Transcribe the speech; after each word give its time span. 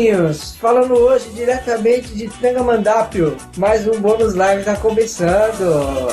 amiguinhos, 0.00 0.56
falando 0.56 0.94
hoje 0.94 1.28
diretamente 1.30 2.08
de 2.14 2.28
Tangamandápio, 2.28 3.36
mais 3.56 3.86
um 3.86 4.00
bônus 4.00 4.34
live 4.34 4.64
tá 4.64 4.74
começando. 4.76 6.08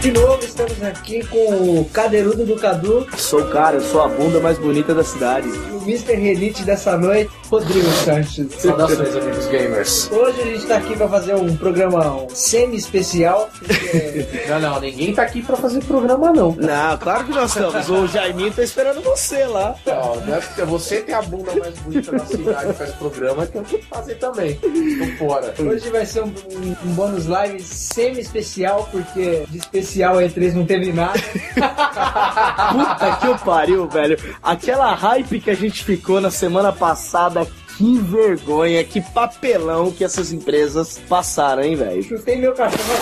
De 0.00 0.10
novo, 0.12 0.42
estamos 0.42 0.82
aqui 0.82 1.22
com 1.26 1.80
o 1.80 1.84
cadeirudo 1.92 2.46
do 2.46 2.56
Cadu. 2.56 3.06
Sou 3.18 3.42
o 3.42 3.50
cara, 3.50 3.76
eu 3.76 3.82
sou 3.82 4.02
a 4.02 4.08
bunda 4.08 4.40
mais 4.40 4.58
bonita 4.58 4.94
da 4.94 5.04
cidade. 5.04 5.48
Mr. 5.82 6.14
Relite 6.14 6.62
dessa 6.64 6.96
noite, 6.96 7.30
Rodrigo 7.50 7.88
Sanches. 8.04 8.52
Saudações, 8.54 9.16
amigos 9.16 9.46
gamers. 9.46 10.10
Hoje 10.10 10.40
a 10.40 10.44
gente 10.44 10.66
tá 10.66 10.76
aqui 10.76 10.96
pra 10.96 11.08
fazer 11.08 11.34
um 11.34 11.56
programa 11.56 12.26
semi-especial. 12.30 13.50
Porque... 13.58 14.26
não, 14.48 14.60
não, 14.60 14.80
ninguém 14.80 15.14
tá 15.14 15.22
aqui 15.22 15.42
pra 15.42 15.56
fazer 15.56 15.82
programa, 15.84 16.32
não. 16.32 16.52
Não, 16.52 16.98
claro 16.98 17.24
que 17.24 17.32
nós 17.32 17.50
estamos. 17.50 17.88
O 17.88 18.06
Jaiminho 18.06 18.52
tá 18.52 18.62
esperando 18.62 19.02
você 19.02 19.44
lá. 19.46 19.74
Não, 19.86 20.16
não 20.16 20.34
é 20.34 20.40
porque 20.40 20.62
você 20.62 21.00
tem 21.00 21.14
a 21.14 21.22
bunda 21.22 21.54
mais 21.56 21.78
bonita 21.78 22.12
da 22.12 22.26
cidade 22.26 22.70
e 22.70 22.74
faz 22.74 22.90
programa 22.92 23.46
que 23.46 23.58
eu 23.58 23.62
tenho 23.64 23.82
que 23.82 23.88
fazer 23.88 24.14
também. 24.16 24.54
Tô 24.54 25.26
fora. 25.26 25.54
Hoje 25.58 25.90
vai 25.90 26.06
ser 26.06 26.22
um, 26.22 26.28
um, 26.28 26.76
um 26.84 26.94
bônus 26.94 27.26
live 27.26 27.60
semi-especial, 27.62 28.88
porque 28.92 29.44
de 29.48 29.58
especial 29.58 30.16
E3 30.16 30.54
não 30.54 30.66
teve 30.66 30.92
nada. 30.92 31.18
Puta 32.72 33.16
que 33.20 33.28
o 33.28 33.38
pariu, 33.38 33.88
velho. 33.88 34.18
Aquela 34.42 34.94
hype 34.94 35.40
que 35.40 35.50
a 35.50 35.54
gente 35.54 35.69
ficou 35.78 36.20
na 36.20 36.30
semana 36.30 36.72
passada, 36.72 37.46
que 37.76 37.98
vergonha, 37.98 38.84
que 38.84 39.00
papelão 39.00 39.90
que 39.90 40.04
essas 40.04 40.32
empresas 40.32 41.00
passaram, 41.08 41.62
hein, 41.62 41.76
velho? 41.76 42.02
Chutei 42.02 42.36
meu 42.36 42.52
cachorro 42.52 42.92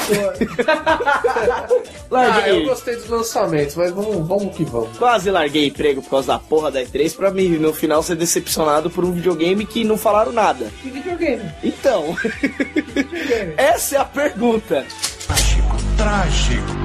à 0.66 1.66
Larguei. 2.14 2.42
Ah, 2.42 2.48
eu 2.48 2.64
gostei 2.64 2.94
dos 2.94 3.08
lançamentos, 3.08 3.74
mas 3.74 3.90
vamos, 3.90 4.28
vamos 4.28 4.56
que 4.56 4.64
vamos. 4.64 4.96
Quase 4.96 5.30
larguei 5.30 5.66
emprego 5.66 6.00
por 6.00 6.10
causa 6.10 6.28
da 6.28 6.38
porra 6.38 6.70
da 6.70 6.80
E3 6.80 7.16
pra 7.16 7.30
mim, 7.30 7.48
no 7.58 7.72
final, 7.72 8.02
ser 8.02 8.14
decepcionado 8.14 8.88
por 8.88 9.04
um 9.04 9.10
videogame 9.12 9.66
que 9.66 9.82
não 9.82 9.98
falaram 9.98 10.30
nada. 10.30 10.70
Que 10.80 10.90
videogame? 10.90 11.42
Então, 11.62 12.14
videogame? 12.14 13.54
essa 13.58 13.96
é 13.96 13.98
a 13.98 14.04
pergunta. 14.04 14.86
Trágico, 15.26 15.76
trágico. 15.96 16.78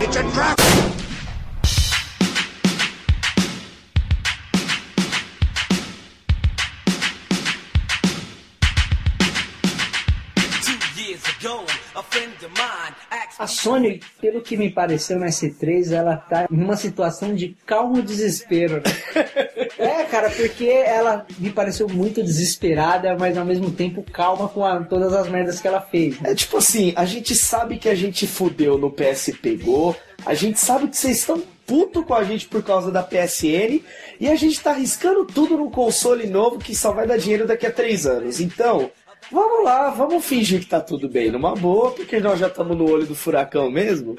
It's 0.00 0.16
a 0.16 0.22
trap! 0.22 0.87
A 13.38 13.46
Sony, 13.46 14.00
pelo 14.20 14.40
que 14.40 14.56
me 14.56 14.68
pareceu 14.68 15.18
na 15.18 15.26
S3, 15.26 15.92
ela 15.92 16.16
tá 16.16 16.46
numa 16.50 16.76
situação 16.76 17.34
de 17.34 17.56
calmo 17.64 18.02
desespero. 18.02 18.76
Né? 18.76 19.68
é, 19.78 20.04
cara, 20.04 20.28
porque 20.30 20.64
ela 20.66 21.24
me 21.38 21.50
pareceu 21.50 21.88
muito 21.88 22.22
desesperada, 22.22 23.16
mas 23.16 23.38
ao 23.38 23.44
mesmo 23.44 23.70
tempo 23.70 24.02
calma 24.02 24.48
com 24.48 24.64
a, 24.64 24.82
todas 24.82 25.12
as 25.12 25.28
merdas 25.28 25.60
que 25.60 25.68
ela 25.68 25.80
fez. 25.80 26.20
Né? 26.20 26.32
É 26.32 26.34
tipo 26.34 26.56
assim, 26.56 26.92
a 26.96 27.04
gente 27.04 27.34
sabe 27.34 27.78
que 27.78 27.88
a 27.88 27.94
gente 27.94 28.26
fudeu 28.26 28.76
no 28.76 28.90
PSP 28.90 29.56
Go, 29.56 29.94
a 30.26 30.34
gente 30.34 30.58
sabe 30.58 30.88
que 30.88 30.96
vocês 30.96 31.18
estão 31.18 31.40
puto 31.64 32.02
com 32.02 32.14
a 32.14 32.24
gente 32.24 32.48
por 32.48 32.62
causa 32.62 32.90
da 32.90 33.02
PSN 33.02 33.82
e 34.18 34.26
a 34.26 34.34
gente 34.34 34.58
tá 34.58 34.70
arriscando 34.70 35.26
tudo 35.26 35.56
num 35.56 35.70
console 35.70 36.26
novo 36.26 36.58
que 36.58 36.74
só 36.74 36.92
vai 36.92 37.06
dar 37.06 37.18
dinheiro 37.18 37.46
daqui 37.46 37.66
a 37.66 37.70
três 37.70 38.06
anos. 38.06 38.40
Então, 38.40 38.90
vamos 39.30 39.64
lá, 39.64 39.90
vamos 39.90 40.24
fingir 40.24 40.60
que 40.60 40.66
tá 40.66 40.80
tudo 40.80 41.08
bem 41.08 41.30
numa 41.30 41.54
boa, 41.54 41.90
porque 41.92 42.20
nós 42.20 42.38
já 42.38 42.48
estamos 42.48 42.76
no 42.76 42.90
olho 42.90 43.06
do 43.06 43.14
furacão 43.14 43.70
mesmo. 43.70 44.16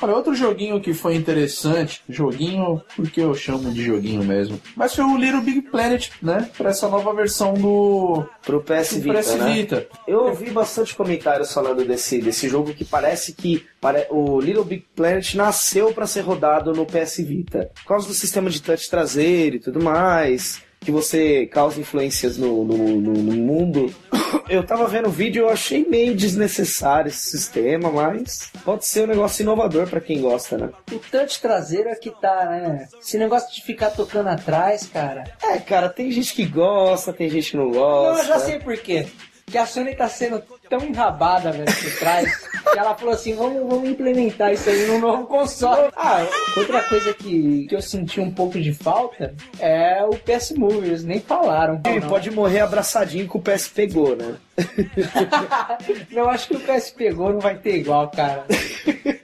Olha, 0.00 0.14
outro 0.14 0.34
joguinho 0.34 0.80
que 0.80 0.94
foi 0.94 1.16
interessante, 1.16 2.02
joguinho, 2.08 2.80
porque 2.94 3.20
eu 3.20 3.34
chamo 3.34 3.72
de 3.72 3.84
joguinho 3.84 4.22
mesmo, 4.22 4.60
mas 4.76 4.94
foi 4.94 5.04
o 5.04 5.16
Little 5.16 5.40
Big 5.40 5.62
Planet, 5.62 6.10
né? 6.22 6.48
Pra 6.56 6.70
essa 6.70 6.88
nova 6.88 7.12
versão 7.12 7.54
do. 7.54 8.24
Pro 8.42 8.62
PS 8.62 8.94
Vita. 8.94 9.18
PS 9.18 9.34
né? 9.34 9.52
Vita. 9.52 9.88
Eu 10.06 10.26
ouvi 10.26 10.50
bastante 10.50 10.94
comentários 10.94 11.52
falando 11.52 11.84
desse, 11.84 12.20
desse 12.20 12.48
jogo 12.48 12.72
que 12.72 12.84
parece 12.84 13.32
que 13.32 13.66
pare... 13.80 14.06
o 14.10 14.40
Little 14.40 14.64
Big 14.64 14.86
Planet 14.94 15.34
nasceu 15.34 15.92
para 15.92 16.06
ser 16.06 16.20
rodado 16.20 16.72
no 16.72 16.86
PS 16.86 17.18
Vita. 17.18 17.70
Por 17.74 17.88
causa 17.88 18.06
do 18.06 18.14
sistema 18.14 18.48
de 18.48 18.62
touch 18.62 18.88
traseiro 18.88 19.56
e 19.56 19.60
tudo 19.60 19.82
mais 19.82 20.62
que 20.80 20.90
você 20.90 21.46
causa 21.46 21.78
influências 21.78 22.38
no, 22.38 22.64
no, 22.64 22.76
no, 22.76 23.12
no 23.12 23.32
mundo. 23.32 23.94
Eu 24.48 24.64
tava 24.64 24.86
vendo 24.88 25.06
o 25.06 25.12
vídeo, 25.12 25.42
eu 25.42 25.48
achei 25.48 25.84
meio 25.88 26.14
desnecessário 26.14 27.08
esse 27.08 27.30
sistema, 27.30 27.90
mas 27.90 28.50
pode 28.64 28.84
ser 28.84 29.04
um 29.04 29.06
negócio 29.06 29.42
inovador 29.42 29.88
para 29.88 30.00
quem 30.00 30.20
gosta, 30.20 30.56
né? 30.56 30.70
O 30.92 30.98
touch 30.98 31.40
traseiro 31.40 31.88
é 31.88 31.94
que 31.94 32.10
tá, 32.10 32.46
né? 32.46 32.88
Esse 33.00 33.18
negócio 33.18 33.52
de 33.52 33.62
ficar 33.62 33.90
tocando 33.90 34.28
atrás, 34.28 34.86
cara. 34.86 35.24
É, 35.42 35.58
cara, 35.58 35.88
tem 35.88 36.10
gente 36.10 36.32
que 36.34 36.44
gosta, 36.44 37.12
tem 37.12 37.28
gente 37.28 37.52
que 37.52 37.56
não 37.56 37.70
gosta. 37.70 38.12
Não, 38.12 38.18
eu 38.18 38.24
já 38.24 38.38
sei 38.40 38.58
por 38.58 38.76
quê. 38.76 39.06
Que 39.46 39.58
a 39.58 39.66
Sony 39.66 39.94
tá 39.94 40.08
sendo 40.08 40.42
tão 40.70 40.86
enrabada, 40.86 41.50
velho, 41.50 41.64
por 41.64 41.98
trás, 41.98 42.48
que 42.72 42.78
ela 42.78 42.94
falou 42.94 43.12
assim, 43.12 43.34
vamos, 43.34 43.68
vamos 43.68 43.90
implementar 43.90 44.52
isso 44.52 44.70
aí 44.70 44.86
no 44.86 45.00
novo 45.00 45.26
console. 45.26 45.90
Ah, 45.96 46.24
outra 46.56 46.80
coisa 46.84 47.12
que, 47.12 47.66
que 47.68 47.74
eu 47.74 47.82
senti 47.82 48.20
um 48.20 48.30
pouco 48.30 48.58
de 48.58 48.72
falta 48.72 49.34
é 49.58 50.02
o 50.04 50.10
PS 50.10 50.52
Move, 50.56 50.86
eles 50.86 51.04
nem 51.04 51.20
falaram. 51.20 51.82
Ele 51.84 52.00
pode 52.02 52.30
morrer 52.30 52.60
abraçadinho 52.60 53.26
com 53.26 53.38
o 53.38 53.42
PS 53.42 53.68
pegou, 53.68 54.14
né? 54.14 54.36
não, 56.10 56.28
acho 56.28 56.48
que 56.48 56.56
o 56.56 56.60
PS 56.60 56.90
pegou 56.90 57.32
não 57.32 57.40
vai 57.40 57.56
ter 57.56 57.76
igual, 57.78 58.10
cara. 58.10 58.44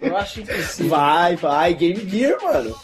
Eu 0.01 0.17
acho 0.17 0.41
impossível. 0.41 0.91
Vai, 0.91 1.37
vai, 1.37 1.75
Game 1.75 2.09
Gear, 2.09 2.37
mano. 2.43 2.75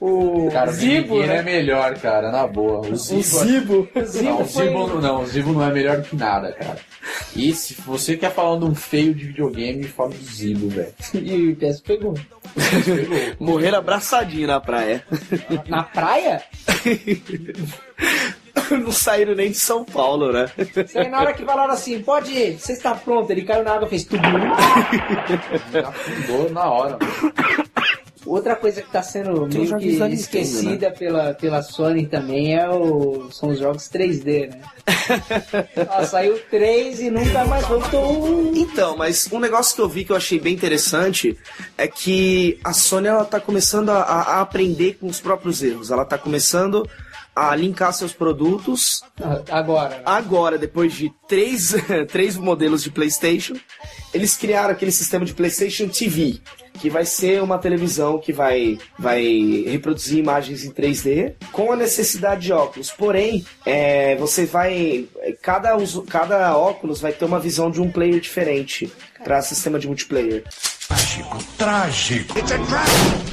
o 0.00 0.48
cara, 0.52 0.72
Zibo, 0.72 1.14
Game 1.14 1.26
Gear 1.26 1.28
né? 1.28 1.38
é 1.38 1.42
melhor, 1.42 1.98
cara, 1.98 2.30
na 2.30 2.46
boa. 2.46 2.86
O 2.86 2.96
Zibo. 2.96 3.20
O 3.20 3.22
Zibo. 3.22 3.88
O 3.94 4.04
Zibo 4.04 4.24
não, 4.24 4.40
o 4.40 4.44
Zibo, 4.44 4.88
foi... 4.88 5.00
não, 5.00 5.22
o 5.22 5.26
Zibo 5.26 5.52
não 5.52 5.64
é 5.64 5.72
melhor 5.72 6.02
que 6.02 6.16
nada, 6.16 6.52
cara. 6.52 6.78
E 7.34 7.52
se 7.52 7.74
você 7.74 8.16
quer 8.16 8.32
falar 8.32 8.58
de 8.58 8.64
um 8.64 8.74
feio 8.74 9.14
de 9.14 9.26
videogame, 9.26 9.84
fala 9.84 10.10
do 10.10 10.24
Zibo, 10.24 10.68
velho. 10.68 10.92
E 11.14 11.52
o 11.52 11.56
PS 11.56 11.80
pegou. 11.80 12.14
Morrer 13.38 13.74
abraçadinho 13.74 14.46
na 14.46 14.60
praia. 14.60 15.04
Na 15.68 15.82
praia? 15.82 16.42
não 18.70 18.92
saíram 18.92 19.34
nem 19.34 19.50
de 19.50 19.58
São 19.58 19.84
Paulo, 19.84 20.32
né? 20.32 20.50
Sei, 20.86 21.08
na 21.08 21.20
hora 21.20 21.32
que 21.32 21.44
falaram 21.44 21.72
assim, 21.72 22.00
pode 22.02 22.32
ir, 22.32 22.58
você 22.58 22.72
está 22.72 22.94
pronto. 22.94 23.30
Ele 23.30 23.42
caiu 23.42 23.64
na 23.64 23.74
água, 23.74 23.88
fez 23.88 24.04
tudo. 24.04 24.22
Afundou 25.86 26.50
na 26.50 26.70
hora. 26.70 26.98
Outra 28.26 28.54
coisa 28.54 28.82
que 28.82 28.86
está 28.86 29.02
sendo 29.02 29.46
meio 29.46 29.76
que 29.78 29.88
esquecida 29.88 30.90
né? 30.90 30.94
pela, 30.96 31.34
pela 31.34 31.62
Sony 31.62 32.06
também 32.06 32.54
é 32.54 32.68
o, 32.68 33.30
são 33.32 33.48
os 33.48 33.58
jogos 33.58 33.84
3D, 33.84 34.50
né? 34.50 34.60
Ó, 35.88 36.04
saiu 36.04 36.38
3 36.50 37.00
e 37.00 37.10
nunca 37.10 37.44
mais 37.46 37.66
voltou. 37.66 38.52
Então, 38.54 38.96
mas 38.96 39.26
um 39.32 39.40
negócio 39.40 39.74
que 39.74 39.80
eu 39.80 39.88
vi 39.88 40.04
que 40.04 40.12
eu 40.12 40.16
achei 40.16 40.38
bem 40.38 40.52
interessante 40.52 41.36
é 41.78 41.88
que 41.88 42.60
a 42.62 42.74
Sony 42.74 43.08
ela 43.08 43.24
tá 43.24 43.40
começando 43.40 43.88
a, 43.88 44.02
a 44.02 44.40
aprender 44.42 44.98
com 45.00 45.06
os 45.06 45.20
próprios 45.20 45.62
erros. 45.62 45.90
Ela 45.90 46.02
está 46.02 46.18
começando 46.18 46.86
a 47.48 47.56
linkar 47.56 47.92
seus 47.94 48.12
produtos. 48.12 49.02
Agora. 49.50 50.02
Agora, 50.04 50.58
depois 50.58 50.92
de 50.92 51.10
três, 51.26 51.74
três 52.12 52.36
modelos 52.36 52.82
de 52.82 52.90
PlayStation, 52.90 53.54
eles 54.12 54.36
criaram 54.36 54.70
aquele 54.70 54.92
sistema 54.92 55.24
de 55.24 55.32
PlayStation 55.32 55.88
TV, 55.88 56.40
que 56.74 56.90
vai 56.90 57.06
ser 57.06 57.42
uma 57.42 57.56
televisão 57.56 58.18
que 58.18 58.32
vai, 58.32 58.78
vai 58.98 59.64
reproduzir 59.66 60.18
imagens 60.18 60.64
em 60.64 60.70
3D 60.70 61.34
com 61.50 61.72
a 61.72 61.76
necessidade 61.76 62.42
de 62.42 62.52
óculos. 62.52 62.90
Porém, 62.90 63.44
é, 63.64 64.16
você 64.16 64.44
vai. 64.44 65.06
Cada, 65.40 65.76
uso, 65.76 66.02
cada 66.02 66.56
óculos 66.56 67.00
vai 67.00 67.12
ter 67.12 67.24
uma 67.24 67.40
visão 67.40 67.70
de 67.70 67.80
um 67.80 67.90
player 67.90 68.20
diferente 68.20 68.92
para 69.24 69.40
sistema 69.40 69.78
de 69.78 69.86
multiplayer. 69.86 70.44
Trágico, 70.86 71.38
trágico. 71.56 72.38
It's 72.38 72.52
a 72.52 73.29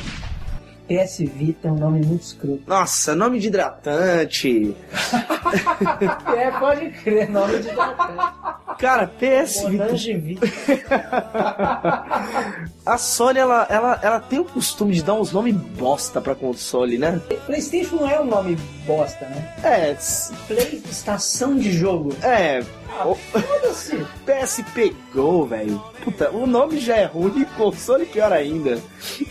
PS 0.88 1.20
Vita 1.20 1.68
é 1.68 1.72
um 1.72 1.76
nome 1.76 2.06
muito 2.06 2.24
escroto. 2.24 2.64
Nossa, 2.66 3.14
nome 3.14 3.40
de 3.40 3.48
hidratante. 3.48 4.76
é, 6.38 6.52
pode 6.52 6.90
crer, 6.92 7.30
nome 7.30 7.60
de 7.60 7.70
hidratante. 7.70 8.67
Cara, 8.78 9.08
PS 9.08 9.64
Vita. 9.70 9.88
A 12.86 12.98
Sony, 12.98 13.40
ela, 13.40 13.68
ela, 13.70 14.00
ela 14.02 14.20
tem 14.20 14.40
o 14.40 14.46
costume 14.46 14.94
de 14.94 15.04
dar 15.04 15.16
uns 15.16 15.32
nomes 15.34 15.54
bosta 15.54 16.22
pra 16.22 16.34
console, 16.34 16.98
né? 16.98 17.22
PlayStation 17.46 17.98
não 17.98 18.10
é 18.10 18.20
um 18.22 18.26
nome 18.26 18.56
bosta, 18.86 19.26
né? 19.26 19.56
É. 19.64 19.98
Play 20.48 20.82
estação 20.90 21.58
de 21.58 21.72
jogo. 21.72 22.16
É. 22.24 22.64
Foda-se. 23.32 23.98
PSP 24.26 24.96
Go, 25.14 25.46
velho. 25.46 25.82
Puta, 26.04 26.32
o 26.32 26.48
nome 26.48 26.80
já 26.80 26.96
é 26.96 27.06
ruim, 27.06 27.46
console 27.58 28.06
pior 28.06 28.32
ainda. 28.32 28.80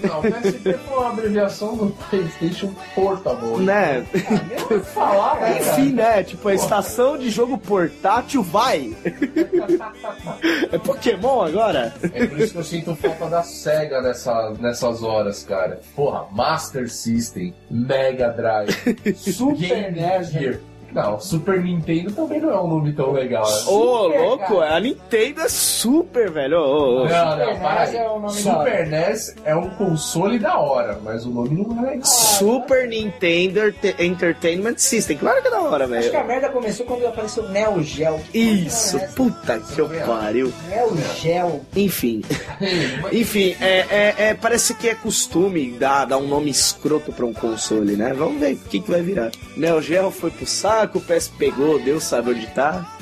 Não, 0.02 0.20
o 0.20 0.22
PSP 0.22 0.75
foi 0.75 0.98
uma 0.98 1.08
abreviação 1.08 1.75
do 1.76 1.87
PlayStation 2.10 2.75
Portable. 2.94 3.64
Né? 3.64 4.06
Mesmo 4.48 4.84
falar, 4.84 5.40
né, 5.40 5.58
cara? 5.58 5.81
Enfim, 5.81 5.93
né? 5.93 6.22
Tipo, 6.22 6.48
a 6.48 6.54
estação 6.54 7.16
de 7.16 7.31
jogo 7.31 7.56
portátil 7.56 8.43
vai. 8.43 8.94
é 10.72 10.78
Pokémon 10.78 11.42
agora? 11.42 11.94
É 12.12 12.26
por 12.26 12.38
isso 12.40 12.52
que 12.52 12.58
eu 12.58 12.64
sinto 12.64 12.96
falta 12.96 13.28
da 13.28 13.42
SEGA 13.42 14.00
nessa, 14.00 14.50
nessas 14.58 15.02
horas, 15.02 15.44
cara. 15.44 15.80
Porra, 15.94 16.26
Master 16.32 16.90
System, 16.90 17.54
Mega 17.70 18.30
Drive, 18.30 18.72
Super 19.16 19.56
Game 19.56 20.00
né? 20.00 20.24
Gear. 20.24 20.60
Não, 20.96 21.20
Super 21.20 21.62
Nintendo 21.62 22.10
também 22.12 22.40
não 22.40 22.50
é 22.50 22.58
um 22.60 22.66
nome 22.69 22.93
tão 22.93 23.12
legal. 23.12 23.44
né? 23.44 23.52
Ô, 23.66 24.04
Super, 24.04 24.19
louco, 24.20 24.58
cara. 24.60 24.76
a 24.76 24.81
Nintendo 24.81 25.40
é 25.43 25.48
super, 25.50 26.31
velho. 26.31 26.58
Ô, 26.58 26.62
ô, 26.62 27.02
ô. 27.02 27.04
Não, 27.08 27.31
Super 27.32 27.46
não, 27.46 27.60
para 27.60 27.81
NES 27.81 27.88
aí. 27.90 27.96
é 27.96 28.08
o 28.08 28.19
nome 28.19 28.22
da 28.22 28.31
Super 28.31 28.87
NES 28.87 29.34
é 29.44 29.54
um 29.56 29.70
console 29.70 30.38
da 30.38 30.58
hora, 30.58 30.98
mas 31.04 31.26
o 31.26 31.31
nome 31.31 31.50
não 31.62 31.84
é 31.87 31.90
legal. 31.90 32.04
Super 32.06 32.88
Nintendo 32.88 33.60
Ente- 33.69 33.94
Entertainment 33.98 34.78
System. 34.78 35.19
Claro 35.19 35.43
que 35.43 35.48
é 35.48 35.50
da 35.50 35.60
hora, 35.60 35.84
Acho 35.84 36.10
que 36.10 36.16
a 36.16 36.22
velho. 36.22 36.26
merda 36.26 36.48
começou 36.48 36.87
quando 36.87 37.06
apareceu 37.06 37.44
o 37.44 37.48
Neo 37.50 37.82
Geo. 37.82 38.19
Isso, 38.32 38.96
Nossa, 38.98 39.12
puta 39.14 39.58
que 39.60 39.78
eu 39.81 39.88
pariu. 40.06 40.52
Neo 40.70 40.96
Geo. 41.20 41.60
Enfim. 41.76 42.22
Enfim, 43.12 43.54
é, 43.60 43.84
é- 43.90 44.14
é- 44.31 44.34
parece 44.34 44.75
que 44.75 44.88
é 44.88 44.94
costume 44.94 45.72
dar, 45.72 46.04
dar 46.06 46.19
um 46.19 46.26
nome 46.26 46.50
escroto 46.50 47.12
pra 47.12 47.26
um 47.26 47.32
console, 47.34 47.96
né? 47.96 48.14
Vamos 48.14 48.40
ver 48.40 48.54
o 48.54 48.56
que, 48.56 48.81
que 48.81 48.90
vai 48.90 49.02
virar. 49.02 49.31
Neo 49.56 49.81
Geo 49.82 50.10
foi 50.10 50.31
pro 50.31 50.46
saco, 50.46 50.85
o 50.94 51.00
PS 51.00 51.28
pegou, 51.28 51.78
Deus 51.78 52.04
sabe 52.04 52.30
onde 52.30 52.46
tá. 52.48 52.96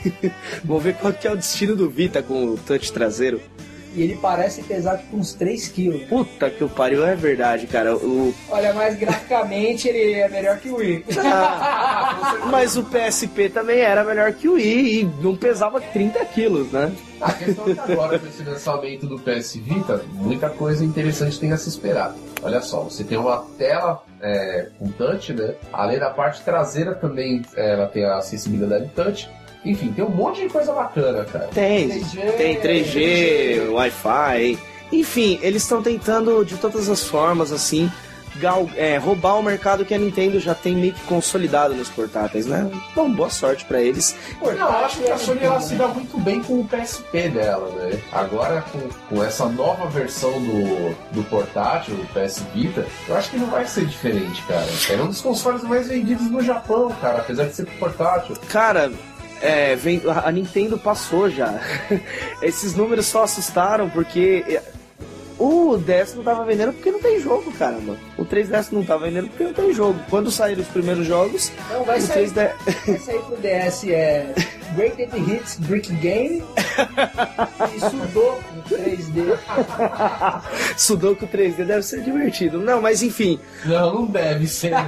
Vamos 0.64 0.82
ver 0.82 0.96
qual 0.96 1.12
que 1.12 1.26
é 1.26 1.32
o 1.32 1.36
destino 1.36 1.76
do 1.76 1.90
Vita 1.90 2.22
com 2.22 2.46
o 2.46 2.56
touch 2.56 2.92
traseiro. 2.92 3.40
E 3.96 4.02
ele 4.02 4.18
parece 4.20 4.62
pesar 4.62 4.98
tipo 4.98 5.16
uns 5.16 5.32
3 5.32 5.68
quilos. 5.68 6.02
Puta 6.02 6.50
que 6.50 6.62
o 6.62 6.68
pariu, 6.68 7.04
é 7.06 7.16
verdade, 7.16 7.66
cara. 7.66 7.96
O, 7.96 8.34
Olha, 8.50 8.74
mas 8.74 8.98
graficamente 8.98 9.88
ele 9.88 10.12
é 10.12 10.28
melhor 10.28 10.58
que 10.58 10.68
o 10.68 10.76
Wii. 10.76 11.04
Ah, 11.18 12.46
mas 12.50 12.76
o 12.76 12.84
PSP 12.84 13.48
também 13.48 13.80
era 13.80 14.04
melhor 14.04 14.32
que 14.34 14.48
o 14.48 14.54
Wii 14.54 15.00
e 15.00 15.04
não 15.22 15.34
pesava 15.34 15.80
30 15.80 16.22
quilos, 16.26 16.70
né? 16.70 16.92
A 17.20 17.32
questão 17.32 17.66
é 17.68 17.74
que 17.74 17.92
agora, 17.92 18.18
com 18.18 18.26
esse 18.26 18.42
lançamento 18.42 19.06
do 19.06 19.18
PS 19.18 19.56
Vita, 19.56 20.02
muita 20.12 20.50
coisa 20.50 20.84
interessante 20.84 21.40
tem 21.40 21.52
a 21.52 21.56
se 21.56 21.70
esperar. 21.70 22.14
Olha 22.42 22.60
só, 22.60 22.82
você 22.82 23.02
tem 23.02 23.16
uma 23.16 23.46
tela 23.56 24.02
é, 24.20 24.68
com 24.78 24.88
touch, 24.90 25.32
né? 25.32 25.54
Além 25.72 25.98
da 25.98 26.10
parte 26.10 26.42
traseira 26.42 26.94
também, 26.94 27.40
é, 27.56 27.72
ela 27.72 27.86
tem 27.86 28.04
a 28.04 28.18
acessibilidade 28.18 28.90
touch. 28.94 29.30
Enfim, 29.70 29.92
tem 29.92 30.04
um 30.04 30.08
monte 30.10 30.42
de 30.42 30.48
coisa 30.48 30.72
bacana, 30.72 31.24
cara. 31.24 31.48
Tem, 31.52 31.88
3G, 31.88 32.32
tem 32.36 32.60
3G, 32.60 33.70
Wi-Fi. 33.70 34.58
Enfim, 34.92 35.38
eles 35.42 35.62
estão 35.62 35.82
tentando 35.82 36.44
de 36.44 36.56
todas 36.56 36.88
as 36.88 37.02
formas, 37.02 37.50
assim, 37.50 37.90
gal- 38.36 38.68
é, 38.76 38.96
roubar 38.98 39.34
o 39.36 39.42
mercado 39.42 39.84
que 39.84 39.92
a 39.92 39.98
Nintendo 39.98 40.38
já 40.38 40.54
tem 40.54 40.76
meio 40.76 40.92
que 40.92 41.00
consolidado 41.06 41.74
nos 41.74 41.88
portáteis, 41.88 42.46
né? 42.46 42.70
Bom, 42.94 43.10
boa 43.10 43.28
sorte 43.28 43.64
pra 43.64 43.80
eles. 43.82 44.14
Não, 44.40 44.50
eu 44.52 44.68
acho 44.68 45.00
que 45.00 45.10
a 45.10 45.18
Sony 45.18 45.40
ela 45.42 45.60
se 45.60 45.74
dá 45.74 45.88
muito 45.88 46.16
bem 46.20 46.40
com 46.40 46.60
o 46.60 46.64
PSP 46.68 47.28
dela, 47.30 47.68
né? 47.72 47.98
Agora, 48.12 48.62
com, 48.70 48.78
com 49.16 49.24
essa 49.24 49.46
nova 49.48 49.86
versão 49.88 50.30
do, 50.40 50.94
do 51.10 51.24
portátil, 51.24 51.94
o 51.96 52.06
PS 52.14 52.44
Vita, 52.54 52.86
eu 53.08 53.16
acho 53.16 53.30
que 53.30 53.38
não 53.38 53.46
vai 53.48 53.66
ser 53.66 53.86
diferente, 53.86 54.40
cara. 54.42 54.66
É 54.90 55.02
um 55.02 55.08
dos 55.08 55.20
consoles 55.20 55.62
mais 55.64 55.88
vendidos 55.88 56.30
no 56.30 56.42
Japão, 56.42 56.94
cara, 57.00 57.18
apesar 57.18 57.46
de 57.46 57.56
ser 57.56 57.66
portátil. 57.78 58.36
Cara, 58.48 58.92
é, 59.40 59.76
vem, 59.76 60.02
a 60.24 60.30
Nintendo 60.32 60.78
passou 60.78 61.28
já. 61.30 61.60
Esses 62.42 62.74
números 62.74 63.06
só 63.06 63.24
assustaram 63.24 63.88
porque 63.90 64.44
é, 64.48 64.62
o 65.38 65.76
DS 65.76 66.14
não 66.14 66.24
tava 66.24 66.44
vendendo 66.44 66.72
porque 66.72 66.90
não 66.90 67.00
tem 67.00 67.20
jogo, 67.20 67.52
caramba. 67.52 67.96
O 68.16 68.24
3DS 68.24 68.68
não 68.72 68.82
tava 68.84 69.04
vendendo 69.04 69.28
porque 69.28 69.44
não 69.44 69.52
tem 69.52 69.72
jogo. 69.72 69.98
Quando 70.08 70.30
saíram 70.30 70.62
os 70.62 70.68
primeiros 70.68 71.06
jogos, 71.06 71.52
Não, 71.70 71.84
vai 71.84 71.98
o 71.98 72.02
sair, 72.02 72.30
3DS. 72.30 72.52
vai 72.86 72.98
sair 72.98 73.18
pro 73.20 73.36
DS 73.36 73.84
é 73.88 74.34
Greatest 74.74 75.14
Hits 75.16 75.56
Brick 75.60 75.92
Game 75.96 76.42
e 77.74 77.80
Sudoku 77.80 78.42
3D. 78.68 79.38
Sudoku 80.76 81.26
3D 81.26 81.64
deve 81.64 81.82
ser 81.82 82.02
divertido. 82.02 82.58
Não, 82.58 82.80
mas 82.80 83.02
enfim. 83.02 83.38
Não, 83.64 83.94
não 83.94 84.06
deve 84.06 84.46
ser, 84.46 84.70
não. 84.70 84.84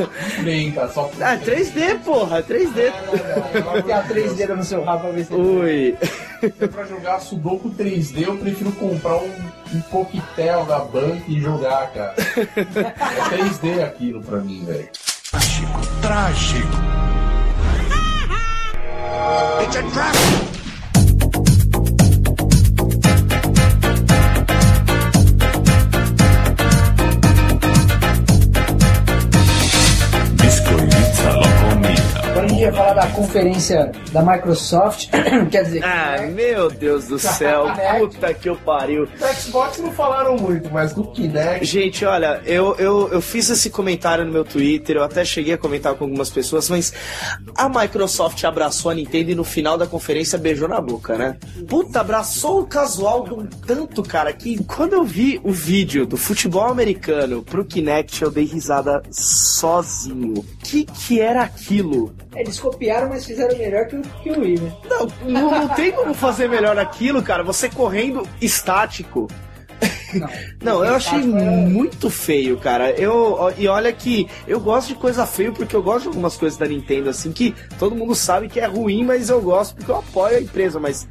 Bem, 0.44 0.72
cara, 0.72 0.88
só 0.88 1.10
Ah, 1.20 1.36
3D, 1.36 1.98
porra, 2.04 2.42
3D. 2.42 2.92
Vai 3.64 3.82
ter 3.82 3.92
a 3.92 4.02
3D 4.04 4.48
no 4.54 4.64
seu 4.64 4.82
rabo 4.84 5.00
pra 5.02 5.10
ver 5.10 5.24
se 5.24 5.34
Ui. 5.34 5.96
pra 6.68 6.84
jogar 6.84 7.20
Sudoku 7.20 7.70
3D, 7.70 8.22
eu 8.26 8.36
prefiro 8.36 8.72
comprar 8.72 9.16
um, 9.16 9.30
um 9.74 9.80
coquetel 9.90 10.64
da 10.64 10.78
banca 10.80 11.22
e 11.28 11.40
jogar, 11.40 11.90
cara. 11.92 12.14
É 12.16 13.36
3D 13.36 13.82
aquilo 13.84 14.22
pra 14.22 14.38
mim, 14.38 14.64
velho. 14.64 14.88
Trágico, 15.30 15.80
trágico. 16.00 17.15
It's 19.28 19.74
a 19.74 19.82
trap. 19.90 20.55
Locomia. 32.66 32.70
Agora 32.70 32.70
a 32.70 32.70
gente 32.70 32.70
vai 32.70 32.72
falar 32.72 32.94
da 32.94 33.06
conferência 33.08 33.92
da 34.12 34.22
Microsoft, 34.22 35.08
quer 35.50 35.62
dizer, 35.64 35.84
Ah, 35.84 36.22
meu 36.32 36.70
Deus 36.70 37.06
do 37.06 37.18
céu. 37.18 37.66
Puta 37.98 38.34
que 38.34 38.48
eu 38.48 38.56
pariu. 38.56 39.08
Xbox 39.34 39.78
não 39.78 39.92
falaram 39.92 40.36
muito, 40.36 40.70
mas 40.72 40.92
do 40.92 41.04
Kinect. 41.04 41.64
Gente, 41.64 42.04
olha, 42.04 42.40
eu, 42.44 42.74
eu, 42.76 43.08
eu 43.12 43.20
fiz 43.20 43.48
esse 43.50 43.70
comentário 43.70 44.24
no 44.24 44.32
meu 44.32 44.44
Twitter, 44.44 44.96
eu 44.96 45.02
até 45.02 45.24
cheguei 45.24 45.54
a 45.54 45.58
comentar 45.58 45.94
com 45.94 46.04
algumas 46.04 46.30
pessoas, 46.30 46.68
mas 46.68 46.92
a 47.54 47.68
Microsoft 47.68 48.42
abraçou 48.44 48.90
a 48.90 48.94
Nintendo 48.94 49.30
e 49.30 49.34
no 49.34 49.44
final 49.44 49.76
da 49.78 49.86
conferência 49.86 50.38
beijou 50.38 50.68
na 50.68 50.80
boca, 50.80 51.16
né? 51.16 51.36
Puta, 51.68 52.00
abraçou 52.00 52.60
o 52.60 52.66
casual 52.66 53.24
de 53.24 53.34
um 53.34 53.46
tanto, 53.46 54.02
cara, 54.02 54.32
que 54.32 54.62
quando 54.64 54.94
eu 54.94 55.04
vi 55.04 55.40
o 55.42 55.52
vídeo 55.52 56.06
do 56.06 56.16
futebol 56.16 56.64
americano 56.66 57.42
pro 57.42 57.64
Kinect, 57.64 58.22
eu 58.22 58.30
dei 58.30 58.44
risada 58.44 59.02
sozinho. 59.10 60.44
Que 60.62 60.84
que 60.84 61.20
era 61.20 61.42
aquilo? 61.42 62.14
eles 62.34 62.55
copiaram, 62.60 63.08
mas 63.08 63.24
fizeram 63.24 63.56
melhor 63.56 63.86
que 63.86 63.96
o, 63.96 64.02
que 64.02 64.30
o 64.30 64.40
Wii, 64.40 64.60
né? 64.60 64.72
Não, 64.88 65.06
não, 65.28 65.50
não 65.50 65.68
tem 65.68 65.92
como 65.92 66.12
fazer 66.14 66.48
melhor 66.48 66.78
aquilo, 66.78 67.22
cara. 67.22 67.42
Você 67.42 67.68
correndo 67.68 68.26
estático. 68.40 69.26
Não, 70.14 70.28
Não, 70.62 70.84
eu 70.84 70.94
achei 70.94 71.18
era- 71.18 71.26
muito 71.50 72.08
feio, 72.08 72.56
cara. 72.56 72.90
Eu, 72.92 73.52
e 73.58 73.68
olha 73.68 73.92
que 73.92 74.26
eu 74.46 74.58
gosto 74.60 74.88
de 74.88 74.94
coisa 74.94 75.26
feia 75.26 75.52
porque 75.52 75.74
eu 75.76 75.82
gosto 75.82 76.02
de 76.02 76.08
algumas 76.08 76.36
coisas 76.36 76.58
da 76.58 76.66
Nintendo, 76.66 77.10
assim, 77.10 77.32
que 77.32 77.54
todo 77.78 77.94
mundo 77.94 78.14
sabe 78.14 78.48
que 78.48 78.58
é 78.60 78.66
ruim, 78.66 79.04
mas 79.04 79.28
eu 79.28 79.40
gosto 79.42 79.74
porque 79.76 79.90
eu 79.90 79.96
apoio 79.96 80.36
a 80.38 80.40
empresa. 80.40 80.78
Mas, 80.80 81.06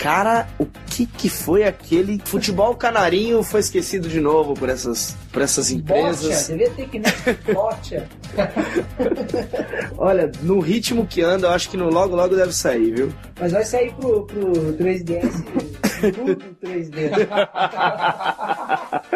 cara, 0.00 0.48
o 0.58 0.66
que 0.86 1.04
que 1.04 1.28
foi 1.28 1.64
aquele 1.64 2.18
futebol 2.24 2.74
canarinho 2.74 3.42
foi 3.42 3.60
esquecido 3.60 4.08
de 4.08 4.18
novo 4.18 4.54
por 4.54 4.70
essas, 4.70 5.14
por 5.30 5.42
essas 5.42 5.70
empresas? 5.70 6.48
devia 6.48 6.70
ter 6.70 6.88
que. 6.88 7.02
Olha, 9.98 10.32
no 10.42 10.58
ritmo 10.58 11.06
que 11.06 11.20
anda, 11.20 11.48
eu 11.48 11.50
acho 11.50 11.68
que 11.68 11.76
no 11.76 11.90
logo 11.90 12.16
logo 12.16 12.34
deve 12.34 12.54
sair, 12.54 12.94
viu? 12.94 13.12
Mas 13.38 13.52
vai 13.52 13.64
sair 13.64 13.92
pro, 13.92 14.24
pro 14.24 14.52
3DS 14.78 15.44
tudo 16.14 16.56
3D. 16.64 17.10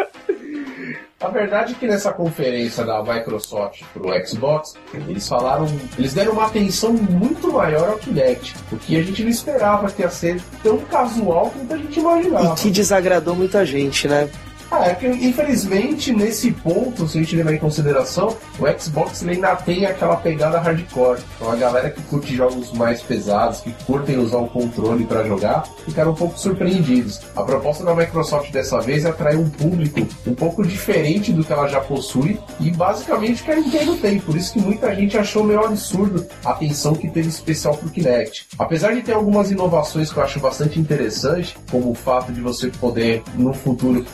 A 1.25 1.29
verdade 1.29 1.73
é 1.73 1.75
que 1.75 1.87
nessa 1.87 2.13
conferência 2.13 2.85
da 2.85 3.01
Microsoft 3.01 3.81
pro 3.91 4.09
Xbox, 4.27 4.75
eles 4.93 5.27
falaram, 5.27 5.65
eles 5.97 6.13
deram 6.13 6.33
uma 6.33 6.45
atenção 6.45 6.93
muito 6.93 7.51
maior 7.51 7.89
ao 7.89 7.97
Kinect, 7.97 8.53
o 8.71 8.77
que 8.77 8.95
a 8.95 9.01
gente 9.01 9.23
não 9.23 9.31
esperava 9.31 9.91
que 9.91 10.03
ia 10.03 10.09
ser 10.11 10.39
tão 10.61 10.77
casual 10.77 11.49
quanto 11.49 11.73
a 11.73 11.77
gente 11.77 11.99
imaginava. 11.99 12.53
E 12.53 12.61
que 12.61 12.69
desagradou 12.69 13.35
muita 13.35 13.65
gente, 13.65 14.07
né? 14.07 14.29
Ah, 14.71 14.87
é 14.87 14.95
que 14.95 15.07
infelizmente 15.07 16.11
nesse 16.11 16.51
ponto, 16.51 17.07
se 17.07 17.17
a 17.17 17.21
gente 17.21 17.35
levar 17.35 17.53
em 17.53 17.57
consideração, 17.57 18.35
o 18.59 18.79
Xbox 18.79 19.23
ainda 19.27 19.55
tem 19.55 19.85
aquela 19.85 20.17
pegada 20.17 20.59
hardcore. 20.59 21.21
Então 21.35 21.51
a 21.51 21.55
galera 21.55 21.89
que 21.89 22.01
curte 22.03 22.35
jogos 22.35 22.71
mais 22.73 23.01
pesados, 23.01 23.61
que 23.61 23.71
curtem 23.85 24.17
usar 24.17 24.37
o 24.37 24.47
controle 24.47 25.05
para 25.05 25.23
jogar, 25.23 25.63
ficaram 25.85 26.11
um 26.11 26.15
pouco 26.15 26.37
surpreendidos. 26.39 27.21
A 27.35 27.43
proposta 27.43 27.83
da 27.83 27.95
Microsoft 27.95 28.51
dessa 28.51 28.79
vez 28.81 29.05
é 29.05 29.09
atrair 29.09 29.37
um 29.37 29.49
público 29.49 30.05
um 30.25 30.33
pouco 30.33 30.65
diferente 30.65 31.31
do 31.31 31.43
que 31.43 31.53
ela 31.53 31.67
já 31.67 31.79
possui 31.79 32.39
e 32.59 32.71
basicamente 32.71 33.43
que 33.43 33.51
a 33.51 33.55
Nintendo 33.55 33.95
tem. 33.97 34.19
Por 34.19 34.35
isso 34.35 34.53
que 34.53 34.59
muita 34.59 34.93
gente 34.95 35.17
achou 35.17 35.43
meio 35.43 35.63
absurdo 35.63 36.25
a 36.43 36.51
atenção 36.51 36.95
que 36.95 37.09
teve 37.09 37.29
especial 37.29 37.77
pro 37.77 37.89
Kinect. 37.89 38.47
Apesar 38.57 38.93
de 38.93 39.01
ter 39.01 39.13
algumas 39.13 39.51
inovações 39.51 40.11
que 40.11 40.17
eu 40.17 40.23
acho 40.23 40.39
bastante 40.39 40.79
interessante, 40.79 41.57
como 41.69 41.91
o 41.91 41.95
fato 41.95 42.31
de 42.31 42.41
você 42.41 42.69
poder 42.69 43.23
no 43.35 43.53
futuro 43.53 44.05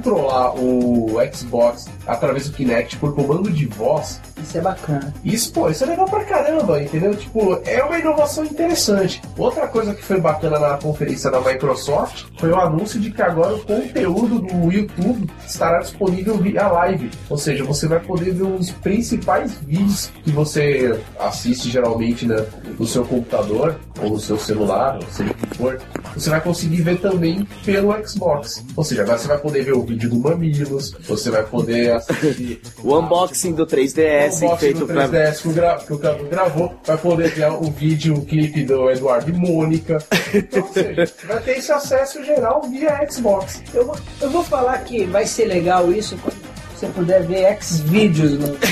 controlar 0.00 0.54
o 0.58 1.18
Xbox 1.30 1.86
através 2.10 2.48
do 2.48 2.56
Kinect 2.56 2.96
por 2.96 3.14
comando 3.14 3.50
de 3.50 3.66
voz, 3.66 4.20
Isso 4.42 4.58
é 4.58 4.60
bacana. 4.60 5.14
Isso, 5.24 5.52
pô, 5.52 5.68
isso 5.68 5.84
é 5.84 5.86
legal 5.88 6.06
pra 6.06 6.24
caramba, 6.24 6.82
entendeu? 6.82 7.14
Tipo, 7.14 7.60
é 7.64 7.82
uma 7.84 7.98
inovação 7.98 8.44
interessante. 8.44 9.20
Outra 9.36 9.68
coisa 9.68 9.94
que 9.94 10.02
foi 10.02 10.20
bacana 10.20 10.58
na 10.58 10.78
conferência 10.78 11.30
da 11.30 11.40
Microsoft 11.40 12.24
foi 12.38 12.50
o 12.50 12.56
anúncio 12.56 12.98
de 12.98 13.10
que 13.10 13.22
agora 13.22 13.54
o 13.54 13.60
conteúdo 13.60 14.40
do 14.40 14.72
YouTube 14.72 15.30
estará 15.46 15.78
disponível 15.80 16.38
via 16.38 16.68
live. 16.68 17.10
Ou 17.28 17.36
seja, 17.36 17.64
você 17.64 17.86
vai 17.86 18.00
poder 18.00 18.32
ver 18.32 18.44
os 18.44 18.70
principais 18.70 19.54
vídeos 19.66 20.10
que 20.24 20.30
você 20.30 20.98
assiste 21.18 21.70
geralmente 21.70 22.26
né, 22.26 22.44
no 22.78 22.86
seu 22.86 23.04
computador 23.04 23.78
ou 24.02 24.10
no 24.10 24.20
seu 24.20 24.38
celular, 24.38 24.96
ou 24.96 25.10
seja 25.10 25.30
o 25.30 25.34
que 25.34 25.56
for. 25.56 25.80
Você 26.14 26.30
vai 26.30 26.40
conseguir 26.40 26.82
ver 26.82 26.98
também 27.00 27.46
pelo 27.64 27.92
Xbox. 28.06 28.64
Ou 28.74 28.82
seja, 28.82 29.02
agora 29.02 29.18
você 29.18 29.28
vai 29.28 29.38
poder 29.38 29.64
ver 29.64 29.74
o 29.74 29.82
vídeo 29.82 30.10
do 30.10 30.18
Mamilos, 30.18 30.92
você 31.06 31.30
vai 31.30 31.44
poder 31.44 31.92
O 32.82 32.98
unboxing 32.98 33.52
do 33.52 33.66
3DS 33.66 34.32
o 34.32 34.44
unboxing 34.44 34.56
feito 34.58 34.78
do 34.80 34.86
pra. 34.86 35.08
3DS 35.08 35.42
que 35.42 35.48
o, 35.48 35.52
gra... 35.52 35.76
que 35.76 35.92
o 35.92 35.98
Cadu 35.98 36.24
gravou, 36.26 36.74
vai 36.84 36.96
poder 36.96 37.30
ver 37.30 37.50
o 37.50 37.70
vídeo, 37.70 38.14
o 38.14 38.24
clipe 38.24 38.62
do 38.62 38.90
Eduardo 38.90 39.30
e 39.30 39.32
Mônica. 39.32 39.98
Então, 40.32 40.62
ou 40.62 40.72
seja, 40.72 41.12
vai 41.26 41.40
ter 41.42 41.58
esse 41.58 41.72
acesso 41.72 42.24
geral 42.24 42.62
via 42.62 43.06
Xbox. 43.10 43.62
Eu 43.74 43.86
vou, 43.86 43.96
eu 44.20 44.30
vou 44.30 44.44
falar 44.44 44.78
que 44.78 45.04
vai 45.04 45.26
ser 45.26 45.46
legal 45.46 45.92
isso 45.92 46.16
quando 46.18 46.49
você 46.80 46.88
puder 46.88 47.22
ver 47.26 47.44
X-Vídeos 47.44 48.38
no 48.38 48.56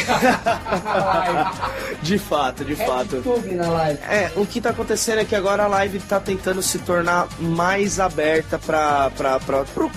De 2.03 2.19
fato, 2.19 2.65
de 2.65 2.75
fato. 2.75 3.17
YouTube 3.17 3.55
na 3.55 3.69
live. 3.69 4.00
É, 4.09 4.33
o 4.35 4.47
que 4.47 4.62
tá 4.62 4.71
acontecendo 4.71 5.19
é 5.19 5.27
que 5.27 5.35
agora 5.35 5.65
a 5.65 5.67
live 5.67 6.00
tá 6.00 6.19
tentando 6.19 6.62
se 6.62 6.79
tornar 6.79 7.29
mais 7.38 8.00
aberta 8.00 8.59
pra. 8.59 9.11
pra. 9.11 9.38
pra. 9.41 9.65
pra. 9.65 9.67
pra. 9.67 9.91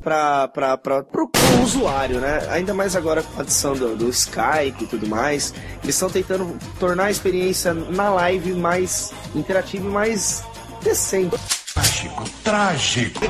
pra. 0.00 0.48
pra. 0.48 0.78
pra. 0.78 1.02
pro 1.02 1.28
usuário, 1.64 2.20
né? 2.20 2.46
Ainda 2.50 2.72
mais 2.72 2.94
agora 2.94 3.24
com 3.24 3.40
a 3.40 3.42
adição 3.42 3.74
do, 3.74 3.96
do 3.96 4.08
Skype 4.08 4.84
e 4.84 4.86
tudo 4.86 5.08
mais. 5.08 5.52
Eles 5.82 5.96
estão 5.96 6.08
tentando 6.08 6.56
tornar 6.78 7.06
a 7.06 7.10
experiência 7.10 7.74
na 7.74 8.08
live 8.10 8.52
mais 8.52 9.12
interativa 9.34 9.84
e 9.84 9.90
mais 9.90 10.44
decente. 10.82 11.61
Trágico, 11.74 12.24
trágico. 12.44 13.20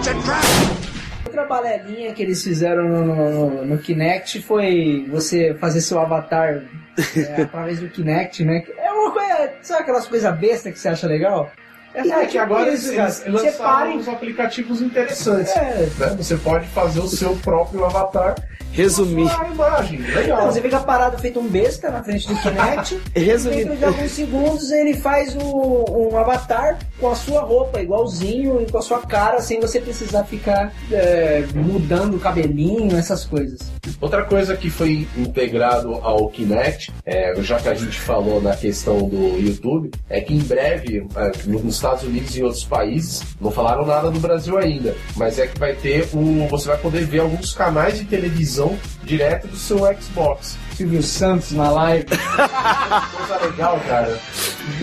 Outra 1.25 1.44
balelinha 1.44 2.12
que 2.12 2.22
eles 2.22 2.42
fizeram 2.42 2.88
no, 2.88 3.04
no, 3.04 3.64
no 3.64 3.78
Kinect 3.78 4.42
foi 4.42 5.06
você 5.08 5.54
fazer 5.54 5.80
seu 5.80 6.00
avatar 6.00 6.64
é, 7.16 7.42
através 7.42 7.78
do 7.78 7.88
Kinect, 7.88 8.44
né? 8.44 8.64
É 8.76 8.90
uma 8.90 9.12
coisa. 9.12 9.52
Sabe 9.62 9.82
aquelas 9.82 10.08
coisas 10.08 10.38
bestas 10.38 10.72
que 10.72 10.78
você 10.80 10.88
acha 10.88 11.06
legal? 11.06 11.52
É 11.94 12.26
que 12.26 12.38
agora 12.38 12.68
eles, 12.68 12.88
eles 12.88 13.25
lançaram 13.26 13.96
uns 13.96 14.08
aplicativos 14.08 14.80
interessantes. 14.80 15.54
É. 15.54 15.88
né? 15.99 16.16
Você 16.16 16.37
pode 16.37 16.66
fazer 16.68 17.00
o 17.00 17.06
seu 17.06 17.37
próprio 17.37 17.84
avatar 17.84 18.34
Resumir. 18.72 19.28
a 19.30 19.48
imagem. 19.48 20.00
Então, 20.00 20.14
Legal. 20.22 20.46
você 20.52 20.60
fica 20.60 20.80
parado 20.80 21.18
feito 21.18 21.38
um 21.40 21.46
besta 21.48 21.90
na 21.90 22.02
frente 22.02 22.26
do 22.28 22.34
Kinect. 22.36 23.00
Resumindo. 23.14 23.62
Dentro 23.62 23.76
de 23.76 23.84
alguns 23.84 24.10
segundos 24.10 24.70
ele 24.70 24.94
faz 24.94 25.36
o- 25.36 26.10
um 26.10 26.16
avatar 26.16 26.78
com 26.98 27.10
a 27.10 27.14
sua 27.14 27.42
roupa, 27.42 27.80
igualzinho, 27.80 28.60
e 28.62 28.70
com 28.70 28.78
a 28.78 28.82
sua 28.82 29.00
cara, 29.00 29.40
sem 29.40 29.60
você 29.60 29.80
precisar 29.80 30.24
ficar 30.24 30.72
é, 30.90 31.44
mudando 31.54 32.16
o 32.16 32.20
cabelinho, 32.20 32.96
essas 32.96 33.24
coisas. 33.24 33.58
Outra 34.00 34.24
coisa 34.24 34.56
que 34.56 34.70
foi 34.70 35.06
integrado 35.16 35.94
ao 36.02 36.28
Kinect, 36.28 36.92
é, 37.04 37.34
já 37.42 37.58
que 37.58 37.68
a 37.68 37.74
gente 37.74 37.98
falou 37.98 38.40
na 38.40 38.54
questão 38.56 39.08
do 39.08 39.38
YouTube, 39.38 39.90
é 40.08 40.20
que 40.20 40.34
em 40.34 40.38
breve, 40.38 41.06
é, 41.16 41.32
nos 41.48 41.74
Estados 41.74 42.04
Unidos 42.04 42.34
e 42.36 42.40
em 42.40 42.44
outros 42.44 42.64
países, 42.64 43.22
não 43.40 43.50
falaram 43.50 43.84
nada 43.84 44.10
no 44.10 44.20
Brasil 44.20 44.56
ainda, 44.58 44.94
mas 45.16 45.38
é 45.38 45.46
que 45.46 45.58
vai 45.58 45.74
ter 45.74 46.08
um. 46.14 46.46
Você 46.48 46.68
vai 46.68 46.78
poder 46.78 47.04
ver 47.04 47.20
alguns 47.20 47.52
canais 47.52 47.98
de 47.98 48.04
televisão 48.04 48.62
direto 49.04 49.47
do 49.49 49.57
seu 49.57 49.78
Xbox. 50.00 50.57
Silvio 50.76 51.02
Santos 51.02 51.52
na 51.52 51.71
live. 51.71 52.07
Coisa 53.16 53.47
legal, 53.47 53.81
cara. 53.87 54.19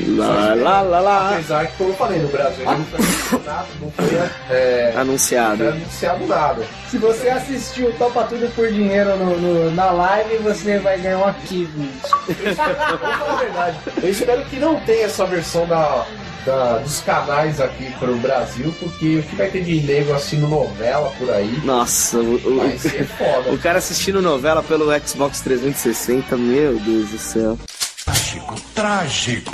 Lá, 0.09 0.53
lá, 0.53 0.81
lá, 0.81 0.99
lá. 0.99 1.29
Apesar 1.33 1.65
que, 1.67 1.77
como 1.77 1.89
eu 1.91 1.95
falei, 1.95 2.19
no 2.19 2.27
Brasil 2.27 2.63
não 2.65 2.83
foi 2.85 3.39
nada, 3.45 3.65
não 3.81 3.91
foi 3.91 4.55
é, 4.55 4.93
Anunciado. 4.95 5.67
anunciado 5.67 6.27
nada. 6.27 6.63
Se 6.89 6.97
você 6.97 7.29
assistiu 7.29 7.91
Topa 7.97 8.23
Tudo 8.25 8.53
por 8.55 8.67
Dinheiro 8.71 9.15
no, 9.17 9.37
no- 9.39 9.71
na 9.71 9.89
live, 9.91 10.37
você 10.37 10.77
vai 10.79 10.99
ganhar 10.99 11.17
um 11.19 11.25
arquivo. 11.25 11.71
Vamos 12.27 12.55
falar 12.55 13.31
a 13.33 13.35
verdade. 13.37 13.77
Eu 14.01 14.09
espero 14.09 14.45
que 14.45 14.57
não 14.57 14.79
tenha 14.81 15.05
essa 15.05 15.25
versão 15.25 15.65
da, 15.65 16.05
da- 16.45 16.77
dos 16.79 16.99
canais 17.01 17.59
aqui 17.61 17.91
pro 17.99 18.15
Brasil, 18.17 18.73
porque 18.79 19.17
o 19.17 19.23
que 19.23 19.35
vai 19.35 19.49
ter 19.49 19.63
de 19.63 19.81
nego 19.81 20.13
assistindo 20.13 20.47
novela 20.47 21.11
por 21.17 21.29
aí 21.29 21.59
Nossa, 21.63 22.17
o, 22.17 22.35
o- 22.35 22.57
vai 22.57 22.77
ser 22.77 23.05
foda. 23.05 23.51
o 23.53 23.57
cara 23.57 23.77
assistindo 23.79 24.21
novela 24.21 24.61
pelo 24.63 24.85
Xbox 25.07 25.41
360, 25.41 26.35
meu 26.37 26.79
Deus 26.79 27.09
do 27.09 27.17
céu. 27.17 27.57
Trágico, 28.05 28.55
trágico. 28.73 29.51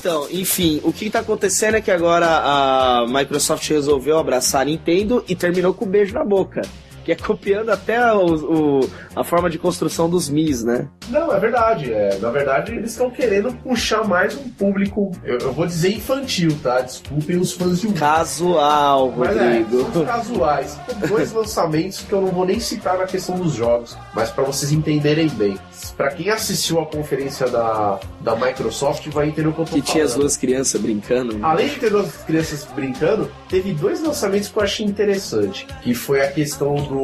Então, 0.00 0.28
enfim, 0.30 0.80
o 0.84 0.92
que 0.92 1.10
tá 1.10 1.18
acontecendo 1.20 1.74
é 1.76 1.80
que 1.80 1.90
agora 1.90 2.26
a 2.28 3.04
Microsoft 3.08 3.68
resolveu 3.68 4.18
abraçar 4.18 4.62
a 4.62 4.64
Nintendo 4.64 5.24
e 5.28 5.34
terminou 5.34 5.74
com 5.74 5.84
um 5.84 5.88
beijo 5.88 6.14
na 6.14 6.24
boca. 6.24 6.62
Que 7.08 7.12
é 7.12 7.16
copiando 7.16 7.70
até 7.70 8.12
o, 8.12 8.80
o- 8.82 8.90
a 9.16 9.24
forma 9.24 9.48
de 9.48 9.58
construção 9.58 10.10
dos 10.10 10.28
Mis, 10.28 10.62
né? 10.62 10.86
Não, 11.08 11.32
é 11.34 11.40
verdade. 11.40 11.90
É, 11.90 12.18
na 12.18 12.28
verdade, 12.30 12.72
eles 12.74 12.90
estão 12.90 13.10
querendo 13.10 13.50
puxar 13.62 14.04
mais 14.06 14.36
um 14.36 14.46
público, 14.50 15.10
eu, 15.24 15.38
eu 15.38 15.52
vou 15.54 15.66
dizer 15.66 15.90
infantil, 15.94 16.54
tá? 16.62 16.82
Desculpem 16.82 17.38
os 17.38 17.52
fãs 17.52 17.80
de 17.80 17.86
Wii. 17.86 17.96
Casual, 17.96 19.14
Mas 19.16 19.34
é, 19.38 19.58
Rodrigo. 19.58 19.90
são 19.94 20.04
casuais. 20.04 20.78
Dois 21.08 21.32
lançamentos 21.34 22.00
que 22.00 22.12
eu 22.12 22.20
não 22.20 22.28
vou 22.28 22.44
nem 22.44 22.60
citar 22.60 22.98
na 22.98 23.06
questão 23.06 23.36
dos 23.38 23.54
jogos, 23.54 23.96
mas 24.14 24.28
para 24.28 24.44
vocês 24.44 24.70
entenderem 24.70 25.28
bem. 25.30 25.58
Pra 25.96 26.10
quem 26.10 26.28
assistiu 26.28 26.78
a 26.80 26.86
conferência 26.86 27.48
da, 27.48 27.98
da 28.20 28.36
Microsoft, 28.36 29.06
vai 29.08 29.28
entender 29.28 29.48
o 29.48 29.52
que 29.54 29.60
eu 29.60 29.64
tô 29.64 29.72
que 29.76 29.80
tinha 29.80 30.04
as 30.04 30.10
falando. 30.10 30.24
duas 30.24 30.36
crianças 30.36 30.78
brincando. 30.80 31.38
Além 31.42 31.68
de 31.68 31.76
ter 31.76 31.90
duas 31.90 32.14
crianças 32.18 32.64
brincando, 32.74 33.30
teve 33.48 33.72
dois 33.72 34.02
lançamentos 34.02 34.48
que 34.48 34.58
eu 34.58 34.62
achei 34.62 34.84
interessante. 34.84 35.66
Que 35.82 35.94
foi 35.94 36.20
a 36.20 36.30
questão 36.30 36.74
do 36.74 36.97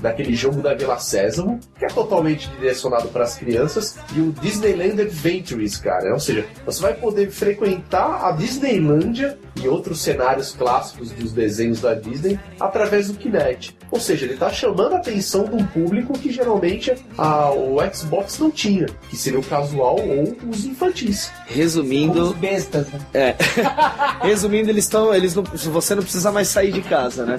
daquele 0.00 0.34
jogo 0.34 0.60
da 0.62 0.74
Vila 0.74 0.98
Sésamo, 0.98 1.58
que 1.78 1.84
é 1.84 1.88
totalmente 1.88 2.48
direcionado 2.50 3.08
para 3.08 3.24
as 3.24 3.36
crianças, 3.36 3.96
e 4.14 4.20
o 4.20 4.32
Disneyland 4.32 5.00
Adventures, 5.00 5.76
cara. 5.76 6.12
Ou 6.12 6.20
seja, 6.20 6.44
você 6.64 6.80
vai 6.82 6.94
poder 6.94 7.30
frequentar 7.30 8.24
a 8.26 8.32
Disneylândia 8.32 9.38
e 9.62 9.68
outros 9.68 10.00
cenários 10.02 10.52
clássicos 10.52 11.10
dos 11.12 11.32
desenhos 11.32 11.80
da 11.80 11.94
Disney 11.94 12.38
através 12.58 13.08
do 13.08 13.14
Kinect. 13.14 13.76
Ou 13.90 14.00
seja, 14.00 14.24
ele 14.24 14.34
está 14.34 14.50
chamando 14.50 14.94
a 14.94 14.96
atenção 14.96 15.44
de 15.44 15.54
um 15.54 15.64
público 15.66 16.12
que 16.18 16.32
geralmente 16.32 16.92
a- 17.16 17.50
o 17.52 17.76
Xbox 17.94 18.38
não 18.40 18.50
tinha, 18.50 18.86
que 19.08 19.16
seria 19.16 19.38
o 19.38 19.42
casual 19.44 19.96
ou 20.00 20.36
os 20.50 20.64
infantis. 20.64 21.28
Como 21.28 21.48
os 21.50 21.54
Resumindo, 21.56 22.34
bestas, 22.34 22.88
né? 22.88 23.00
é. 23.14 23.36
Resumindo, 24.26 24.70
eles 24.70 24.84
estão. 24.84 25.14
Eles 25.14 25.34
não, 25.34 25.42
você 25.44 25.94
não 25.94 26.02
precisa 26.02 26.32
mais 26.32 26.48
sair 26.48 26.72
de 26.72 26.82
casa, 26.82 27.24
né? 27.24 27.36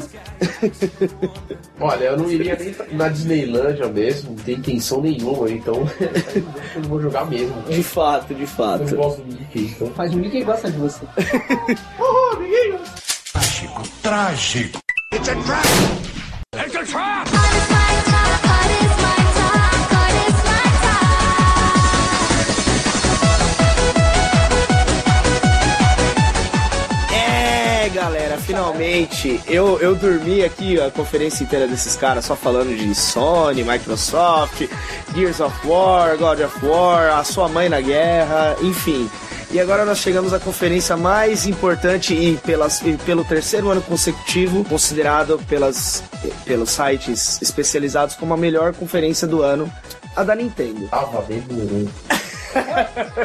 Olha, 1.80 2.06
eu 2.06 2.18
não 2.18 2.32
iria 2.32 2.56
nem 2.58 2.74
na 2.98 3.10
Disneylândia 3.10 3.88
mesmo, 3.88 4.30
não 4.32 4.38
tem 4.44 4.56
intenção 4.56 5.02
nenhuma, 5.02 5.50
então 5.50 5.76
eu 6.76 6.82
não 6.82 6.90
vou 6.90 7.02
jogar 7.02 7.26
mesmo. 7.26 7.54
De 7.64 7.84
fato, 7.84 8.34
de 8.34 8.42
Eu 8.44 8.48
fato. 8.48 8.84
não 8.86 8.98
gosto 8.98 9.22
do 9.22 9.34
Mickey, 9.38 9.66
então. 9.76 9.92
Mas 9.98 10.14
o 10.14 10.18
Mickey 10.18 10.44
gosta 10.44 10.72
de 10.72 10.78
você. 10.78 11.02
Oh, 12.00 12.36
amiguinho! 12.36 12.80
Trágico, 13.34 13.84
trágico. 14.02 14.80
It's 15.14 15.30
a 15.30 15.36
trap. 15.36 15.66
It's 16.56 16.76
a 16.76 16.84
trap. 16.86 17.85
Finalmente 28.56 29.42
eu, 29.48 29.78
eu 29.82 29.94
dormi 29.96 30.42
aqui 30.42 30.80
a 30.80 30.90
conferência 30.90 31.44
inteira 31.44 31.68
desses 31.68 31.98
caras 31.98 32.24
só 32.24 32.38
falando 32.38 32.74
de 32.74 32.96
Sony, 32.96 33.66
Microsoft, 33.66 34.70
Gears 35.14 35.42
of 35.42 35.68
War, 35.68 36.18
God 36.18 36.40
of 36.40 36.66
War, 36.66 37.20
a 37.20 37.24
sua 37.26 37.50
mãe 37.50 37.68
na 37.68 37.82
guerra, 37.82 38.56
enfim. 38.62 39.10
E 39.52 39.60
agora 39.60 39.84
nós 39.84 39.98
chegamos 39.98 40.32
à 40.32 40.40
conferência 40.40 40.96
mais 40.96 41.46
importante 41.46 42.14
e, 42.14 42.38
pelas, 42.38 42.82
e 42.82 42.94
pelo 43.06 43.26
terceiro 43.26 43.70
ano 43.70 43.82
consecutivo, 43.82 44.64
considerado 44.64 45.38
pelas, 45.50 46.02
pelos 46.46 46.70
sites 46.70 47.42
especializados 47.42 48.16
como 48.16 48.34
a 48.34 48.38
melhor 48.38 48.74
conferência 48.74 49.28
do 49.28 49.42
ano, 49.42 49.70
a 50.16 50.24
da 50.24 50.34
Nintendo. 50.34 50.88
Tava 50.88 51.22
demorando. 51.24 51.92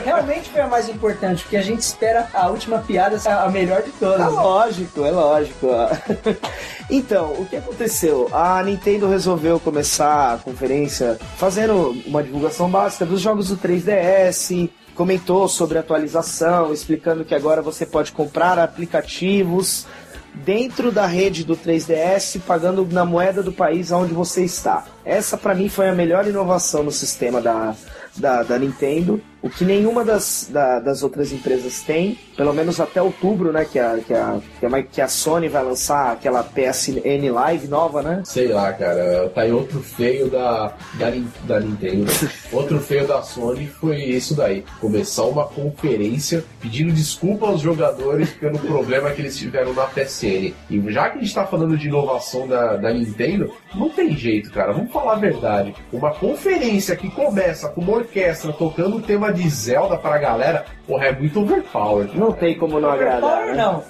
Realmente 0.04 0.50
foi 0.50 0.60
a 0.60 0.66
mais 0.66 0.88
importante, 0.88 1.42
porque 1.42 1.56
a 1.56 1.62
gente 1.62 1.80
espera 1.80 2.28
a 2.32 2.48
última 2.48 2.78
piada 2.78 3.18
ser 3.18 3.30
a 3.30 3.48
melhor 3.48 3.82
de 3.82 3.90
todas. 3.92 4.20
É 4.20 4.28
lógico, 4.28 5.04
é 5.04 5.10
lógico. 5.10 5.68
Então, 6.92 7.34
o 7.34 7.46
que 7.46 7.54
aconteceu? 7.54 8.28
A 8.32 8.60
Nintendo 8.64 9.08
resolveu 9.08 9.60
começar 9.60 10.34
a 10.34 10.38
conferência 10.38 11.16
fazendo 11.36 11.96
uma 12.04 12.20
divulgação 12.20 12.68
básica 12.68 13.06
dos 13.06 13.20
jogos 13.20 13.46
do 13.48 13.56
3DS, 13.56 14.68
comentou 14.92 15.46
sobre 15.46 15.78
a 15.78 15.82
atualização, 15.82 16.72
explicando 16.72 17.24
que 17.24 17.32
agora 17.32 17.62
você 17.62 17.86
pode 17.86 18.10
comprar 18.10 18.58
aplicativos 18.58 19.86
dentro 20.34 20.90
da 20.90 21.06
rede 21.06 21.44
do 21.44 21.56
3DS, 21.56 22.40
pagando 22.46 22.86
na 22.90 23.04
moeda 23.04 23.42
do 23.42 23.52
país 23.52 23.90
onde 23.92 24.12
você 24.12 24.44
está. 24.44 24.84
Essa 25.04 25.36
pra 25.36 25.54
mim 25.54 25.68
foi 25.68 25.88
a 25.88 25.94
melhor 25.94 26.26
inovação 26.26 26.82
no 26.82 26.92
sistema 26.92 27.40
da, 27.40 27.74
da, 28.16 28.42
da 28.42 28.58
Nintendo. 28.58 29.20
O 29.42 29.48
que 29.48 29.64
nenhuma 29.64 30.04
das, 30.04 30.48
da- 30.52 30.80
das 30.80 31.02
outras 31.02 31.32
empresas 31.32 31.80
tem, 31.82 32.18
pelo 32.36 32.52
menos 32.52 32.78
até 32.80 33.00
outubro, 33.00 33.52
né? 33.52 33.64
Que 33.64 33.78
a, 33.78 33.98
que, 33.98 34.12
a, 34.12 34.38
que, 34.58 34.66
a, 34.66 34.82
que 34.82 35.00
a 35.00 35.08
Sony 35.08 35.48
vai 35.48 35.64
lançar 35.64 36.12
aquela 36.12 36.42
PSN 36.42 37.30
Live 37.32 37.66
nova, 37.68 38.02
né? 38.02 38.22
Sei 38.24 38.48
lá, 38.48 38.72
cara, 38.72 39.30
tá 39.34 39.42
aí 39.42 39.52
outro 39.52 39.80
feio 39.80 40.28
da, 40.30 40.74
da, 40.94 41.10
da 41.44 41.60
Nintendo. 41.60 42.06
outro 42.52 42.78
feio 42.80 43.06
da 43.06 43.22
Sony 43.22 43.66
foi 43.66 43.96
isso 44.02 44.34
daí. 44.34 44.64
Começar 44.80 45.24
uma 45.24 45.46
conferência 45.46 46.44
pedindo 46.60 46.92
desculpa 46.92 47.46
aos 47.46 47.60
jogadores 47.60 48.30
pelo 48.34 48.58
problema 48.60 49.10
que 49.10 49.22
eles 49.22 49.36
tiveram 49.38 49.72
na 49.72 49.84
PSN. 49.86 50.52
E 50.68 50.82
já 50.88 51.08
que 51.08 51.18
a 51.18 51.20
gente 51.22 51.34
tá 51.34 51.46
falando 51.46 51.78
de 51.78 51.88
inovação 51.88 52.46
da, 52.46 52.76
da 52.76 52.92
Nintendo, 52.92 53.52
não 53.74 53.88
tem 53.88 54.14
jeito, 54.16 54.50
cara. 54.50 54.72
Vamos 54.72 54.92
falar 54.92 55.14
a 55.14 55.18
verdade. 55.18 55.74
Uma 55.92 56.10
conferência 56.12 56.94
que 56.94 57.10
começa 57.10 57.68
com 57.68 57.80
uma 57.80 57.92
orquestra 57.96 58.52
tocando 58.52 58.96
o 58.98 59.00
tema 59.02 59.29
de 59.32 59.48
Zelda 59.48 59.96
pra 59.96 60.18
galera, 60.18 60.64
porra, 60.86 61.06
é 61.06 61.12
muito 61.12 61.40
overpowered. 61.40 62.18
Não 62.18 62.32
tem 62.32 62.58
como 62.58 62.80
não 62.80 62.90
agradar. 62.90 63.20
Power 63.20 63.46
né? 63.46 63.54
não. 63.54 63.82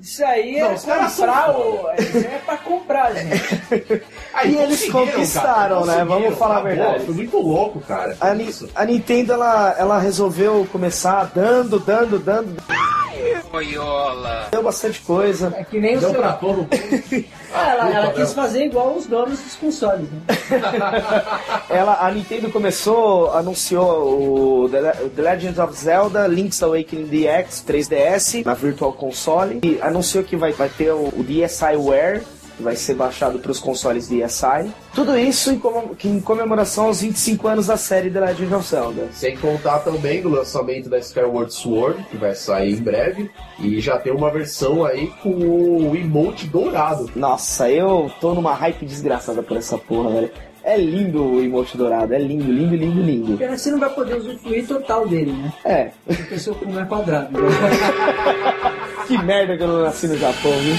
Isso 0.00 0.24
aí 0.24 0.60
Não, 0.60 0.68
é 0.68 0.74
caras 0.84 1.12
são 1.12 1.26
comprar 1.26 1.58
o. 1.58 1.90
Isso 2.00 2.18
é 2.18 2.38
pra 2.46 2.56
comprar, 2.56 3.12
gente. 3.16 4.02
Aí 4.32 4.54
E 4.54 4.56
eles 4.56 4.88
conquistaram, 4.88 5.84
né? 5.84 5.94
conseguiram, 5.96 6.06
Vamos 6.20 6.38
falar 6.38 6.54
a 6.54 6.58
acabou. 6.60 6.76
verdade. 6.76 7.04
Foi 7.04 7.14
muito 7.14 7.36
louco, 7.38 7.80
cara. 7.80 8.16
A, 8.20 8.32
Ni- 8.32 8.54
a 8.76 8.84
Nintendo 8.84 9.32
ela, 9.32 9.74
ela 9.76 9.98
resolveu 9.98 10.64
começar 10.70 11.28
dando, 11.34 11.80
dando, 11.80 12.16
dando. 12.20 12.54
Deu 14.50 14.62
bastante 14.62 15.00
coisa. 15.00 15.52
É 15.56 15.64
que 15.64 15.80
nem 15.80 15.96
o 15.96 16.00
Deu 16.00 16.10
seu. 16.10 16.20
pra 16.20 16.32
todo 16.34 16.58
mundo. 16.58 16.68
Ah, 17.52 17.70
ela, 17.72 17.90
ela 17.90 18.12
quis 18.12 18.32
fazer 18.32 18.66
igual 18.66 18.94
os 18.94 19.06
donos 19.06 19.40
dos 19.40 19.54
consoles, 19.56 20.08
né? 20.10 20.20
Ela, 21.68 21.98
a 22.00 22.10
Nintendo 22.10 22.50
começou, 22.50 23.32
anunciou 23.32 24.64
o 24.64 24.68
The, 24.68 25.20
Legend 25.22 25.60
of 25.60 25.74
Zelda 25.74 26.26
Link's 26.26 26.62
Awakening 26.62 27.06
DX 27.06 27.64
3DS 27.66 28.44
na 28.44 28.54
Virtual 28.54 28.92
Console 28.92 29.60
e 29.62 29.78
anunciou 29.82 30.24
que 30.24 30.36
vai, 30.36 30.52
vai 30.52 30.68
ter 30.68 30.90
o, 30.92 31.08
o 31.08 31.24
DSiWare 31.24 32.22
vai 32.60 32.76
ser 32.76 32.94
baixado 32.94 33.38
para 33.38 33.50
os 33.50 33.58
consoles 33.58 34.08
DSi. 34.08 34.70
Tudo 34.94 35.16
isso 35.18 35.50
em, 35.52 35.58
comem- 35.58 35.94
que 35.94 36.08
em 36.08 36.20
comemoração 36.20 36.86
aos 36.86 37.00
25 37.00 37.46
anos 37.48 37.66
da 37.66 37.76
série 37.76 38.10
The 38.10 38.20
Legend 38.20 38.54
of 38.54 38.68
Zelda. 38.68 39.08
Sem 39.12 39.36
contar 39.36 39.78
também 39.80 40.20
do 40.22 40.28
lançamento 40.28 40.88
da 40.88 40.98
Skyward 40.98 41.52
Sword, 41.52 42.02
que 42.10 42.16
vai 42.16 42.34
sair 42.34 42.72
em 42.74 42.82
breve. 42.82 43.30
E 43.60 43.80
já 43.80 43.98
tem 43.98 44.12
uma 44.12 44.30
versão 44.30 44.84
aí 44.84 45.08
com 45.22 45.30
o 45.30 45.96
emote 45.96 46.46
dourado. 46.46 47.10
Nossa, 47.14 47.70
eu 47.70 48.10
tô 48.20 48.34
numa 48.34 48.54
hype 48.54 48.84
desgraçada 48.84 49.42
por 49.42 49.56
essa 49.56 49.76
porra, 49.78 50.10
velho. 50.10 50.30
É 50.64 50.76
lindo 50.76 51.24
o 51.24 51.42
emote 51.42 51.78
dourado, 51.78 52.12
é 52.12 52.18
lindo, 52.18 52.44
lindo, 52.52 52.76
lindo, 52.76 53.00
lindo. 53.00 53.38
Pena 53.38 53.54
que 53.54 53.60
você 53.60 53.70
não 53.70 53.78
vai 53.78 53.88
poder 53.88 54.16
usufruir 54.16 54.66
total 54.66 55.08
dele, 55.08 55.32
né? 55.32 55.52
É, 55.64 55.90
Porque 56.06 56.34
o 56.34 56.38
seu 56.40 56.54
não 56.66 56.80
é 56.80 56.84
quadrado. 56.84 57.40
Né? 57.40 57.48
que 59.08 59.16
merda 59.22 59.56
que 59.56 59.62
eu 59.62 59.68
não 59.68 59.82
nasci 59.82 60.08
no 60.08 60.18
Japão, 60.18 60.52
viu? 60.52 60.74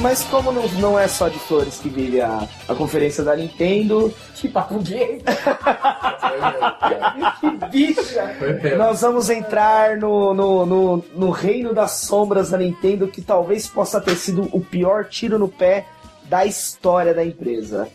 Mas 0.00 0.24
como 0.24 0.50
não, 0.50 0.66
não 0.78 0.98
é 0.98 1.06
só 1.06 1.28
de 1.28 1.38
flores 1.38 1.78
que 1.78 1.88
vive 1.88 2.20
a, 2.20 2.48
a 2.66 2.74
conferência 2.74 3.22
da 3.22 3.36
Nintendo, 3.36 4.12
que 4.34 4.48
papo 4.48 4.78
gay. 4.78 5.22
Foi 7.50 7.62
Bicha. 7.70 8.76
nós 8.76 9.02
vamos 9.02 9.28
entrar 9.28 9.98
no, 9.98 10.32
no, 10.32 10.66
no, 10.66 11.04
no 11.14 11.30
reino 11.30 11.74
das 11.74 11.92
sombras 11.92 12.50
da 12.50 12.58
Nintendo, 12.58 13.08
que 13.08 13.20
talvez 13.20 13.66
possa 13.66 14.00
ter 14.00 14.16
sido 14.16 14.48
o 14.52 14.60
pior 14.60 15.04
tiro 15.04 15.38
no 15.38 15.48
pé 15.48 15.86
da 16.24 16.46
história 16.46 17.12
da 17.12 17.24
empresa. 17.24 17.88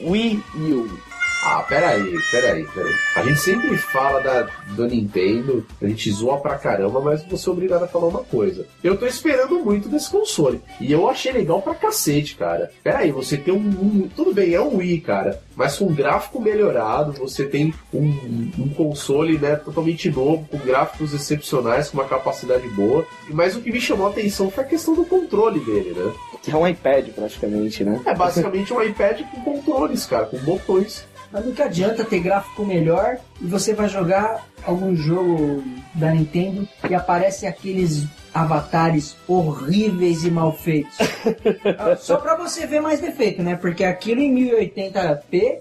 Wii 0.00 0.42
U. 0.56 1.11
Ah, 1.44 1.64
peraí, 1.68 2.16
peraí, 2.30 2.64
peraí. 2.72 2.94
A 3.16 3.22
gente 3.24 3.40
sempre 3.40 3.76
fala 3.76 4.20
da, 4.20 4.42
do 4.76 4.86
Nintendo, 4.86 5.66
a 5.82 5.86
gente 5.88 6.08
zoa 6.12 6.38
pra 6.38 6.56
caramba, 6.56 7.00
mas 7.00 7.24
você 7.24 7.48
é 7.48 7.52
obrigado 7.52 7.82
a 7.82 7.88
falar 7.88 8.06
uma 8.06 8.22
coisa. 8.22 8.64
Eu 8.82 8.96
tô 8.96 9.06
esperando 9.06 9.58
muito 9.58 9.88
desse 9.88 10.08
console. 10.08 10.60
E 10.80 10.92
eu 10.92 11.08
achei 11.10 11.32
legal 11.32 11.60
pra 11.60 11.74
cacete, 11.74 12.36
cara. 12.36 12.70
Peraí, 12.84 13.10
você 13.10 13.36
tem 13.36 13.52
um. 13.52 13.58
um- 13.58 14.08
tudo 14.14 14.32
bem, 14.32 14.54
é 14.54 14.60
um 14.60 14.76
Wii, 14.76 15.00
cara. 15.00 15.42
Mas 15.56 15.76
com 15.76 15.92
gráfico 15.92 16.40
melhorado, 16.40 17.12
você 17.12 17.44
tem 17.44 17.74
um, 17.92 18.06
um 18.58 18.68
console 18.76 19.36
né, 19.36 19.56
totalmente 19.56 20.08
novo, 20.10 20.46
com 20.48 20.58
gráficos 20.58 21.12
excepcionais, 21.12 21.88
com 21.90 21.98
uma 21.98 22.08
capacidade 22.08 22.68
boa. 22.68 23.04
Mas 23.28 23.56
o 23.56 23.60
que 23.60 23.72
me 23.72 23.80
chamou 23.80 24.06
a 24.06 24.10
atenção 24.10 24.48
foi 24.50 24.62
a 24.62 24.66
questão 24.66 24.94
do 24.94 25.04
controle 25.04 25.58
dele, 25.60 25.92
né? 25.96 26.12
É 26.48 26.56
um 26.56 26.66
iPad 26.66 27.08
praticamente, 27.10 27.84
né? 27.84 28.00
É 28.06 28.14
basicamente 28.14 28.72
um 28.72 28.82
iPad 28.82 29.20
com 29.30 29.40
controles, 29.42 30.06
cara, 30.06 30.26
com 30.26 30.38
botões. 30.38 31.04
Mas 31.32 31.46
não 31.46 31.52
que 31.52 31.62
adianta 31.62 32.04
ter 32.04 32.20
gráfico 32.20 32.64
melhor 32.64 33.16
e 33.40 33.46
você 33.46 33.72
vai 33.72 33.88
jogar 33.88 34.46
algum 34.64 34.94
jogo 34.94 35.64
da 35.94 36.10
Nintendo 36.10 36.68
e 36.88 36.94
aparecem 36.94 37.48
aqueles 37.48 38.06
avatares 38.34 39.16
horríveis 39.28 40.24
e 40.24 40.30
mal 40.30 40.52
feitos. 40.52 40.96
Ah, 41.78 41.96
Só 42.00 42.16
pra 42.16 42.34
você 42.36 42.66
ver 42.66 42.80
mais 42.80 43.00
defeito, 43.00 43.42
né? 43.42 43.56
Porque 43.56 43.84
aquilo 43.84 44.20
em 44.20 44.34
1080p 44.34 45.32
é 45.42 45.60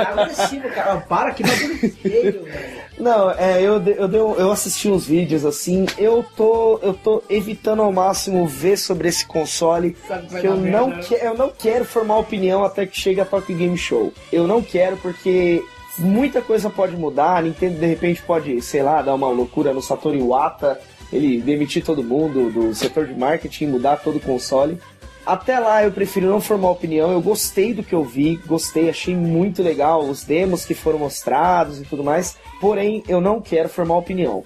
agressivo, 0.00 0.68
cara. 0.70 0.96
Para, 1.00 1.32
que 1.32 1.42
bagulho 1.42 1.78
feio, 1.96 2.44
velho. 2.44 2.82
Não, 2.98 3.30
é, 3.32 3.60
eu, 3.60 3.82
eu, 3.82 4.28
um- 4.28 4.34
eu 4.36 4.52
assisti 4.52 4.88
uns 4.88 5.06
vídeos 5.06 5.44
assim, 5.44 5.86
eu 5.98 6.24
tô, 6.36 6.78
eu 6.82 6.94
tô 6.94 7.22
evitando 7.28 7.82
ao 7.82 7.90
máximo 7.92 8.46
ver 8.46 8.76
sobre 8.76 9.08
esse 9.08 9.26
console, 9.26 9.96
que 10.40 10.46
eu 10.46 10.56
não, 10.56 10.88
merda. 10.88 11.02
que, 11.02 11.14
eu 11.14 11.34
não 11.34 11.50
quero 11.50 11.84
formar 11.84 12.18
opinião 12.18 12.62
até 12.64 12.86
que 12.86 12.98
chegue 12.98 13.20
a 13.20 13.24
Tokyo 13.24 13.56
Game 13.56 13.76
Show. 13.76 14.12
Eu 14.30 14.46
não 14.46 14.62
quero 14.62 14.96
porque 14.98 15.64
muita 15.98 16.40
coisa 16.40 16.70
pode 16.70 16.96
mudar, 16.96 17.38
a 17.38 17.42
Nintendo 17.42 17.78
de 17.78 17.86
repente 17.86 18.22
pode, 18.22 18.60
sei 18.62 18.82
lá, 18.82 19.02
dar 19.02 19.14
uma 19.14 19.28
loucura 19.28 19.72
no 19.74 19.82
Satoru 19.82 20.16
Iwata, 20.16 20.78
ele 21.12 21.40
demitir 21.40 21.84
todo 21.84 22.02
mundo 22.02 22.50
do 22.50 22.74
setor 22.74 23.06
de 23.06 23.14
marketing, 23.14 23.66
mudar 23.66 23.98
todo 23.98 24.16
o 24.16 24.20
console. 24.20 24.78
Até 25.24 25.58
lá 25.58 25.84
eu 25.84 25.92
prefiro 25.92 26.26
não 26.26 26.40
formar 26.40 26.70
opinião. 26.70 27.12
Eu 27.12 27.20
gostei 27.20 27.72
do 27.72 27.82
que 27.82 27.94
eu 27.94 28.02
vi, 28.02 28.36
gostei, 28.46 28.88
achei 28.88 29.14
muito 29.14 29.62
legal 29.62 30.02
os 30.02 30.24
demos 30.24 30.64
que 30.64 30.74
foram 30.74 30.98
mostrados 30.98 31.80
e 31.80 31.84
tudo 31.84 32.02
mais. 32.02 32.36
Porém, 32.60 33.04
eu 33.06 33.20
não 33.20 33.40
quero 33.40 33.68
formar 33.68 33.96
opinião. 33.98 34.42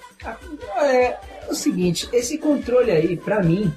É, 0.77 1.17
é 1.47 1.51
o 1.51 1.55
seguinte, 1.55 2.07
esse 2.11 2.37
controle 2.37 2.91
aí, 2.91 3.15
pra 3.15 3.41
mim, 3.41 3.73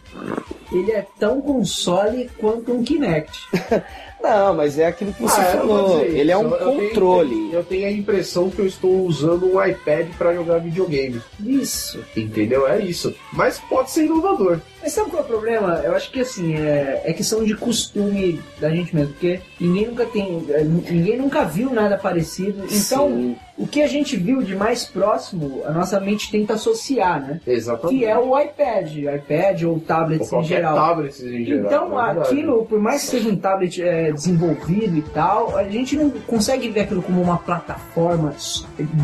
ele 0.73 0.93
é 0.93 1.07
tão 1.19 1.41
console 1.41 2.29
quanto 2.39 2.73
um 2.73 2.83
Kinect. 2.83 3.39
Não, 4.23 4.55
mas 4.55 4.79
é 4.79 4.87
aquilo 4.87 5.13
que 5.15 5.23
você 5.23 5.41
Ah, 5.41 5.57
vou 5.65 5.79
falou. 5.79 6.05
Ele 6.05 6.31
é 6.31 6.37
um 6.37 6.51
Eu 6.55 6.59
tenho- 6.59 6.89
controle. 6.91 7.51
Eu 7.53 7.65
tenho 7.65 7.87
a 7.87 7.91
impressão 7.91 8.51
que 8.51 8.59
eu 8.59 8.67
estou 8.67 9.07
usando 9.07 9.47
um 9.47 9.65
iPad 9.65 10.09
para 10.19 10.35
jogar 10.35 10.59
videogame. 10.59 11.21
Isso. 11.45 11.99
Entendeu? 12.17 12.69
É 12.69 12.79
isso. 12.81 13.15
Mas 13.33 13.59
pode 13.59 13.91
ser 13.91 14.05
inovador. 14.05 14.59
Mas 14.83 14.93
sabe 14.93 15.11
qual 15.11 15.23
é 15.23 15.25
o 15.25 15.29
problema? 15.29 15.81
Eu 15.85 15.95
acho 15.95 16.11
que 16.11 16.21
assim, 16.21 16.55
é, 16.55 17.03
é 17.05 17.13
questão 17.13 17.43
de 17.45 17.55
costume 17.55 18.41
da 18.61 18.71
gente 18.71 18.95
mesmo, 18.95 19.13
porque 19.13 19.41
ninguém 19.59 19.87
nunca 19.87 20.05
tem. 20.07 20.45
é, 20.51 20.65
Ninguém 20.65 21.17
nunca 21.19 21.45
viu 21.45 21.71
nada 21.73 21.97
parecido. 21.99 22.65
Então, 22.71 23.09
Sim. 23.09 23.37
O 23.61 23.67
que 23.67 23.83
a 23.83 23.87
gente 23.87 24.17
viu 24.17 24.43
de 24.43 24.57
mais 24.57 24.85
próximo, 24.87 25.63
a 25.67 25.71
nossa 25.71 26.01
mente 26.01 26.31
tenta 26.31 26.55
associar, 26.55 27.21
né? 27.21 27.41
Exatamente. 27.47 27.99
Que 27.99 28.05
é 28.07 28.19
o 28.19 28.39
iPad, 28.39 28.97
iPad 28.97 29.63
ou 29.65 29.73
Ou 29.75 29.81
tablets 29.81 30.27
em 30.27 30.31
qualquer 30.31 30.49
geral. 30.49 30.75
tablet 30.75 31.23
em 31.23 31.45
geral. 31.45 31.67
Então, 31.67 32.01
é 32.01 32.07
verdade. 32.07 32.29
aquilo, 32.33 32.65
por 32.65 32.81
mais 32.81 33.03
que 33.03 33.09
seja 33.09 33.29
um 33.29 33.37
tablet 33.37 33.83
é, 33.83 34.11
desenvolvido 34.13 34.97
e 34.97 35.03
tal, 35.03 35.57
a 35.57 35.65
gente 35.65 35.95
não 35.97 36.09
consegue 36.11 36.71
ver 36.71 36.81
aquilo 36.81 37.03
como 37.03 37.21
uma 37.21 37.37
plataforma 37.39 38.35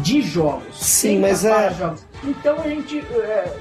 de 0.03 0.23
jogos. 0.23 0.81
Sim, 0.81 1.21
mas 1.21 1.45
é- 1.45 1.73
jogos. 1.75 2.05
Então 2.25 2.57
a 2.59 2.69
gente. 2.69 2.99
É, 2.99 3.53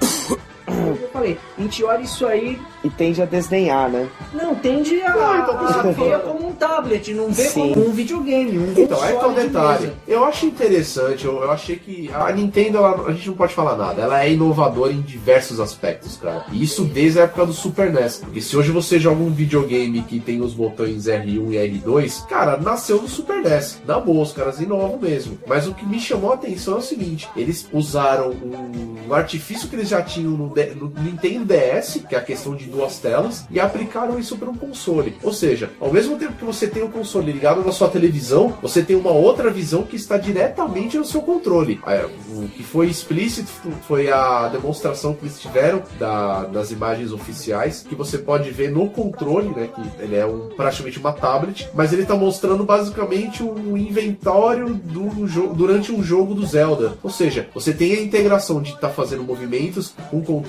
eu 0.67 1.10
falei, 1.13 1.38
a 1.58 1.62
gente 1.62 1.84
olha 1.84 2.01
isso 2.01 2.25
aí, 2.25 2.60
E 2.84 2.89
tende 2.89 3.21
a 3.21 3.25
desdenhar, 3.25 3.89
né? 3.89 4.08
não 4.34 4.56
tende 4.56 5.01
a, 5.01 5.10
Não, 5.15 5.38
então, 5.39 5.60
a 5.60 5.63
você 5.82 5.91
ver 5.91 6.19
como 6.21 6.47
um 6.49 6.51
tablet, 6.54 7.13
não 7.13 7.30
vê 7.32 7.43
Sim. 7.45 7.73
como 7.73 7.89
um 7.89 7.91
videogame, 7.91 8.58
um 8.60 8.73
Então, 8.78 9.04
é 9.04 9.13
que 9.13 9.25
é 9.25 9.30
de 9.30 9.47
detalhe. 9.47 9.82
mesa. 9.88 9.93
Eu 10.08 10.23
achei 10.25 10.49
interessante, 10.49 11.25
eu, 11.25 11.41
eu 11.41 11.51
achei 11.51 11.75
que 11.78 12.10
a 12.13 12.32
Nintendo, 12.32 12.78
ela- 12.78 13.08
a 13.08 13.12
gente 13.13 13.28
não 13.28 13.36
pode 13.36 13.54
falar 13.54 13.75
nada, 13.75 14.01
ela 14.01 14.23
é 14.23 14.32
inovadora 14.32 14.91
em 14.91 15.01
diversos 15.01 15.60
aspectos, 15.60 16.17
cara. 16.17 16.45
E 16.51 16.63
isso 16.63 16.84
desde 16.84 17.19
a 17.19 17.23
época 17.23 17.45
do 17.45 17.54
Super 17.54 17.91
NES. 17.91 18.17
Porque 18.17 18.41
se 18.41 18.56
hoje 18.58 18.71
você 18.71 18.99
joga 18.99 19.21
um 19.21 19.32
videogame 19.32 20.01
que 20.04 20.19
tem 20.19 20.41
os 20.41 20.54
botões 20.54 21.06
R1 21.08 21.51
e 21.54 21.56
R2, 21.58 22.25
cara, 22.28 22.58
nasceu 22.58 23.01
no 23.01 23.08
Super 23.08 23.41
NES. 23.41 23.82
Na 23.88 23.99
boa, 23.99 24.23
os 24.23 24.32
caras 24.34 24.60
inovam 24.60 24.97
mesmo. 24.99 25.38
Mas 25.47 25.67
o 25.67 25.73
que 25.73 25.86
me 25.86 25.99
chamou 25.99 26.32
a 26.32 26.36
atenção 26.36 26.75
é 26.75 26.78
o 26.78 26.82
seguinte: 26.82 27.28
eles 27.36 27.67
usaram 27.73 28.32
um 28.32 29.13
artifício 29.13 29.67
que 29.69 29.75
eles 29.75 29.89
já 29.89 30.01
tinham 30.01 30.32
no 30.32 30.55
no 30.76 30.91
Nintendo 31.02 31.46
DS, 31.46 32.02
que 32.08 32.15
é 32.15 32.18
a 32.18 32.22
questão 32.22 32.56
de 32.56 32.65
duas 32.65 32.98
telas, 33.00 33.46
e 33.52 33.60
aplicaram 33.60 34.18
isso 34.20 34.38
para 34.38 34.50
um 34.50 34.56
console. 34.56 35.18
Ou 35.24 35.34
seja, 35.34 35.70
ao 35.80 35.91
mesmo 35.91 36.18
tempo 36.18 36.34
que 36.34 36.46
você 36.46 36.68
tem 36.68 36.84
o 36.84 36.89
console 36.89 37.32
ligado 37.32 37.63
na 37.65 37.72
sua 37.72 37.88
televisão, 37.89 38.54
você 38.62 38.82
tem 38.82 38.96
uma 38.96 39.12
outra 39.12 39.50
visão 39.50 39.84
que 39.84 39.96
está 39.96 40.18
diretamente 40.18 40.98
no 40.98 41.06
seu 41.06 41.22
controle. 41.22 41.80
É, 41.88 42.06
o 42.30 42.48
que 42.50 42.63
foi 42.63 42.88
explícito 42.88 43.50
foi 43.88 44.12
a 44.12 44.48
demonstração 44.48 45.13
que 45.13 45.26
eles 45.26 45.39
tiveram 45.39 45.82
da- 46.00 46.44
das 46.46 46.72
imagens 46.72 47.12
oficiais, 47.12 47.86
que 47.88 47.96
você 47.96 48.18
pode 48.18 48.50
ver 48.52 48.72
no 48.72 48.89
controle, 48.89 49.50
né? 49.50 49.70
Que 49.74 50.04
ele 50.04 50.15
é 50.15 50.26
um, 50.26 50.50
praticamente 50.56 51.00
uma 51.00 51.12
tablet, 51.13 51.68
mas 51.74 51.91
ele 51.94 52.04
está 52.04 52.15
mostrando 52.15 52.63
basicamente 52.63 53.44
um 53.44 53.78
inventório 53.78 54.74
do 54.76 55.06
durante 55.54 55.91
um 55.91 56.04
jogo 56.04 56.34
do 56.34 56.46
Zelda. 56.46 56.98
Ou 57.04 57.10
seja, 57.10 57.48
você 57.54 57.74
tem 57.74 57.94
a 57.94 58.02
integração 58.02 58.62
de 58.62 58.72
estar 58.74 58.89
fazendo 58.89 59.24
movimentos 59.24 59.94
com 60.10 60.22
controle, 60.22 60.44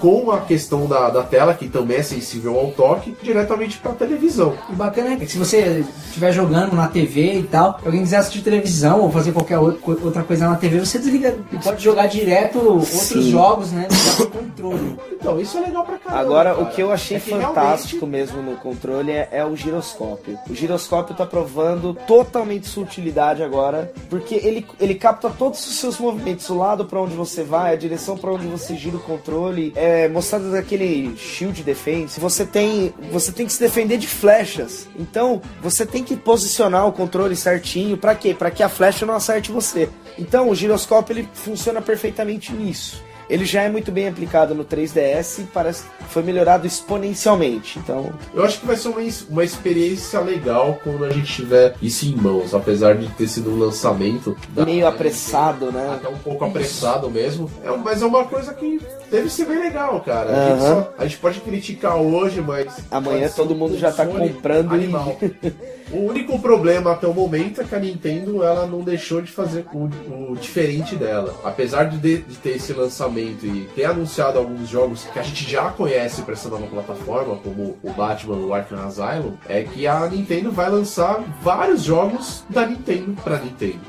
com 0.00 0.30
a 0.30 0.40
questão 0.40 0.86
da, 0.86 1.08
da 1.10 1.22
tela, 1.22 1.54
que 1.54 1.68
também 1.68 1.98
é 1.98 2.02
sensível 2.02 2.58
ao 2.58 2.70
toque, 2.72 3.16
diretamente 3.22 3.78
para 3.78 3.92
televisão. 3.92 4.54
O 4.68 4.74
bacana 4.74 5.12
é 5.14 5.16
que 5.16 5.26
se 5.26 5.38
você 5.38 5.84
estiver 6.06 6.32
jogando 6.32 6.74
na 6.74 6.88
TV 6.88 7.34
e 7.40 7.42
tal, 7.44 7.78
alguém 7.84 8.02
quiser 8.02 8.18
assistir 8.18 8.42
televisão 8.42 9.00
ou 9.00 9.10
fazer 9.10 9.32
qualquer 9.32 9.58
outra 9.58 9.80
co- 9.80 9.98
outra 10.04 10.22
coisa 10.22 10.48
na 10.48 10.56
TV, 10.56 10.80
você 10.80 10.98
desliga 10.98 11.36
e 11.52 11.58
pode 11.58 11.82
jogar 11.82 12.06
direto 12.06 12.58
outros 12.58 12.88
Sim. 12.88 13.30
jogos, 13.30 13.72
né? 13.72 13.88
No 14.18 14.26
controle. 14.30 14.96
Então, 15.12 15.40
isso 15.40 15.58
é 15.58 15.60
legal 15.62 15.84
pra 15.84 15.98
caramba. 15.98 16.20
Agora, 16.20 16.50
cara. 16.54 16.62
o 16.62 16.70
que 16.70 16.80
eu 16.82 16.92
achei 16.92 17.16
É 17.16 17.20
que 17.20 17.30
fantástico 17.30 18.06
mesmo 18.06 18.42
no 18.42 18.56
controle 18.56 19.10
é, 19.12 19.28
é 19.32 19.44
o 19.44 19.56
giroscópio. 19.56 20.38
O 20.48 20.54
giroscópio 20.54 21.14
tá 21.14 21.26
provando 21.26 21.94
totalmente 22.06 22.66
sua 22.66 22.82
utilidade 22.84 23.42
agora, 23.42 23.92
porque 24.08 24.34
ele, 24.34 24.66
ele 24.80 24.94
capta 24.94 25.28
todos 25.30 25.66
os 25.66 25.76
seus 25.78 25.98
movimentos, 25.98 26.48
o 26.50 26.56
lado 26.56 26.84
pra 26.84 27.00
onde 27.00 27.14
você 27.14 27.42
vai, 27.42 27.72
a 27.72 27.76
direção 27.76 28.16
pra 28.16 28.30
onde 28.32 28.46
você 28.46 28.74
gira 28.76 28.96
o 28.96 29.00
controle, 29.00 29.35
é 29.74 30.08
mostrado 30.08 30.50
daquele 30.50 31.16
shield 31.16 31.62
defense. 31.62 32.18
Você 32.18 32.44
tem, 32.44 32.92
você 33.10 33.32
tem 33.32 33.46
que 33.46 33.52
se 33.52 33.60
defender 33.60 33.98
de 33.98 34.06
flechas. 34.06 34.88
Então, 34.98 35.40
você 35.62 35.84
tem 35.84 36.02
que 36.02 36.16
posicionar 36.16 36.86
o 36.86 36.92
controle 36.92 37.36
certinho, 37.36 37.96
pra 37.96 38.14
quê? 38.14 38.34
Pra 38.34 38.50
que 38.50 38.62
a 38.62 38.68
flecha 38.68 39.04
não 39.06 39.14
acerte 39.14 39.52
você. 39.52 39.88
Então, 40.18 40.48
o 40.48 40.54
giroscópio 40.54 41.12
ele 41.12 41.28
funciona 41.32 41.80
perfeitamente 41.80 42.52
nisso. 42.52 43.02
Ele 43.28 43.44
já 43.44 43.62
é 43.62 43.68
muito 43.68 43.90
bem 43.90 44.08
aplicado 44.08 44.54
no 44.54 44.64
3DS 44.64 45.40
e 45.40 45.42
parece 45.44 45.84
foi 46.08 46.22
melhorado 46.22 46.66
exponencialmente. 46.66 47.78
Então, 47.78 48.12
Eu 48.34 48.44
acho 48.44 48.60
que 48.60 48.66
vai 48.66 48.76
ser 48.76 48.88
uma, 48.88 49.00
uma 49.30 49.44
experiência 49.44 50.20
legal 50.20 50.78
quando 50.82 51.04
a 51.04 51.10
gente 51.10 51.32
tiver 51.32 51.74
isso 51.82 52.06
em 52.06 52.14
mãos, 52.14 52.54
apesar 52.54 52.96
de 52.96 53.08
ter 53.10 53.28
sido 53.28 53.50
um 53.50 53.58
lançamento 53.58 54.36
meio 54.54 54.86
apressado, 54.86 55.70
né? 55.72 55.94
até 55.94 56.08
um 56.08 56.18
pouco 56.18 56.44
apressado 56.44 57.10
mesmo. 57.10 57.50
É, 57.64 57.70
mas 57.76 58.02
é 58.02 58.06
uma 58.06 58.24
coisa 58.24 58.54
que 58.54 58.80
deve 59.10 59.28
ser 59.30 59.46
bem 59.46 59.58
legal, 59.58 60.00
cara. 60.00 60.30
A, 60.30 60.50
gente, 60.50 60.60
só- 60.62 60.92
a 60.98 61.04
gente 61.04 61.16
pode 61.18 61.40
criticar 61.40 61.96
hoje, 61.96 62.40
mas. 62.40 62.76
Amanhã 62.90 63.28
todo 63.28 63.54
um 63.54 63.58
mundo 63.58 63.76
já 63.78 63.90
tá 63.92 64.06
comprando 64.06 64.72
e- 64.72 64.74
animal. 64.74 65.16
O 65.92 65.98
único 65.98 66.36
problema 66.40 66.90
até 66.90 67.06
o 67.06 67.14
momento 67.14 67.60
é 67.60 67.64
que 67.64 67.72
a 67.72 67.78
Nintendo 67.78 68.42
ela 68.42 68.66
não 68.66 68.80
deixou 68.80 69.22
de 69.22 69.30
fazer 69.30 69.64
o, 69.72 69.84
o 70.32 70.36
diferente 70.36 70.96
dela. 70.96 71.32
Apesar 71.44 71.84
de, 71.84 71.96
de, 71.98 72.22
de 72.22 72.34
ter 72.38 72.56
esse 72.56 72.72
lançamento 72.72 73.15
e 73.20 73.68
ter 73.74 73.84
anunciado 73.84 74.38
alguns 74.38 74.68
jogos 74.68 75.04
que 75.04 75.18
a 75.18 75.22
gente 75.22 75.50
já 75.50 75.70
conhece 75.70 76.22
para 76.22 76.34
essa 76.34 76.48
nova 76.48 76.66
plataforma, 76.66 77.36
como 77.36 77.76
o 77.82 77.90
Batman 77.92 78.36
o 78.36 78.54
Arkham 78.54 78.84
Asylum, 78.86 79.32
é 79.48 79.62
que 79.62 79.86
a 79.86 80.06
Nintendo 80.08 80.50
vai 80.52 80.70
lançar 80.70 81.22
vários 81.42 81.82
jogos 81.82 82.44
da 82.48 82.66
Nintendo 82.66 83.16
para 83.22 83.38
Nintendo. 83.38 83.80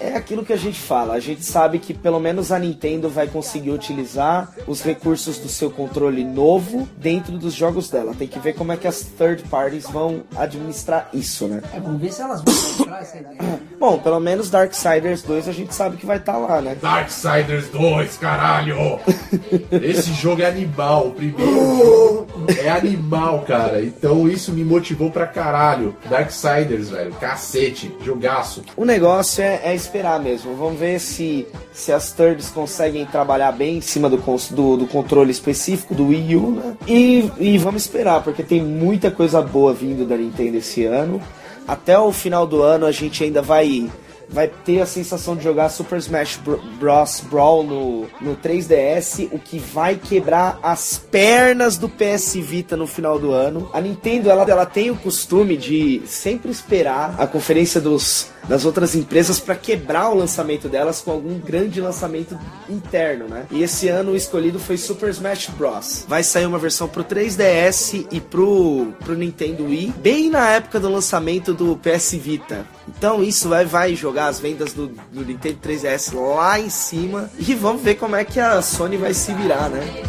É 0.00 0.16
aquilo 0.16 0.44
que 0.44 0.52
a 0.52 0.56
gente 0.56 0.80
fala. 0.80 1.14
A 1.14 1.20
gente 1.20 1.44
sabe 1.44 1.78
que 1.78 1.94
pelo 1.94 2.18
menos 2.18 2.50
a 2.50 2.58
Nintendo 2.58 3.08
vai 3.08 3.28
conseguir 3.28 3.70
utilizar 3.70 4.52
os 4.66 4.82
recursos 4.82 5.38
do 5.38 5.48
seu 5.48 5.70
controle 5.70 6.24
novo 6.24 6.88
dentro 6.96 7.38
dos 7.38 7.54
jogos 7.54 7.88
dela. 7.88 8.12
Tem 8.12 8.26
que 8.26 8.38
ver 8.40 8.54
como 8.54 8.72
é 8.72 8.76
que 8.76 8.88
as 8.88 9.02
third 9.02 9.44
parties 9.44 9.88
vão 9.88 10.24
administrar 10.36 11.08
isso, 11.12 11.46
né? 11.46 11.62
É, 11.72 11.78
vamos 11.78 12.00
ver 12.00 12.12
se 12.12 12.20
elas 12.20 12.42
vão 12.42 12.54
comprar 12.78 13.02
essa 13.02 13.16
ideia. 13.18 13.60
Bom, 13.78 13.98
pelo 13.98 14.18
menos 14.18 14.50
Darksiders 14.50 15.22
2 15.22 15.48
a 15.48 15.52
gente 15.52 15.74
sabe 15.74 15.96
que 15.96 16.06
vai 16.06 16.16
estar 16.16 16.36
lá, 16.36 16.60
né? 16.60 16.76
Darksiders 16.80 17.68
2, 17.68 18.16
caralho! 18.16 18.71
Esse 19.70 20.12
jogo 20.14 20.42
é 20.42 20.46
animal. 20.46 21.08
O 21.08 21.10
primeiro 21.12 21.76
jogo 21.76 22.26
é 22.48 22.68
animal, 22.68 23.40
cara. 23.46 23.82
Então 23.82 24.28
isso 24.28 24.52
me 24.52 24.64
motivou 24.64 25.10
pra 25.10 25.26
caralho. 25.26 25.94
Darksiders, 26.08 26.90
velho. 26.90 27.12
Cacete. 27.14 27.94
Jogaço. 28.04 28.62
O 28.76 28.84
negócio 28.84 29.42
é, 29.42 29.60
é 29.64 29.74
esperar 29.74 30.20
mesmo. 30.20 30.54
Vamos 30.54 30.78
ver 30.78 30.98
se, 31.00 31.46
se 31.72 31.92
as 31.92 32.12
thirds 32.12 32.50
conseguem 32.50 33.06
trabalhar 33.06 33.52
bem 33.52 33.78
em 33.78 33.80
cima 33.80 34.08
do, 34.08 34.16
do, 34.16 34.76
do 34.76 34.86
controle 34.86 35.30
específico 35.30 35.94
do 35.94 36.08
Wii 36.08 36.36
U, 36.36 36.50
né? 36.52 36.76
E, 36.86 37.30
e 37.38 37.58
vamos 37.58 37.82
esperar, 37.82 38.22
porque 38.22 38.42
tem 38.42 38.62
muita 38.62 39.10
coisa 39.10 39.42
boa 39.42 39.72
vindo 39.72 40.06
da 40.06 40.16
Nintendo 40.16 40.58
esse 40.58 40.84
ano. 40.84 41.20
Até 41.66 41.98
o 41.98 42.12
final 42.12 42.46
do 42.46 42.62
ano 42.62 42.86
a 42.86 42.92
gente 42.92 43.22
ainda 43.22 43.40
vai 43.40 43.88
vai 44.32 44.48
ter 44.48 44.80
a 44.80 44.86
sensação 44.86 45.36
de 45.36 45.44
jogar 45.44 45.68
Super 45.68 45.98
Smash 45.98 46.36
Bro- 46.42 46.60
Bros. 46.78 47.20
Brawl 47.30 47.62
no, 47.62 48.06
no 48.20 48.34
3DS, 48.36 49.28
o 49.30 49.38
que 49.38 49.58
vai 49.58 49.96
quebrar 49.96 50.58
as 50.62 50.98
pernas 50.98 51.76
do 51.76 51.88
PS 51.88 52.34
Vita 52.36 52.76
no 52.76 52.86
final 52.86 53.18
do 53.18 53.30
ano. 53.32 53.68
A 53.72 53.80
Nintendo 53.80 54.30
ela, 54.30 54.42
ela 54.48 54.66
tem 54.66 54.90
o 54.90 54.96
costume 54.96 55.56
de 55.56 56.02
sempre 56.06 56.50
esperar 56.50 57.14
a 57.18 57.26
conferência 57.26 57.80
dos, 57.80 58.28
das 58.48 58.64
outras 58.64 58.94
empresas 58.94 59.38
para 59.38 59.54
quebrar 59.54 60.08
o 60.08 60.14
lançamento 60.14 60.68
delas 60.68 61.00
com 61.00 61.10
algum 61.10 61.38
grande 61.38 61.80
lançamento 61.80 62.38
interno, 62.68 63.26
né? 63.28 63.44
E 63.50 63.62
esse 63.62 63.88
ano 63.88 64.12
o 64.12 64.16
escolhido 64.16 64.58
foi 64.58 64.76
Super 64.76 65.10
Smash 65.10 65.48
Bros. 65.56 66.04
Vai 66.08 66.22
sair 66.22 66.46
uma 66.46 66.58
versão 66.58 66.88
pro 66.88 67.04
3DS 67.04 68.06
e 68.10 68.20
pro, 68.20 68.92
pro 69.04 69.14
Nintendo 69.14 69.64
Wii, 69.64 69.92
bem 69.98 70.30
na 70.30 70.48
época 70.50 70.80
do 70.80 70.88
lançamento 70.90 71.52
do 71.52 71.76
PS 71.76 72.12
Vita. 72.14 72.66
Então 72.88 73.22
isso 73.22 73.48
vai, 73.48 73.64
vai 73.64 73.94
jogar 73.94 74.21
as 74.26 74.40
vendas 74.40 74.72
do, 74.72 74.88
do 74.88 75.24
Nintendo 75.24 75.58
3DS 75.62 76.14
lá 76.14 76.58
em 76.58 76.70
cima 76.70 77.30
e 77.38 77.54
vamos 77.54 77.82
ver 77.82 77.96
como 77.96 78.16
é 78.16 78.24
que 78.24 78.40
a 78.40 78.60
Sony 78.62 78.96
vai 78.96 79.14
se 79.14 79.32
virar, 79.34 79.68
né? 79.68 79.80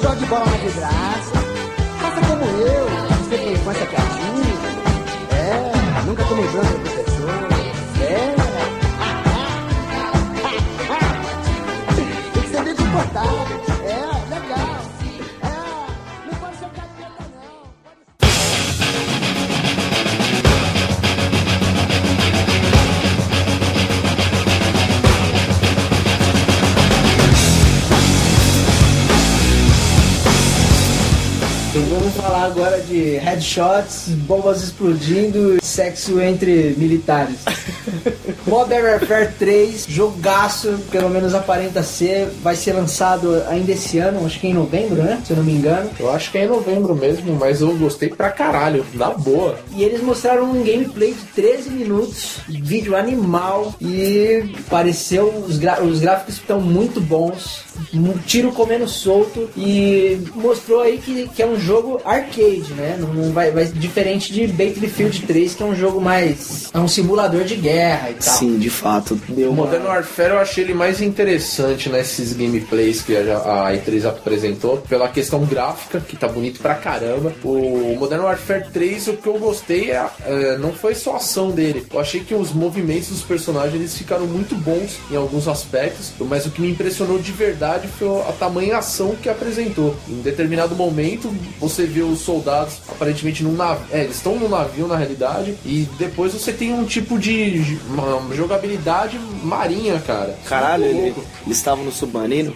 Jogue 0.00 0.26
bola. 0.26 0.46
Faça 0.46 2.20
como 2.28 2.44
eu. 2.44 2.86
Você 3.24 3.36
tem 3.36 3.58
piadinha. 3.86 4.28
É, 5.32 6.06
nunca 6.06 6.24
bronca 6.24 6.87
Vamos 31.86 32.14
falar 32.14 32.44
agora 32.44 32.80
de 32.80 33.18
headshots, 33.18 34.08
bombas 34.26 34.62
explodindo, 34.62 35.58
sexo 35.62 36.20
entre 36.20 36.74
militares. 36.76 37.36
Modern 38.46 38.84
Warfare 38.84 39.30
3, 39.38 39.86
jogaço, 39.88 40.78
pelo 40.90 41.08
menos 41.08 41.34
aparenta 41.34 41.82
ser, 41.82 42.28
vai 42.42 42.56
ser 42.56 42.72
lançado 42.72 43.42
ainda 43.48 43.72
esse 43.72 43.98
ano, 43.98 44.26
acho 44.26 44.40
que 44.40 44.48
em 44.48 44.54
novembro, 44.54 45.02
né? 45.02 45.20
Se 45.24 45.32
eu 45.32 45.36
não 45.36 45.44
me 45.44 45.52
engano. 45.52 45.90
Eu 46.00 46.10
acho 46.10 46.32
que 46.32 46.38
é 46.38 46.44
em 46.44 46.48
novembro 46.48 46.96
mesmo, 46.96 47.36
mas 47.38 47.60
eu 47.60 47.76
gostei 47.76 48.08
pra 48.08 48.30
caralho. 48.30 48.84
Na 48.94 49.10
boa. 49.10 49.58
E 49.76 49.84
eles 49.84 50.02
mostraram 50.02 50.50
um 50.50 50.64
gameplay 50.64 51.12
de 51.12 51.24
13 51.26 51.70
minutos, 51.70 52.38
vídeo 52.48 52.96
animal 52.96 53.74
e 53.80 54.54
pareceu 54.68 55.28
os, 55.46 55.56
os 55.56 56.00
gráficos 56.00 56.34
estão 56.34 56.60
muito 56.60 57.00
bons, 57.00 57.64
tiro 58.26 58.52
comendo 58.52 58.88
solto 58.88 59.48
e 59.56 60.20
mostrou 60.34 60.80
aí 60.80 60.98
que, 60.98 61.28
que 61.28 61.42
é 61.42 61.46
um 61.46 61.58
jogo 61.58 62.00
arcade, 62.04 62.72
né? 62.76 62.96
Não, 62.98 63.12
não 63.12 63.32
vai, 63.32 63.50
vai 63.50 63.66
diferente 63.66 64.32
de 64.32 64.46
Battlefield 64.46 65.22
3, 65.22 65.54
que 65.54 65.62
é 65.62 65.66
um 65.66 65.74
jogo 65.74 66.00
mais 66.00 66.68
é 66.72 66.78
um 66.78 66.88
simulador 66.88 67.44
de 67.44 67.56
guerra 67.56 68.10
e 68.10 68.14
tal. 68.14 68.34
Sim, 68.34 68.58
de 68.58 68.70
fato. 68.70 69.20
Deu 69.28 69.50
O 69.50 69.52
uma... 69.52 69.64
Modern 69.64 69.84
Warfare 69.84 70.30
eu 70.30 70.38
achei 70.38 70.64
ele 70.64 70.74
mais 70.74 71.00
interessante 71.00 71.88
nesses 71.88 72.32
gameplays 72.32 73.02
que 73.02 73.16
a, 73.16 73.68
a 73.68 73.72
E3 73.72 74.06
apresentou, 74.06 74.78
pela 74.78 75.08
questão 75.08 75.44
gráfica, 75.44 76.00
que 76.00 76.16
tá 76.16 76.28
bonito 76.28 76.60
pra 76.60 76.74
caramba. 76.74 77.32
O 77.44 77.96
Modern 77.98 78.22
Warfare 78.22 78.66
3, 78.72 79.08
o 79.08 79.12
que 79.14 79.26
eu 79.26 79.38
gostei 79.38 79.90
é, 79.90 80.06
é, 80.24 80.58
não 80.58 80.72
foi 80.72 80.94
só 80.94 81.14
a 81.14 81.16
ação 81.16 81.50
dele. 81.50 81.86
Eu 81.92 82.00
achei 82.00 82.20
que 82.20 82.34
os 82.34 82.52
movimentos 82.52 83.08
dos 83.08 83.22
personagens 83.22 83.74
eles 83.74 83.96
ficaram 83.96 84.26
muito 84.26 84.54
bons 84.54 84.98
em 85.10 85.16
alguns 85.16 85.48
aspectos, 85.48 86.12
mas 86.20 86.46
o 86.46 86.50
que 86.50 86.60
me 86.60 86.70
impressionou 86.70 87.18
de 87.18 87.32
verdade 87.32 87.67
foi 87.76 88.20
a 88.22 88.32
tamanha 88.32 88.78
ação 88.78 89.14
que 89.20 89.28
apresentou. 89.28 89.94
Em 90.08 90.22
determinado 90.22 90.74
momento, 90.74 91.30
você 91.60 91.84
vê 91.84 92.00
os 92.02 92.20
soldados 92.20 92.76
aparentemente 92.88 93.42
num 93.42 93.52
navio. 93.52 93.84
É, 93.92 94.04
eles 94.04 94.16
estão 94.16 94.36
no 94.36 94.48
navio 94.48 94.86
na 94.86 94.96
realidade. 94.96 95.54
E 95.66 95.86
depois 95.98 96.32
você 96.32 96.52
tem 96.52 96.72
um 96.72 96.84
tipo 96.86 97.18
de 97.18 97.78
jogabilidade 98.34 99.18
marinha, 99.42 100.00
cara. 100.06 100.36
Caralho, 100.46 100.84
ele- 100.84 101.14
eles 101.46 101.56
estavam 101.58 101.84
no 101.84 101.92
submarino? 101.92 102.54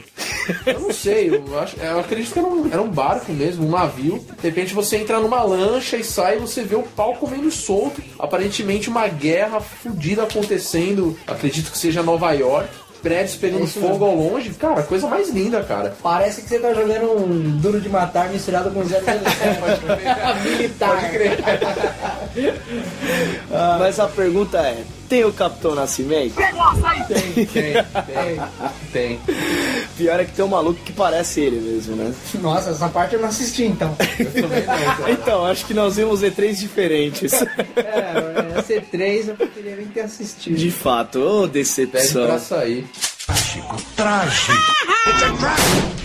Eu 0.66 0.80
não 0.80 0.92
sei, 0.92 1.30
eu, 1.30 1.58
acho, 1.60 1.76
eu 1.78 2.00
acredito 2.00 2.32
que 2.32 2.38
era 2.40 2.48
um, 2.48 2.68
era 2.72 2.82
um 2.82 2.88
barco 2.88 3.32
mesmo, 3.32 3.64
um 3.66 3.70
navio. 3.70 4.18
De 4.40 4.48
repente 4.48 4.74
você 4.74 4.96
entra 4.96 5.20
numa 5.20 5.40
lancha 5.42 5.96
e 5.96 6.02
sai 6.02 6.36
e 6.36 6.40
você 6.40 6.62
vê 6.64 6.74
o 6.74 6.82
pau 6.82 7.14
comendo 7.14 7.48
solto. 7.50 8.02
Aparentemente 8.18 8.88
uma 8.88 9.06
guerra 9.06 9.60
fodida 9.60 10.24
acontecendo. 10.24 11.16
Acredito 11.28 11.70
que 11.70 11.78
seja 11.78 12.02
Nova 12.02 12.32
York. 12.32 12.68
Prédios 13.02 13.34
pegando 13.36 13.64
É 13.64 13.66
fogo 13.66 14.04
ao 14.04 14.14
longe. 14.14 14.50
Cara, 14.50 14.82
coisa 14.82 15.08
mais 15.08 15.28
linda, 15.30 15.62
cara. 15.64 15.94
Parece 16.02 16.42
que 16.42 16.48
você 16.48 16.58
tá 16.60 16.72
jogando 16.72 17.24
um 17.24 17.58
duro 17.58 17.80
de 17.80 17.88
matar 17.88 18.28
misturado 18.30 18.70
com 18.70 18.82
007. 18.84 19.02
Militar. 20.48 21.00
Pode 21.00 21.10
crer. 21.10 21.38
Mas 23.78 23.98
a 23.98 24.06
pergunta 24.06 24.58
é: 24.58 24.82
tem 25.12 25.26
o 25.26 25.32
Capitão 25.34 25.74
Nascimento? 25.74 26.36
Tem, 27.06 27.44
tem, 27.44 28.40
tem. 28.94 29.20
Pior 29.94 30.18
é 30.18 30.24
que 30.24 30.32
tem 30.32 30.42
um 30.42 30.48
maluco 30.48 30.80
que 30.82 30.90
parece 30.90 31.42
ele 31.42 31.60
mesmo, 31.60 31.94
né? 31.96 32.14
Nossa, 32.36 32.70
essa 32.70 32.88
parte 32.88 33.16
eu 33.16 33.20
não 33.20 33.28
assisti 33.28 33.64
então. 33.64 33.94
Então, 35.06 35.44
acho 35.44 35.66
que 35.66 35.74
nós 35.74 35.96
vimos 35.96 36.22
E3 36.22 36.54
diferentes. 36.58 37.32
É, 37.32 38.56
a 38.56 38.62
C3 38.62 39.28
eu 39.28 39.34
poderia 39.34 39.76
nem 39.76 39.86
ter 39.86 40.00
assistido. 40.00 40.56
De 40.56 40.70
fato, 40.70 41.18
ô 41.20 41.40
Pede 41.42 41.52
decepção. 41.52 42.26
pra 42.26 42.38
sair. 42.38 42.86
Trágico, 43.26 43.76
trágico. 43.94 44.52
It's 45.06 45.22
a 45.22 45.36
trap. 45.36 46.02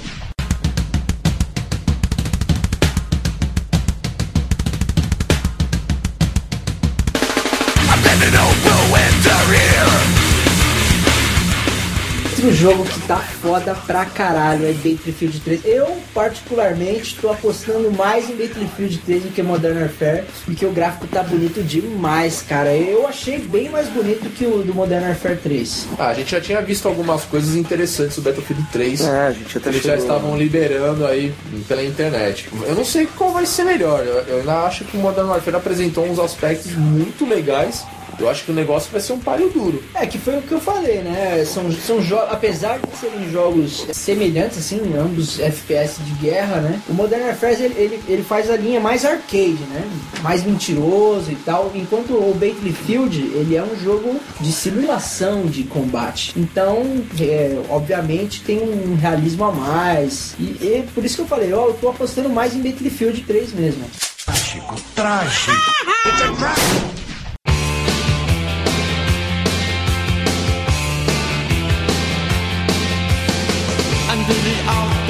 Outro 12.37 12.53
jogo 12.53 12.85
que 12.85 13.01
tá 13.07 13.17
foda 13.17 13.73
pra 13.87 14.05
caralho 14.05 14.67
é 14.67 14.71
Battlefield 14.71 15.39
3. 15.39 15.61
Eu, 15.65 15.97
particularmente, 16.13 17.17
tô 17.19 17.31
apostando 17.31 17.91
mais 17.91 18.29
em 18.29 18.35
Battlefield 18.35 18.99
3 18.99 19.23
do 19.23 19.29
que 19.29 19.41
Modern 19.41 19.79
Warfare, 19.79 20.23
porque 20.45 20.63
o 20.63 20.71
gráfico 20.71 21.07
tá 21.07 21.23
bonito 21.23 21.63
demais, 21.63 22.43
cara. 22.47 22.73
Eu 22.73 23.07
achei 23.07 23.39
bem 23.39 23.69
mais 23.69 23.89
bonito 23.89 24.29
que 24.29 24.45
o 24.45 24.63
do 24.63 24.73
Modern 24.73 25.05
Warfare 25.05 25.35
3. 25.37 25.87
Ah, 25.97 26.09
a 26.09 26.13
gente 26.13 26.29
já 26.29 26.39
tinha 26.39 26.61
visto 26.61 26.87
algumas 26.87 27.23
coisas 27.23 27.55
interessantes 27.55 28.15
do 28.17 28.21
Battlefield 28.21 28.63
3. 28.71 29.01
É, 29.01 29.27
a 29.27 29.31
gente 29.31 29.57
até 29.57 29.69
Eles 29.69 29.83
já 29.83 29.95
estavam 29.95 30.37
liberando 30.37 31.07
aí 31.07 31.33
pela 31.67 31.83
internet. 31.83 32.47
Eu 32.67 32.75
não 32.75 32.85
sei 32.85 33.07
qual 33.17 33.31
vai 33.31 33.47
ser 33.47 33.63
melhor. 33.63 34.05
Eu, 34.05 34.19
eu 34.27 34.39
ainda 34.41 34.59
acho 34.61 34.85
que 34.85 34.95
o 34.95 34.99
Modern 34.99 35.27
Warfare 35.27 35.57
apresentou 35.57 36.05
uns 36.05 36.19
aspectos 36.19 36.73
muito 36.73 37.27
legais. 37.27 37.83
Eu 38.19 38.29
acho 38.29 38.43
que 38.43 38.51
o 38.51 38.53
negócio 38.53 38.91
vai 38.91 39.01
ser 39.01 39.13
um 39.13 39.19
páreo 39.19 39.49
duro. 39.49 39.83
É, 39.93 40.05
que 40.05 40.17
foi 40.17 40.37
o 40.37 40.41
que 40.41 40.51
eu 40.51 40.59
falei, 40.59 40.99
né? 41.01 41.43
São, 41.45 41.71
são 41.71 42.01
jogos, 42.01 42.31
apesar 42.31 42.79
de 42.79 42.97
serem 42.97 43.31
jogos 43.31 43.85
semelhantes, 43.91 44.57
assim, 44.57 44.81
ambos 44.97 45.39
FPS 45.39 46.01
de 46.03 46.11
guerra, 46.13 46.61
né? 46.61 46.81
O 46.89 46.93
Modern 46.93 47.23
Warfare 47.23 47.61
ele, 47.61 47.75
ele, 47.77 48.03
ele 48.07 48.23
faz 48.23 48.49
a 48.49 48.57
linha 48.57 48.79
mais 48.79 49.05
arcade, 49.05 49.59
né? 49.69 49.83
Mais 50.21 50.43
mentiroso 50.43 51.31
e 51.31 51.35
tal, 51.35 51.71
enquanto 51.75 52.13
o 52.13 52.33
Battlefield 52.33 53.19
ele 53.19 53.55
é 53.55 53.63
um 53.63 53.75
jogo 53.79 54.19
de 54.39 54.51
simulação 54.51 55.45
de 55.45 55.63
combate. 55.63 56.33
Então, 56.35 57.03
é, 57.19 57.59
obviamente, 57.69 58.41
tem 58.41 58.59
um 58.59 58.95
realismo 58.95 59.45
a 59.45 59.51
mais. 59.51 60.35
E, 60.39 60.43
e 60.43 60.87
por 60.93 61.05
isso 61.05 61.17
que 61.17 61.21
eu 61.21 61.27
falei, 61.27 61.53
ó, 61.53 61.67
eu 61.67 61.73
tô 61.73 61.89
apostando 61.89 62.29
mais 62.29 62.55
em 62.55 62.61
Battlefield 62.61 63.21
3 63.21 63.53
mesmo. 63.53 63.85
Trágico, 64.25 64.75
trágico. 64.95 65.51
It's 66.07 66.21
a 66.21 67.06
trap. 74.27 74.56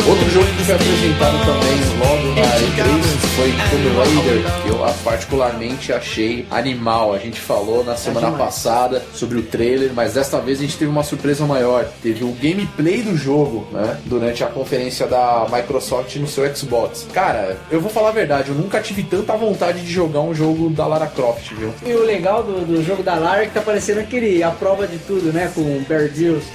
Outro 0.05 0.29
jogo 0.29 0.45
que 0.45 0.63
foi 0.63 0.75
apresentado 0.75 1.37
também 1.45 1.87
logo 1.99 2.27
na 2.35 2.55
E3 2.57 3.27
foi 3.35 3.51
Tomb 3.69 3.97
Raider, 3.97 4.61
que 4.63 4.69
eu 4.69 4.83
ah, 4.83 4.93
particularmente 5.03 5.93
achei 5.93 6.45
animal. 6.49 7.13
A 7.13 7.19
gente 7.19 7.39
falou 7.39 7.83
na 7.83 7.95
semana 7.95 8.31
passada 8.31 9.03
sobre 9.13 9.37
o 9.37 9.43
trailer, 9.43 9.91
mas 9.93 10.13
desta 10.13 10.39
vez 10.39 10.59
a 10.59 10.61
gente 10.61 10.77
teve 10.77 10.89
uma 10.89 11.03
surpresa 11.03 11.45
maior. 11.45 11.85
Teve 12.01 12.23
o 12.23 12.31
gameplay 12.31 13.01
do 13.01 13.15
jogo, 13.17 13.67
né? 13.71 13.99
Durante 14.05 14.43
a 14.43 14.47
conferência 14.47 15.07
da 15.07 15.45
Microsoft 15.51 16.15
no 16.15 16.27
seu 16.27 16.55
Xbox. 16.55 17.07
Cara, 17.13 17.57
eu 17.69 17.81
vou 17.81 17.89
falar 17.89 18.09
a 18.09 18.13
verdade, 18.13 18.49
eu 18.49 18.55
nunca 18.55 18.79
tive 18.81 19.03
tanta 19.03 19.33
vontade 19.33 19.81
de 19.81 19.91
jogar 19.91 20.21
um 20.21 20.33
jogo 20.33 20.69
da 20.69 20.87
Lara 20.87 21.07
Croft, 21.07 21.53
viu? 21.53 21.73
E 21.85 21.93
o 21.93 22.03
legal 22.03 22.43
do, 22.43 22.65
do 22.65 22.83
jogo 22.83 23.03
da 23.03 23.15
Lara 23.15 23.43
é 23.43 23.45
que 23.45 23.53
tá 23.53 23.61
parecendo 23.61 23.99
aquele 23.99 24.41
A 24.41 24.51
Prova 24.51 24.87
de 24.87 24.97
Tudo, 24.99 25.31
né? 25.31 25.51
Com 25.53 25.61
o 25.61 25.85
Bear 25.87 26.09
Grylls. 26.09 26.45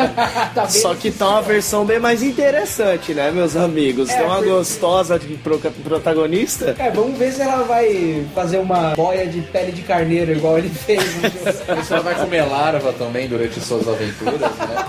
tá 0.54 0.68
Só 0.68 0.94
que 0.94 1.10
tá 1.10 1.28
uma 1.28 1.42
versão 1.42 1.84
bem 1.84 1.98
mais 1.98 2.22
interessante, 2.22 2.89
né, 3.14 3.30
meus 3.30 3.56
amigos? 3.56 4.08
É, 4.10 4.16
tem 4.16 4.26
uma 4.26 4.36
porque- 4.36 4.50
gostosa 4.50 5.18
de 5.18 5.34
pro- 5.36 5.58
protagonista. 5.58 6.74
É, 6.78 6.90
vamos 6.90 7.18
ver 7.18 7.32
se 7.32 7.40
ela 7.42 7.62
vai 7.64 8.24
fazer 8.34 8.58
uma 8.58 8.94
boia 8.94 9.26
de 9.26 9.40
pele 9.42 9.72
de 9.72 9.82
carneiro, 9.82 10.32
igual 10.32 10.58
ele 10.58 10.68
fez 10.68 11.02
no 11.16 11.22
jogo. 11.22 11.82
Você 11.82 11.98
vai 12.00 12.14
comer 12.14 12.42
larva 12.42 12.92
também 12.92 13.28
durante 13.28 13.60
suas 13.60 13.86
aventuras, 13.88 14.40
né? 14.40 14.84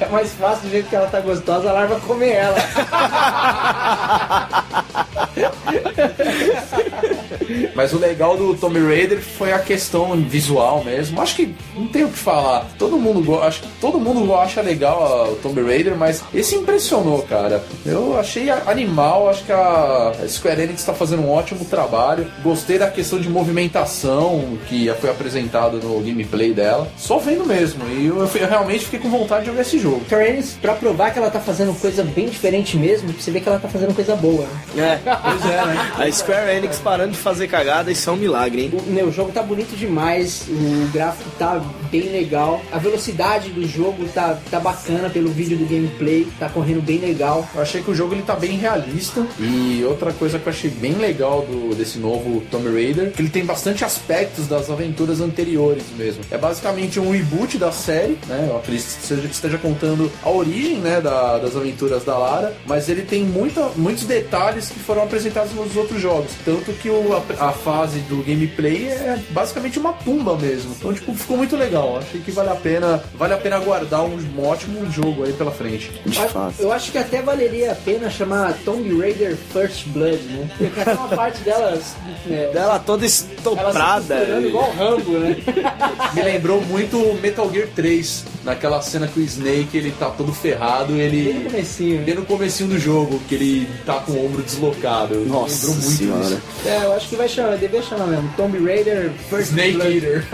É 0.00 0.06
mais 0.08 0.32
fácil 0.32 0.62
do 0.62 0.70
jeito 0.70 0.88
que 0.88 0.96
ela 0.96 1.06
tá 1.08 1.20
gostosa, 1.20 1.68
a 1.68 1.72
larva 1.72 2.00
comer 2.00 2.32
ela. 2.32 2.56
Mas 7.74 7.92
o 7.92 7.98
legal 7.98 8.36
do 8.36 8.54
Tomb 8.54 8.78
Raider 8.80 9.20
foi 9.20 9.52
a 9.52 9.58
questão 9.58 10.14
visual 10.16 10.82
mesmo. 10.84 11.20
Acho 11.20 11.36
que 11.36 11.54
não 11.76 11.86
tem 11.86 12.04
o 12.04 12.08
que 12.08 12.18
falar. 12.18 12.66
Todo 12.78 12.96
mundo 12.96 13.40
acho 13.42 13.60
que 13.62 13.68
todo 13.80 13.98
mundo 13.98 14.34
acha 14.34 14.60
legal 14.60 15.02
a- 15.04 15.28
o 15.30 15.36
Tomb 15.36 15.60
Raider, 15.62 15.96
mas 15.96 16.22
esse 16.34 16.54
impressionou, 16.56 17.22
cara. 17.22 17.62
Eu 17.86 18.18
achei 18.18 18.50
animal, 18.50 19.28
acho 19.28 19.44
que 19.44 19.52
a 19.52 20.12
Square 20.28 20.62
Enix 20.62 20.80
está 20.80 20.92
fazendo 20.94 21.22
um 21.22 21.30
ótimo 21.30 21.64
trabalho. 21.64 22.26
Gostei 22.42 22.78
da 22.78 22.90
questão 22.90 23.18
de 23.20 23.28
movimentação 23.28 24.58
que 24.68 24.92
foi 25.00 25.10
apresentado 25.10 25.78
no 25.78 26.00
gameplay 26.00 26.52
dela. 26.52 26.88
Só 26.96 27.18
vendo 27.18 27.44
mesmo. 27.46 27.84
E 27.88 28.06
eu, 28.06 28.18
eu 28.18 28.48
realmente 28.48 28.84
fiquei 28.84 29.00
com 29.00 29.08
vontade 29.10 29.42
de 29.44 29.50
jogar 29.50 29.62
esse 29.62 29.78
jogo. 29.78 30.00
Terence, 30.08 30.56
pra 30.60 30.74
provar 30.74 31.12
que 31.12 31.18
ela 31.18 31.30
tá 31.30 31.40
fazendo 31.40 31.72
coisa 31.80 32.02
bem 32.02 32.26
diferente 32.28 32.76
mesmo, 32.76 33.12
você 33.12 33.30
vê 33.30 33.40
que 33.40 33.48
ela 33.48 33.58
tá 33.58 33.68
fazendo 33.68 33.94
coisa 33.94 34.14
boa. 34.16 34.46
né? 34.74 35.00
É, 35.04 35.10
pois 35.16 35.44
é, 35.52 35.64
né? 35.66 35.92
A 35.98 36.12
Square 36.12 36.56
Enix 36.56 36.78
parando 36.78 37.12
de 37.12 37.18
fazer 37.20 37.48
cagada, 37.48 37.90
isso 37.90 38.08
é 38.08 38.12
um 38.12 38.16
milagre, 38.16 38.62
hein? 38.62 38.72
O, 38.72 38.90
meu, 38.90 39.06
o 39.08 39.12
jogo 39.12 39.30
tá 39.32 39.42
bonito 39.42 39.76
demais, 39.76 40.44
o 40.48 40.90
gráfico 40.92 41.30
tá 41.38 41.60
bem 41.90 42.10
legal, 42.10 42.60
a 42.72 42.78
velocidade 42.78 43.50
do 43.50 43.66
jogo 43.66 44.06
tá, 44.14 44.38
tá 44.50 44.58
bacana 44.60 45.08
pelo 45.10 45.28
vídeo 45.30 45.56
do 45.56 45.64
gameplay, 45.66 46.26
tá 46.38 46.48
correndo 46.48 46.82
bem 46.82 46.98
legal. 46.98 47.48
Eu 47.54 47.62
achei 47.62 47.82
que 47.82 47.90
o 47.90 47.94
jogo 47.94 48.14
ele 48.14 48.22
tá 48.22 48.34
bem 48.34 48.56
realista. 48.56 49.26
E 49.38 49.82
outra 49.86 50.12
coisa 50.12 50.38
que 50.38 50.46
eu 50.46 50.52
achei 50.52 50.70
bem 50.70 50.92
legal 50.94 51.42
do, 51.42 51.74
desse 51.74 51.98
novo 51.98 52.42
Tomb 52.50 52.68
Raider, 52.72 53.12
que 53.12 53.22
ele 53.22 53.30
tem 53.30 53.44
bastante 53.44 53.84
aspectos 53.84 54.46
das 54.46 54.70
aventuras 54.70 55.20
anteriores 55.20 55.84
mesmo. 55.96 56.22
É 56.30 56.38
basicamente 56.38 56.98
um 57.00 57.10
reboot 57.10 57.58
da 57.58 57.72
série, 57.72 58.18
né? 58.26 58.46
Eu 58.50 58.56
acredito 58.58 58.84
que 58.86 59.02
esteja, 59.02 59.26
esteja 59.30 59.58
contando 59.58 60.10
a 60.22 60.30
origem, 60.30 60.76
né, 60.76 61.00
da- 61.00 61.38
das 61.38 61.56
aventuras 61.56 62.04
da 62.04 62.16
Lara, 62.16 62.54
mas 62.66 62.88
ele 62.88 63.02
tem 63.02 63.22
muita, 63.24 63.68
muitos 63.76 64.04
detalhes 64.04 64.68
que 64.68 64.78
foram 64.78 65.02
apresentados 65.02 65.52
nos 65.52 65.76
outros 65.76 66.00
jogos. 66.00 66.30
Tanto 66.44 66.72
que 66.72 66.88
o, 66.88 67.09
a, 67.14 67.48
a 67.48 67.52
fase 67.52 67.98
do 68.00 68.22
gameplay 68.22 68.86
é 68.88 69.18
basicamente 69.30 69.78
uma 69.78 69.92
tumba 69.92 70.36
mesmo. 70.36 70.74
Então, 70.78 70.92
tipo, 70.92 71.14
ficou 71.14 71.36
muito 71.36 71.56
legal. 71.56 71.98
Achei 71.98 72.20
que 72.20 72.30
vale 72.30 72.50
a 72.50 72.54
pena, 72.54 73.02
vale 73.14 73.34
a 73.34 73.36
pena 73.38 73.56
aguardar 73.56 74.04
um, 74.04 74.16
um 74.36 74.46
ótimo 74.46 74.90
jogo 74.90 75.24
aí 75.24 75.32
pela 75.32 75.50
frente. 75.50 75.90
Eu-. 76.06 76.66
Eu 76.66 76.72
acho 76.72 76.90
que 76.92 76.98
até 76.98 77.22
valeria 77.22 77.72
a 77.72 77.74
pena 77.74 78.10
chamar 78.10 78.54
Tomb 78.64 78.98
Raider 79.00 79.36
First 79.52 79.86
Blood, 79.88 80.18
né? 80.24 80.48
Porque 80.58 80.80
até 80.80 80.94
uma 80.94 81.08
parte 81.08 81.40
delas. 81.42 81.94
É, 82.30 82.50
Dela 82.52 82.78
toda 82.78 83.04
ela 83.04 83.10
se 83.10 83.24
estoprada. 83.36 84.14
costurando 84.16 84.46
igual 84.48 84.70
Rambo, 84.72 85.18
né? 85.18 85.36
Me 86.14 86.22
lembrou 86.22 86.60
muito 86.62 86.98
Metal 87.22 87.50
Gear 87.52 87.68
3, 87.74 88.24
naquela 88.44 88.80
cena 88.82 89.06
que 89.06 89.20
o 89.20 89.22
Snake 89.22 89.76
ele 89.76 89.92
tá 89.92 90.10
todo 90.10 90.32
ferrado, 90.32 90.92
Bem 90.92 90.96
no 90.96 91.00
ele. 91.30 91.44
comecinho. 91.44 92.02
Bem 92.04 92.14
no 92.14 92.24
comecinho 92.24 92.68
do 92.70 92.78
jogo, 92.78 93.20
que 93.28 93.34
ele 93.34 93.68
tá 93.86 93.94
com 94.00 94.12
o 94.12 94.26
ombro 94.26 94.42
deslocado. 94.42 95.14
Nossa 95.26 95.66
Lembrou 95.66 95.74
muito 95.84 95.96
senhora. 95.98 96.22
disso. 96.24 96.40
É, 96.66 96.84
eu 96.84 96.92
acho 96.94 96.99
que 97.08 97.16
vai 97.16 97.28
chamar, 97.28 97.56
devia 97.56 97.82
chamar 97.82 98.06
mesmo. 98.06 98.32
Tomb 98.36 98.56
Raider 98.58 99.10
First 99.28 99.50
Snake 99.50 99.72
Blood. 99.72 99.94
Eater. 99.94 100.24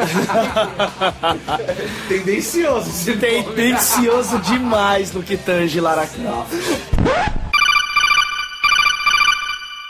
Tendencioso 2.08 2.90
esse 2.90 3.10
nome. 3.10 3.20
Tendencioso 3.20 4.38
demais 4.40 5.12
no 5.12 5.22
que 5.22 5.36
tange 5.36 5.80
Lara 5.80 6.06
Croft. 6.06 6.52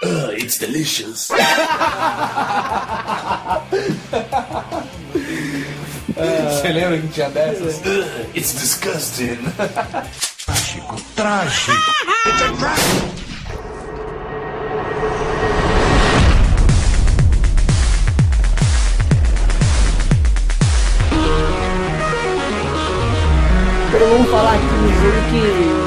Uh, 0.02 0.32
it's 0.36 0.58
delicious. 0.58 1.28
Você 6.16 6.72
lembra 6.72 6.98
que 6.98 7.08
tinha 7.08 7.28
dessas? 7.28 7.76
Uh, 7.78 8.26
it's 8.34 8.54
disgusting. 8.54 9.36
trágico, 10.46 10.96
trágico. 11.14 11.72
It's 12.26 12.42
a 12.42 12.46
trap. 23.98 24.00
Eu 24.00 24.09
falar 24.30 24.54
aqui 24.54 24.66
jogo 25.00 25.20
que 25.30 25.86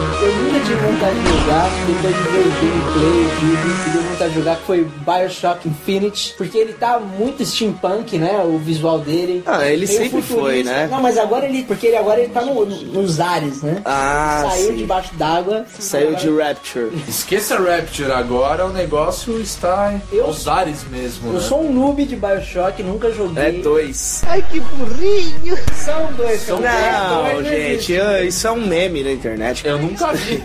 tive 0.70 0.82
vontade 0.86 1.20
de 1.20 1.30
jogar, 1.30 1.68
depois 1.88 2.16
de 2.16 2.22
ver 2.30 2.40
o 2.40 2.52
gameplay, 2.52 3.26
o 3.26 3.30
vídeo, 3.40 3.84
que 3.84 3.90
deu 3.90 4.02
vontade 4.04 4.30
de 4.30 4.36
jogar, 4.40 4.56
que 4.58 4.66
foi 4.66 4.84
Bioshock 4.84 5.68
Infinite, 5.68 6.36
porque 6.38 6.58
ele 6.60 6.74
tá 6.74 7.00
muito 7.00 7.44
steampunk, 7.44 8.20
né, 8.20 8.44
o 8.46 8.60
visual 8.60 9.00
dele. 9.00 9.42
Ah, 9.48 9.66
ele 9.66 9.88
Meio 9.88 9.98
sempre 10.00 10.22
futurista. 10.22 10.40
foi, 10.42 10.64
né? 10.64 10.88
Não, 10.92 11.02
mas 11.02 11.18
agora 11.18 11.46
ele, 11.48 11.64
porque 11.64 11.88
ele 11.88 11.96
agora 11.98 12.20
ele 12.20 12.32
tá 12.32 12.42
no- 12.42 12.66
nos 12.68 13.20
ares, 13.20 13.64
né? 13.64 13.82
Ah, 13.84 14.46
Saiu 14.52 14.68
sim. 14.68 14.76
debaixo 14.76 15.16
d'água. 15.16 15.66
Saiu 15.80 16.14
de 16.16 16.28
Agora- 16.28 16.50
Rapture. 16.50 16.90
Esqueça 17.08 17.58
Rapture 17.58 18.12
agora, 18.12 18.66
o 18.68 18.70
negócio 18.74 19.40
está 19.42 19.92
em 19.94 20.16
Eu- 20.16 20.26
aos 20.26 20.48
ares 20.48 20.84
mesmo, 20.92 21.30
Eu 21.30 21.34
né? 21.34 21.40
sou 21.40 21.64
um 21.66 21.74
noob 21.74 22.06
de 22.06 22.16
Bioshock, 22.16 22.84
nunca 22.84 23.12
joguei. 23.12 23.44
É 23.44 23.52
dois. 23.54 24.22
São 25.74 26.14
dois, 26.16 26.42
são 26.42 26.60
Não, 26.60 27.34
dois, 27.34 27.48
gente, 27.48 28.00
ah, 28.00 28.22
isso 28.24 28.46
é 28.48 28.52
um 28.52 28.68
meme 28.68 29.04
na 29.04 29.12
internet. 29.12 29.66
Eu 29.66 29.80
nunca 29.80 30.14
vi. 30.14 30.40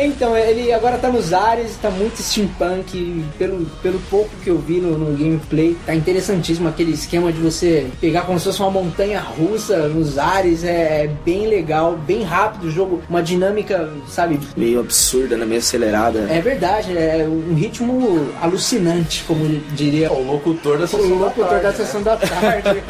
Então, 0.00 0.36
ele 0.36 0.72
agora 0.72 0.98
tá 0.98 1.08
nos 1.08 1.32
ares, 1.32 1.76
tá 1.76 1.90
muito 1.90 2.22
steampunk. 2.22 3.24
Pelo, 3.38 3.66
pelo 3.82 3.98
pouco 4.10 4.30
que 4.42 4.50
eu 4.50 4.58
vi 4.58 4.80
no, 4.80 4.96
no 4.96 5.16
gameplay, 5.16 5.76
tá 5.84 5.94
interessantíssimo 5.94 6.68
aquele 6.68 6.92
esquema 6.92 7.32
de 7.32 7.40
você 7.40 7.86
pegar 8.00 8.22
como 8.22 8.38
se 8.38 8.46
fosse 8.46 8.60
uma 8.60 8.70
montanha 8.70 9.20
russa 9.20 9.88
nos 9.88 10.18
ares. 10.18 10.64
É, 10.64 11.04
é 11.04 11.10
bem 11.24 11.46
legal, 11.48 11.96
bem 11.96 12.22
rápido 12.22 12.64
o 12.64 12.70
jogo, 12.70 13.02
uma 13.08 13.22
dinâmica, 13.22 13.90
sabe? 14.08 14.38
Meio 14.56 14.80
absurda, 14.80 15.36
né? 15.36 15.44
Meio 15.44 15.60
acelerada. 15.60 16.20
É 16.30 16.40
verdade, 16.40 16.96
é 16.96 17.26
um 17.28 17.54
ritmo 17.54 18.28
alucinante, 18.40 19.24
como 19.26 19.46
diria 19.72 20.12
o 20.12 20.24
locutor 20.24 20.78
da 20.78 20.84
o 20.84 20.88
sessão 20.88 21.08
da 21.08 21.14
locutor 21.16 21.48
tarde, 21.48 21.62
da 21.62 21.70
né? 21.70 21.76
sessão 21.76 22.02
da 22.02 22.16
tarde. 22.16 22.82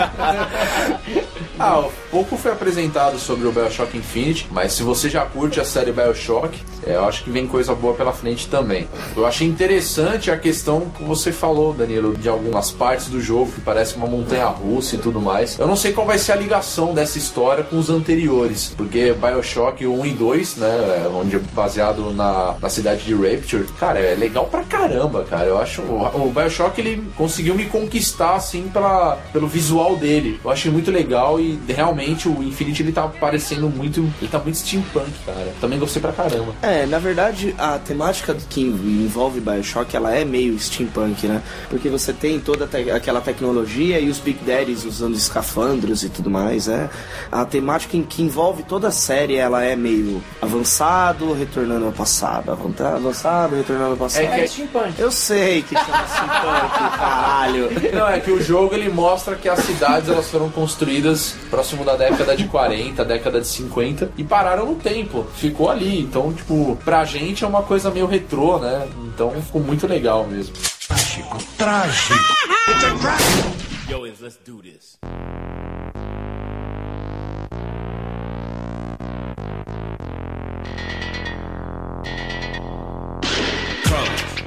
Ah, 1.59 1.85
pouco 2.11 2.37
foi 2.37 2.51
apresentado 2.51 3.19
sobre 3.19 3.47
o 3.47 3.53
Bioshock 3.53 3.97
Infinite, 3.97 4.49
mas 4.51 4.73
se 4.73 4.83
você 4.83 5.09
já 5.09 5.25
curte 5.25 5.61
a 5.61 5.65
série 5.65 5.93
Bioshock, 5.93 6.59
é, 6.85 6.97
eu 6.97 7.05
acho 7.05 7.23
que 7.23 7.31
vem 7.31 7.47
coisa 7.47 7.75
boa 7.75 7.95
pela 7.95 8.13
frente 8.13 8.49
também. 8.49 8.89
Eu 9.17 9.25
achei 9.25 9.47
interessante 9.47 10.31
a 10.31 10.37
questão 10.37 10.91
que 10.97 11.05
você 11.05 11.31
falou, 11.31 11.73
Danilo, 11.73 12.17
de 12.17 12.29
algumas 12.29 12.73
partes 12.73 13.09
do 13.09 13.21
jogo 13.21 13.53
que 13.53 13.61
parece 13.61 13.95
uma 13.97 14.07
montanha 14.07 14.47
russa 14.47 14.97
e 14.97 14.99
tudo 14.99 15.21
mais. 15.21 15.59
Eu 15.59 15.67
não 15.67 15.77
sei 15.77 15.93
qual 15.93 16.07
vai 16.07 16.19
ser 16.19 16.33
a 16.33 16.37
ligação 16.37 16.93
dessa 16.93 17.19
história 17.19 17.63
com 17.63 17.79
os 17.79 17.89
anteriores, 17.89 18.75
porque 18.77 19.13
Bioshock 19.13 19.87
1 19.87 20.07
e 20.07 20.11
2, 20.11 20.57
né, 20.57 21.09
onde 21.15 21.37
é 21.37 21.41
baseado 21.55 22.13
na, 22.13 22.57
na 22.61 22.69
cidade 22.69 23.05
de 23.05 23.15
Rapture, 23.15 23.65
cara, 23.79 24.01
é 24.01 24.15
legal 24.15 24.47
pra 24.47 24.65
caramba, 24.65 25.25
cara. 25.25 25.47
Eu 25.47 25.59
acho 25.59 25.83
o, 25.83 26.27
o 26.27 26.33
Bioshock 26.33 26.81
ele 26.81 27.05
conseguiu 27.17 27.55
me 27.55 27.67
conquistar 27.67 28.35
assim 28.35 28.69
pela, 28.69 29.17
pelo 29.33 29.47
visual 29.47 29.97
dele. 29.97 30.41
Eu 30.45 30.51
achei 30.51 30.71
muito 30.71 30.91
legal 30.91 31.39
e 31.39 31.44
realmente 31.69 32.29
o 32.29 32.43
Infinity 32.43 32.83
ele 32.83 32.93
tá 32.93 33.07
parecendo 33.09 33.69
muito, 33.69 34.01
ele 34.21 34.31
tá 34.31 34.39
muito 34.39 34.57
steampunk, 34.59 35.11
cara. 35.27 35.53
Também 35.61 35.79
gostei 35.79 36.01
pra 36.03 36.13
caramba. 36.13 36.55
É, 36.63 36.87
na 36.87 36.99
verdade, 36.99 37.55
a 37.59 37.79
temática 37.79 38.37
que 38.49 38.61
envolve 38.61 39.41
Bioshock, 39.41 39.95
ela 39.97 40.15
é 40.15 40.25
meio 40.25 40.59
steampunk, 40.59 41.27
né? 41.27 41.43
Porque 41.69 41.89
você 41.89 42.13
tem 42.13 42.39
toda 42.41 42.67
te- 42.67 42.91
aquela 42.91 43.21
tecnologia 43.21 43.99
e 44.01 44.09
os 44.09 44.19
Big 44.19 44.39
Daddies 44.45 44.85
usando 44.85 45.15
escafandros 45.17 46.03
e 46.05 46.09
tudo 46.09 46.31
mais, 46.31 46.69
é. 46.69 46.89
A 47.31 47.45
temática 47.45 47.97
em 47.97 48.03
que 48.03 48.23
envolve 48.23 48.63
toda 48.63 48.89
a 48.89 48.93
série, 48.93 49.37
ela 49.37 49.63
é 49.65 49.75
meio 49.77 50.23
avançado, 50.41 51.33
retornando 51.33 51.87
ao 51.87 51.93
passado, 51.93 52.51
avan- 52.53 52.73
avançado, 52.97 53.57
retornando 53.57 53.91
ao 53.93 53.97
passado. 53.97 54.25
É 54.25 54.47
steampunk. 54.47 54.99
Eu 54.99 55.11
sei 55.11 55.63
que 55.63 55.75
chama 55.75 56.07
steampunk, 56.09 56.97
caralho. 56.99 57.69
Não, 57.93 58.09
é 58.09 58.21
que 58.21 58.31
o 58.31 58.43
jogo 58.43 58.75
ele 58.75 58.89
mostra 58.89 59.35
que 59.35 59.49
as 59.49 59.59
cidades 59.61 60.09
elas 60.09 60.29
foram 60.31 60.49
construídas 60.51 61.34
próximo 61.51 61.85
da 61.85 61.97
década 61.97 62.37
de 62.37 62.45
40, 62.45 63.05
década 63.05 63.41
de 63.41 63.47
50 63.47 64.13
e 64.17 64.25
pararam 64.25 64.67
no 64.67 64.77
tempo. 64.77 65.27
Ficou 65.37 65.71
ali. 65.71 66.01
Então, 66.01 66.33
tipo, 66.33 66.77
pra 66.85 67.05
gente 67.05 67.45
é 67.45 67.47
uma 67.47 67.63
coisa 67.63 67.91
meio 67.91 68.07
retrô, 68.07 68.59
né? 68.59 68.87
Então 69.07 69.31
ficou 69.43 69.61
muito 69.63 69.87
legal 69.87 70.27
mesmo. 70.27 70.55
Trágico, 70.87 71.39
trágico. 71.57 72.15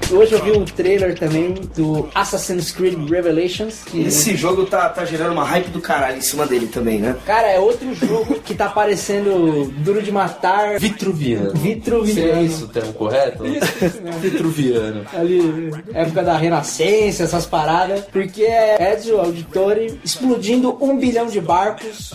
Hoje 0.09 0.33
eu 0.33 0.41
vi 0.43 0.51
um 0.51 0.63
trailer 0.63 1.17
também 1.19 1.53
do 1.75 2.07
Assassin's 2.15 2.71
Creed 2.71 2.97
Revelations. 3.09 3.83
Que, 3.85 4.03
Esse 4.03 4.35
jogo 4.37 4.65
tá, 4.65 4.87
tá 4.87 5.03
gerando 5.03 5.33
uma 5.33 5.43
hype 5.43 5.67
do 5.69 5.81
caralho 5.81 6.17
em 6.17 6.21
cima 6.21 6.45
dele 6.47 6.67
também, 6.67 6.97
né? 6.99 7.15
Cara, 7.25 7.47
é 7.47 7.59
outro 7.59 7.93
jogo 7.93 8.35
que 8.39 8.55
tá 8.55 8.69
parecendo 8.69 9.65
Duro 9.79 10.01
de 10.01 10.11
Matar. 10.11 10.79
Vitruviano. 10.79 11.53
Vitruviano. 11.55 12.13
Seria 12.21 12.41
isso 12.41 12.65
o 12.65 12.67
termo 12.69 12.93
correto? 12.93 13.43
Vitruviano. 14.21 15.05
Ali, 15.13 15.71
época 15.93 16.23
da 16.23 16.37
Renascença, 16.37 17.23
essas 17.23 17.45
paradas. 17.45 18.05
Porque 18.11 18.43
é 18.43 18.93
Ezio 18.95 19.19
Auditore 19.19 19.99
explodindo 20.05 20.77
um 20.81 20.97
bilhão 20.97 21.27
de 21.27 21.41
barcos. 21.41 22.13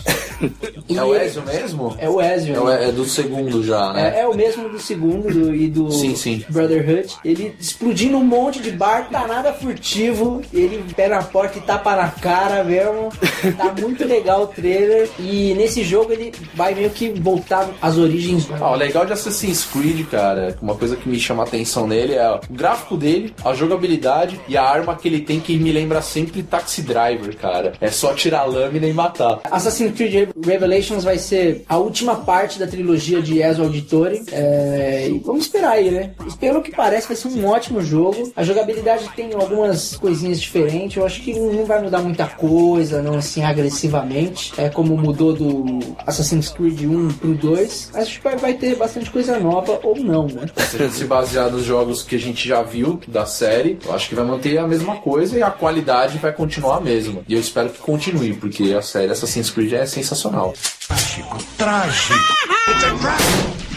É 0.93 1.03
o 1.03 1.15
Ezio 1.15 1.43
mesmo? 1.43 1.95
É 1.99 2.09
o 2.09 2.19
Ezio. 2.19 2.55
É, 2.55 2.59
o- 2.59 2.69
é 2.69 2.91
do 2.91 3.05
segundo 3.05 3.63
já, 3.63 3.93
né? 3.93 4.13
É, 4.17 4.21
é 4.21 4.27
o 4.27 4.33
mesmo 4.35 4.67
do 4.67 4.79
segundo 4.79 5.31
do- 5.31 5.53
e 5.55 5.67
do 5.69 5.91
Sim, 5.91 6.15
sim. 6.15 6.43
Brotherhood. 6.49 7.13
Ele 7.23 7.53
explodindo 7.83 8.17
um 8.17 8.23
monte 8.23 8.61
de 8.61 8.71
barco, 8.71 9.11
tá 9.11 9.27
nada 9.27 9.51
furtivo. 9.51 10.41
Ele 10.53 10.83
pé 10.95 11.09
na 11.09 11.21
porta 11.21 11.57
e 11.57 11.61
tapa 11.61 11.95
na 11.95 12.09
cara 12.09 12.63
mesmo. 12.63 13.09
Tá 13.57 13.73
muito 13.77 14.05
legal 14.05 14.43
o 14.43 14.47
trailer. 14.47 15.09
E 15.19 15.53
nesse 15.55 15.83
jogo 15.83 16.13
ele 16.13 16.31
vai 16.53 16.73
meio 16.73 16.89
que 16.89 17.09
voltar 17.09 17.69
às 17.81 17.97
origens. 17.97 18.47
Ah, 18.59 18.71
o 18.71 18.75
legal 18.75 19.05
de 19.05 19.11
Assassin's 19.11 19.65
Creed, 19.65 20.07
cara, 20.07 20.57
uma 20.61 20.75
coisa 20.75 20.95
que 20.95 21.09
me 21.09 21.19
chama 21.19 21.43
a 21.43 21.45
atenção 21.45 21.85
nele 21.85 22.13
é 22.13 22.29
o 22.29 22.39
gráfico 22.49 22.95
dele, 22.95 23.33
a 23.43 23.53
jogabilidade 23.53 24.39
e 24.47 24.55
a 24.55 24.63
arma 24.63 24.95
que 24.95 25.07
ele 25.07 25.19
tem 25.19 25.41
que 25.41 25.57
me 25.57 25.71
lembra 25.71 26.01
sempre 26.01 26.41
Taxi 26.41 26.81
Driver, 26.83 27.35
cara. 27.35 27.73
É 27.81 27.91
só 27.91 28.13
tirar 28.13 28.41
a 28.41 28.45
lâmina 28.45 28.87
e 28.87 28.93
matar. 28.93 29.41
Assassin's 29.51 29.93
Creed 29.95 30.29
Revelations 30.45 31.03
vai 31.03 31.17
ser 31.17 31.65
a 31.67 31.77
última 31.77 32.15
parte 32.15 32.57
da 32.57 32.67
trilogia 32.67 33.21
de 33.21 33.41
Ezio 33.41 33.65
Auditore. 33.65 34.23
É, 34.31 35.11
vamos 35.25 35.45
esperar 35.45 35.71
aí, 35.71 35.91
né? 35.91 36.11
Pelo 36.39 36.61
que 36.61 36.71
parece, 36.71 37.07
vai 37.07 37.17
ser 37.17 37.27
um 37.27 37.45
ótimo 37.45 37.72
jogo. 37.81 38.31
A 38.35 38.43
jogabilidade 38.43 39.09
tem 39.15 39.33
algumas 39.33 39.95
coisinhas 39.95 40.41
diferentes. 40.41 40.97
Eu 40.97 41.05
acho 41.05 41.21
que 41.21 41.33
não 41.33 41.65
vai 41.65 41.81
mudar 41.81 41.99
muita 41.99 42.27
coisa, 42.27 43.01
não 43.01 43.15
assim, 43.15 43.43
agressivamente. 43.43 44.53
É 44.57 44.69
como 44.69 44.97
mudou 44.97 45.33
do 45.33 45.79
Assassin's 46.05 46.49
Creed 46.49 46.81
1 46.81 47.13
pro 47.13 47.35
2. 47.35 47.91
Acho 47.93 48.17
que 48.17 48.23
vai, 48.23 48.37
vai 48.37 48.53
ter 48.53 48.75
bastante 48.75 49.09
coisa 49.09 49.39
nova 49.39 49.79
ou 49.83 49.95
não, 49.97 50.27
né? 50.27 50.45
Se 50.91 51.05
basear 51.05 51.51
nos 51.51 51.63
jogos 51.63 52.03
que 52.03 52.15
a 52.15 52.19
gente 52.19 52.47
já 52.47 52.61
viu 52.61 52.99
da 53.07 53.25
série, 53.25 53.77
eu 53.85 53.93
acho 53.93 54.09
que 54.09 54.15
vai 54.15 54.25
manter 54.25 54.57
a 54.57 54.67
mesma 54.67 54.97
coisa 54.97 55.37
e 55.37 55.43
a 55.43 55.51
qualidade 55.51 56.17
vai 56.17 56.33
continuar 56.33 56.77
a 56.77 56.81
mesma. 56.81 57.21
E 57.27 57.33
eu 57.33 57.39
espero 57.39 57.69
que 57.69 57.79
continue, 57.79 58.33
porque 58.33 58.73
a 58.73 58.81
série 58.81 59.11
Assassin's 59.11 59.49
Creed 59.49 59.73
é 59.73 59.85
sensacional. 59.85 60.53
Trágico, 60.87 61.37
trágico. 61.57 63.72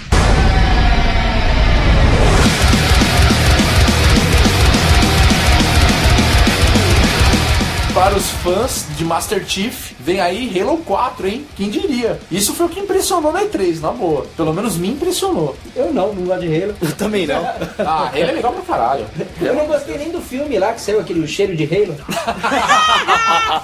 Para 7.96 8.14
os 8.14 8.28
fãs 8.28 8.84
de 8.94 9.06
Master 9.06 9.42
Chief, 9.48 9.92
vem 9.98 10.20
aí 10.20 10.60
Halo 10.60 10.76
4, 10.84 11.28
hein? 11.28 11.46
Quem 11.56 11.70
diria? 11.70 12.20
Isso 12.30 12.52
foi 12.52 12.66
o 12.66 12.68
que 12.68 12.78
impressionou 12.78 13.32
na 13.32 13.40
E3, 13.40 13.80
na 13.80 13.90
boa. 13.90 14.26
Pelo 14.36 14.52
menos 14.52 14.76
me 14.76 14.88
impressionou. 14.88 15.56
Eu 15.74 15.94
não, 15.94 16.12
não 16.12 16.26
gosto 16.26 16.42
de 16.42 16.62
Halo. 16.62 16.74
Eu 16.78 16.92
também 16.92 17.26
não. 17.26 17.36
Ah, 17.78 18.08
Halo 18.08 18.18
é 18.18 18.32
legal 18.32 18.52
pra 18.52 18.62
caralho. 18.62 19.06
Eu 19.40 19.54
não 19.54 19.66
gostei 19.66 19.96
nem 19.96 20.10
do 20.10 20.20
filme 20.20 20.58
lá 20.58 20.74
que 20.74 20.80
saiu 20.82 21.00
aquele 21.00 21.26
cheiro 21.26 21.56
de 21.56 21.64
Halo. 21.64 21.96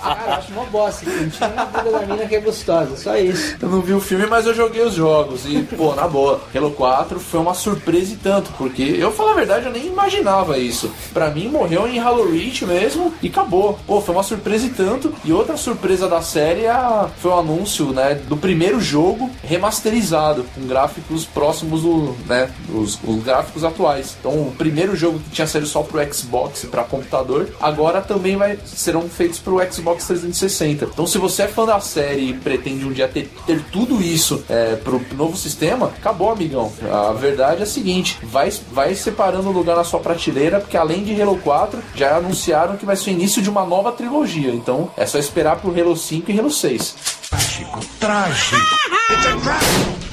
Cara, 0.02 0.22
eu 0.26 0.32
acho 0.32 0.52
uma 0.52 0.64
bosta. 0.64 1.10
Não 1.10 1.28
tinha 1.28 1.48
uma 1.50 1.64
bunda 1.66 1.90
da 1.90 2.06
mina 2.06 2.26
que 2.26 2.34
é 2.34 2.40
gostosa, 2.40 2.96
só 2.96 3.16
isso. 3.18 3.56
Eu 3.60 3.68
não 3.68 3.82
vi 3.82 3.92
o 3.92 4.00
filme, 4.00 4.26
mas 4.26 4.46
eu 4.46 4.54
joguei 4.54 4.82
os 4.82 4.94
jogos. 4.94 5.44
E, 5.44 5.62
pô, 5.76 5.94
na 5.94 6.08
boa, 6.08 6.40
Halo 6.54 6.70
4 6.70 7.20
foi 7.20 7.40
uma 7.40 7.52
surpresa 7.52 8.14
e 8.14 8.16
tanto, 8.16 8.50
porque 8.56 8.82
eu, 8.82 9.12
falar 9.12 9.32
a 9.32 9.36
verdade, 9.36 9.66
eu 9.66 9.72
nem 9.72 9.86
imaginava 9.86 10.56
isso. 10.56 10.90
Pra 11.12 11.30
mim, 11.30 11.48
morreu 11.48 11.86
em 11.86 11.98
Halo 11.98 12.32
Reach 12.32 12.64
mesmo 12.64 13.12
e 13.22 13.28
acabou. 13.28 13.78
Pô, 13.86 14.00
foi 14.00 14.14
uma 14.14 14.21
surpresa 14.22 14.66
e 14.66 14.70
tanto. 14.70 15.12
E 15.24 15.32
outra 15.32 15.56
surpresa 15.56 16.08
da 16.08 16.22
série 16.22 16.64
é 16.64 16.72
foi 17.18 17.30
o 17.30 17.38
anúncio, 17.38 17.92
né, 17.92 18.14
do 18.14 18.36
primeiro 18.36 18.80
jogo 18.80 19.30
remasterizado, 19.42 20.44
com 20.54 20.66
gráficos 20.66 21.24
próximos 21.24 21.82
do, 21.82 22.16
né, 22.26 22.50
os, 22.72 22.98
os 23.04 23.22
gráficos 23.22 23.64
atuais. 23.64 24.16
Então, 24.18 24.32
o 24.32 24.54
primeiro 24.56 24.96
jogo 24.96 25.18
que 25.18 25.30
tinha 25.30 25.46
saído 25.46 25.66
só 25.66 25.82
pro 25.82 26.02
Xbox 26.12 26.64
e 26.64 26.66
pra 26.66 26.84
computador, 26.84 27.48
agora 27.60 28.00
também 28.00 28.36
vai 28.36 28.58
serão 28.64 29.02
feitos 29.08 29.38
pro 29.38 29.60
Xbox 29.70 30.06
360. 30.06 30.86
Então, 30.86 31.06
se 31.06 31.18
você 31.18 31.42
é 31.42 31.48
fã 31.48 31.64
da 31.64 31.80
série 31.80 32.30
e 32.30 32.34
pretende 32.34 32.84
um 32.84 32.92
dia 32.92 33.08
ter, 33.08 33.30
ter 33.46 33.62
tudo 33.70 34.02
isso 34.02 34.44
é, 34.48 34.76
pro 34.76 35.00
novo 35.16 35.36
sistema, 35.36 35.86
acabou, 35.86 36.30
amigão. 36.30 36.72
A 36.90 37.12
verdade 37.12 37.60
é 37.60 37.64
a 37.64 37.66
seguinte: 37.66 38.18
vai, 38.22 38.50
vai 38.72 38.94
separando 38.94 39.50
lugar 39.50 39.76
na 39.76 39.84
sua 39.84 40.00
prateleira, 40.00 40.60
porque 40.60 40.76
além 40.76 41.04
de 41.04 41.20
Halo 41.20 41.38
4, 41.38 41.80
já 41.94 42.16
anunciaram 42.16 42.76
que 42.76 42.86
vai 42.86 42.96
ser 42.96 43.10
o 43.10 43.12
início 43.12 43.42
de 43.42 43.50
uma 43.50 43.64
nova 43.64 43.92
trilogia 43.92 44.11
trilogia. 44.12 44.54
Então 44.54 44.90
é 44.96 45.06
só 45.06 45.18
esperar 45.18 45.56
pro 45.56 45.70
Halo 45.70 45.96
5 45.96 46.30
e 46.30 46.38
Halo 46.38 46.50
6. 46.50 46.94
Trágico, 47.30 47.80
trágico. 47.98 50.11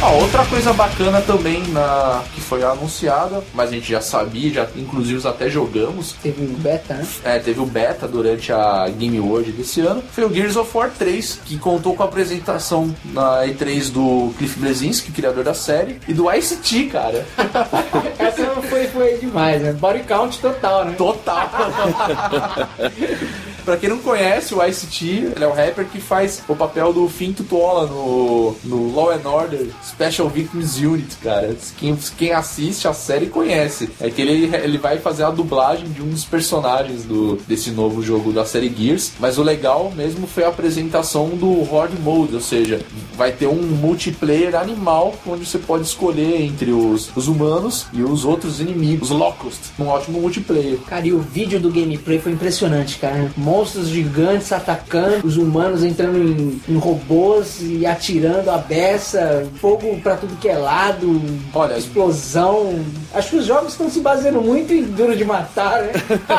Ah, 0.00 0.12
outra 0.12 0.44
coisa 0.46 0.72
bacana 0.72 1.20
também 1.20 1.60
na 1.68 2.22
que 2.32 2.40
foi 2.40 2.62
anunciada, 2.62 3.42
mas 3.52 3.70
a 3.70 3.72
gente 3.72 3.90
já 3.90 4.00
sabia, 4.00 4.52
já 4.52 4.68
inclusive 4.76 5.26
até 5.26 5.50
jogamos, 5.50 6.12
Teve 6.22 6.44
um 6.44 6.54
beta, 6.54 6.94
né? 6.94 7.06
É, 7.24 7.38
teve 7.40 7.58
o 7.58 7.66
beta 7.66 8.06
durante 8.06 8.52
a 8.52 8.88
Game 8.88 9.18
World 9.18 9.50
desse 9.52 9.80
ano. 9.80 10.02
Foi 10.12 10.24
o 10.24 10.32
Gears 10.32 10.56
of 10.56 10.70
War 10.76 10.90
3, 10.96 11.40
que 11.44 11.58
contou 11.58 11.96
com 11.96 12.04
a 12.04 12.06
apresentação 12.06 12.94
na 13.06 13.44
E3 13.44 13.90
do 13.90 14.32
Cliff 14.38 14.58
Blesinski, 14.58 15.10
criador 15.10 15.42
da 15.42 15.54
série, 15.54 15.98
e 16.06 16.14
do 16.14 16.32
Ice-T, 16.32 16.86
cara. 16.86 17.26
Essa 18.18 18.46
foi, 18.62 18.86
foi 18.86 19.18
demais, 19.18 19.60
né? 19.60 19.72
Body 19.72 20.04
count 20.04 20.38
total, 20.38 20.84
né? 20.84 20.94
Total. 20.96 21.50
pra 23.68 23.76
quem 23.76 23.90
não 23.90 23.98
conhece, 23.98 24.54
o 24.54 24.64
Ice-T, 24.64 25.04
ele 25.36 25.44
é 25.44 25.46
o 25.46 25.52
rapper 25.52 25.84
que 25.84 26.00
faz 26.00 26.42
o 26.48 26.56
papel 26.56 26.90
do 26.90 27.06
Finn 27.06 27.34
Tutuola 27.34 27.86
no, 27.86 28.56
no 28.64 28.94
Law 28.94 29.10
and 29.10 29.28
Order 29.28 29.66
Special 29.84 30.26
Victims 30.26 30.78
Unit, 30.78 31.16
cara. 31.16 31.54
Quem, 31.76 31.94
quem 32.16 32.32
assiste 32.32 32.88
a 32.88 32.94
série 32.94 33.26
conhece. 33.26 33.90
É 34.00 34.08
que 34.08 34.22
ele, 34.22 34.56
ele 34.56 34.78
vai 34.78 34.98
fazer 34.98 35.24
a 35.24 35.30
dublagem 35.30 35.86
de 35.90 36.00
um 36.00 36.08
dos 36.08 36.24
personagens 36.24 37.04
do, 37.04 37.36
desse 37.46 37.70
novo 37.70 38.02
jogo 38.02 38.32
da 38.32 38.46
série 38.46 38.74
Gears. 38.74 39.12
Mas 39.20 39.36
o 39.36 39.42
legal 39.42 39.92
mesmo 39.94 40.26
foi 40.26 40.44
a 40.44 40.48
apresentação 40.48 41.28
do 41.36 41.70
Horde 41.70 42.00
Mode, 42.00 42.36
ou 42.36 42.40
seja, 42.40 42.80
vai 43.18 43.32
ter 43.32 43.48
um 43.48 43.60
multiplayer 43.60 44.54
animal 44.54 45.14
onde 45.26 45.44
você 45.44 45.58
pode 45.58 45.84
escolher 45.84 46.40
entre 46.40 46.70
os, 46.70 47.14
os 47.14 47.28
humanos 47.28 47.86
e 47.92 48.02
os 48.02 48.24
outros 48.24 48.60
inimigos, 48.60 49.10
os 49.10 49.18
Locust, 49.18 49.60
um 49.78 49.88
ótimo 49.88 50.22
multiplayer. 50.22 50.78
Cara, 50.88 51.06
e 51.06 51.12
o 51.12 51.18
vídeo 51.18 51.60
do 51.60 51.70
gameplay 51.70 52.18
foi 52.18 52.32
impressionante, 52.32 52.96
cara. 52.96 53.30
Monstros 53.58 53.88
gigantes 53.88 54.52
atacando, 54.52 55.26
os 55.26 55.36
humanos 55.36 55.82
entrando 55.82 56.16
em, 56.16 56.62
em 56.68 56.76
robôs 56.78 57.56
e 57.60 57.84
atirando 57.84 58.48
a 58.50 58.58
beça, 58.58 59.48
fogo 59.60 59.98
pra 60.00 60.16
tudo 60.16 60.36
que 60.38 60.48
é 60.48 60.56
lado, 60.56 61.20
Olha, 61.52 61.76
explosão. 61.76 62.78
Acho 63.12 63.30
que 63.30 63.36
os 63.38 63.46
jogos 63.46 63.72
estão 63.72 63.90
se 63.90 63.98
baseando 63.98 64.40
muito 64.40 64.72
em 64.72 64.82
Duro 64.84 65.16
de 65.16 65.24
Matar, 65.24 65.82
né? 65.82 65.92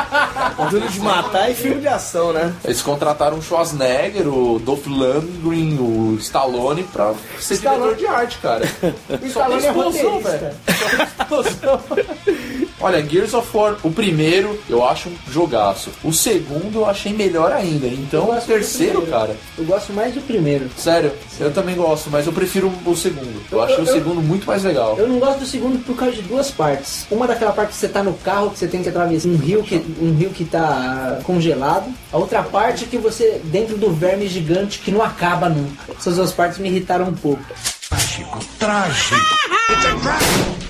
Duro 0.70 0.88
de 0.88 1.00
matar 1.00 1.50
e 1.50 1.54
filme 1.54 1.82
de 1.82 1.88
ação, 1.88 2.32
né? 2.32 2.54
Eles 2.64 2.80
contrataram 2.80 3.36
o 3.36 3.42
Schwarzenegger, 3.42 4.26
o 4.26 4.58
Dolph 4.58 4.86
Lundgren, 4.86 5.78
o 5.78 6.16
Stallone 6.20 6.84
pra 6.84 7.12
ser 7.38 7.54
Stallone- 7.54 7.94
diretor 7.94 7.96
de 7.98 8.06
arte, 8.06 8.38
cara. 8.38 8.64
O 9.22 9.26
Stallone 9.26 9.66
é 9.66 9.70
roteirista. 9.70 10.54
Explosão. 11.20 11.80
Olha, 12.80 13.06
Gears 13.06 13.34
of 13.34 13.48
War, 13.56 13.76
o 13.82 13.90
primeiro 13.90 14.58
eu 14.68 14.82
acho 14.86 15.08
um 15.10 15.16
jogaço. 15.30 15.90
O 16.02 16.12
segundo 16.12 16.78
eu 16.80 16.86
achei 16.86 17.12
melhor 17.12 17.52
ainda. 17.52 17.86
Eu 17.86 17.92
Então 17.92 18.30
o 18.30 18.40
terceiro, 18.40 19.02
cara. 19.02 19.36
Eu 19.58 19.64
gosto 19.64 19.92
mais 19.92 20.14
do 20.14 20.20
primeiro. 20.22 20.68
Sério, 20.76 21.12
eu 21.38 21.52
também 21.52 21.74
gosto, 21.76 22.08
mas 22.10 22.26
eu 22.26 22.32
prefiro 22.32 22.72
o 22.86 22.96
segundo. 22.96 23.42
Eu 23.52 23.58
Eu- 23.58 23.64
achei 23.64 23.76
o 23.78 23.80
eu- 23.86 23.92
segundo 23.92 24.22
muito 24.22 24.46
mais 24.46 24.64
legal. 24.64 24.96
Eu 24.98 25.06
não 25.08 25.18
gosto 25.18 25.40
do 25.40 25.46
segundo 25.46 25.78
por 25.84 25.94
causa 25.94 26.16
de 26.16 26.22
duas 26.22 26.50
partes. 26.50 27.06
Uma 27.10 27.26
daquela 27.26 27.52
parte 27.52 27.70
que 27.70 27.76
você 27.76 27.88
tá 27.88 28.02
no 28.02 28.14
carro, 28.14 28.50
que 28.50 28.58
você 28.58 28.66
tem 28.66 28.82
que 28.82 28.88
atravessar 28.88 29.28
um 29.28 29.36
rio 29.36 29.62
que, 29.62 29.76
um 30.00 30.14
rio 30.14 30.30
que 30.30 30.44
tá 30.44 31.20
congelado. 31.24 31.92
A 32.12 32.16
outra 32.16 32.42
parte 32.42 32.84
é 32.84 32.86
que 32.86 32.96
você, 32.96 33.40
dentro 33.44 33.76
do 33.76 33.92
verme 33.92 34.26
gigante 34.26 34.78
que 34.78 34.90
não 34.90 35.02
acaba 35.02 35.48
nunca. 35.48 35.92
Essas 35.98 36.16
duas 36.16 36.32
partes 36.32 36.58
me 36.58 36.68
irritaram 36.68 37.06
um 37.08 37.14
pouco. 37.14 37.42
Trágico, 37.88 38.38
trágico. 38.58 39.16
It's 39.70 39.84
a 39.86 39.94
trap. 40.02 40.69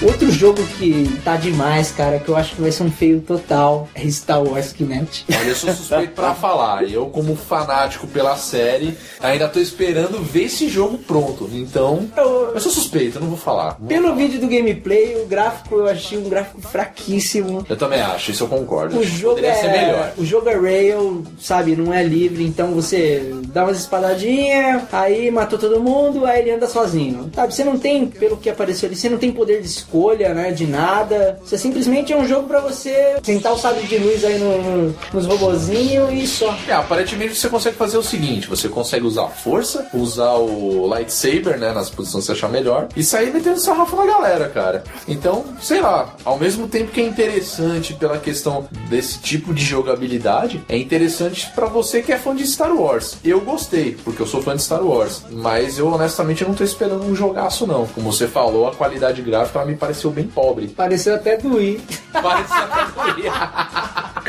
Outro 0.00 0.30
jogo 0.30 0.62
que 0.78 1.10
tá 1.24 1.36
demais, 1.36 1.90
cara, 1.90 2.20
que 2.20 2.28
eu 2.28 2.36
acho 2.36 2.54
que 2.54 2.62
vai 2.62 2.70
ser 2.70 2.84
um 2.84 2.90
feio 2.90 3.20
total, 3.20 3.88
é 3.96 4.08
Star 4.08 4.40
Wars 4.40 4.72
Kinect. 4.72 5.24
Olha, 5.28 5.48
eu 5.48 5.54
sou 5.56 5.72
suspeito 5.74 6.12
pra 6.12 6.34
falar. 6.36 6.88
Eu, 6.88 7.06
como 7.06 7.34
fanático 7.34 8.06
pela 8.06 8.36
série, 8.36 8.96
ainda 9.20 9.48
tô 9.48 9.58
esperando 9.58 10.22
ver 10.22 10.44
esse 10.44 10.68
jogo 10.68 10.98
pronto. 10.98 11.50
Então, 11.52 12.08
Eu- 12.16 12.52
eu 12.54 12.60
sou 12.60 12.70
suspeito, 12.70 13.16
eu 13.18 13.22
não 13.22 13.28
vou 13.28 13.36
falar. 13.36 13.74
Pelo 13.88 14.14
vídeo 14.14 14.40
do 14.40 14.46
gameplay, 14.46 15.20
o 15.20 15.26
gráfico 15.26 15.74
eu 15.74 15.88
achei 15.88 16.16
um 16.16 16.28
gráfico 16.28 16.60
fraquíssimo. 16.60 17.66
Eu 17.68 17.76
também 17.76 18.00
acho, 18.00 18.30
isso 18.30 18.44
eu 18.44 18.48
concordo. 18.48 18.96
O 19.00 19.02
jogo 19.04 19.34
Poderia 19.34 19.54
ser 19.56 19.66
é 19.66 19.84
melhor. 19.86 20.12
o 20.16 20.24
jogo 20.24 20.48
é 20.48 20.54
rail, 20.56 21.24
sabe, 21.40 21.74
não 21.74 21.92
é 21.92 22.04
livre, 22.04 22.44
então 22.46 22.72
você 22.72 23.34
dá 23.48 23.64
umas 23.64 23.78
espadadinhas, 23.80 24.82
aí 24.92 25.28
matou 25.28 25.58
todo 25.58 25.80
mundo, 25.80 26.24
aí 26.24 26.40
ele 26.42 26.52
anda 26.52 26.68
sozinho. 26.68 27.30
Sabe, 27.34 27.52
você 27.52 27.64
não 27.64 27.76
tem, 27.76 28.06
pelo 28.06 28.36
que 28.36 28.48
apareceu 28.48 28.86
ali, 28.88 28.94
você 28.94 29.08
não 29.08 29.18
tem 29.18 29.32
poder 29.32 29.60
de 29.60 29.87
escolha, 29.92 30.34
né, 30.34 30.50
de 30.52 30.66
nada. 30.66 31.38
Você 31.44 31.56
simplesmente 31.56 32.12
é 32.12 32.16
um 32.16 32.26
jogo 32.28 32.46
pra 32.46 32.60
você 32.60 33.16
sentar 33.22 33.52
o 33.52 33.58
sabre 33.58 33.86
de 33.86 33.96
luz 33.96 34.22
aí 34.24 34.38
no- 34.38 34.58
no- 34.62 34.94
nos 35.14 35.26
robozinhos 35.26 36.12
e 36.12 36.26
só. 36.26 36.54
É, 36.68 36.72
aparentemente 36.74 37.34
você 37.34 37.48
consegue 37.48 37.76
fazer 37.76 37.96
o 37.96 38.02
seguinte: 38.02 38.48
você 38.48 38.68
consegue 38.68 39.06
usar 39.06 39.24
a 39.24 39.28
força, 39.28 39.88
usar 39.94 40.34
o 40.34 40.86
lightsaber, 40.86 41.58
né, 41.58 41.72
nas 41.72 41.88
posições 41.90 42.24
que 42.24 42.26
você 42.26 42.32
achar 42.32 42.48
melhor, 42.50 42.88
e 42.94 43.02
sair 43.02 43.32
metendo 43.32 43.58
sarrafo 43.58 43.96
na 43.96 44.06
galera, 44.06 44.48
cara. 44.48 44.84
Então, 45.06 45.44
sei 45.60 45.80
lá, 45.80 46.14
ao 46.24 46.38
mesmo 46.38 46.68
tempo 46.68 46.90
que 46.92 47.00
é 47.00 47.06
interessante 47.06 47.94
pela 47.94 48.18
questão 48.18 48.68
desse 48.90 49.18
tipo 49.20 49.54
de 49.54 49.64
jogabilidade, 49.64 50.62
é 50.68 50.76
interessante 50.76 51.50
pra 51.54 51.66
você 51.66 52.02
que 52.02 52.12
é 52.12 52.18
fã 52.18 52.34
de 52.36 52.46
Star 52.46 52.74
Wars. 52.74 53.16
Eu 53.24 53.40
gostei, 53.40 53.96
porque 54.04 54.20
eu 54.20 54.26
sou 54.26 54.42
fã 54.42 54.54
de 54.54 54.62
Star 54.62 54.84
Wars, 54.84 55.22
mas 55.30 55.78
eu 55.78 55.88
honestamente 55.88 56.44
não 56.44 56.54
tô 56.54 56.62
esperando 56.64 57.04
um 57.04 57.14
jogaço, 57.14 57.66
não. 57.66 57.86
Como 57.86 58.12
você 58.12 58.26
falou, 58.28 58.68
a 58.68 58.74
qualidade 58.74 59.22
gráfica 59.22 59.60
ela 59.60 59.68
me 59.68 59.76
pareceu 59.78 60.10
bem 60.10 60.26
pobre. 60.26 60.68
Pareceu 60.68 61.14
até 61.14 61.36
doir. 61.36 61.80
Parece 62.12 62.52
até 62.52 62.88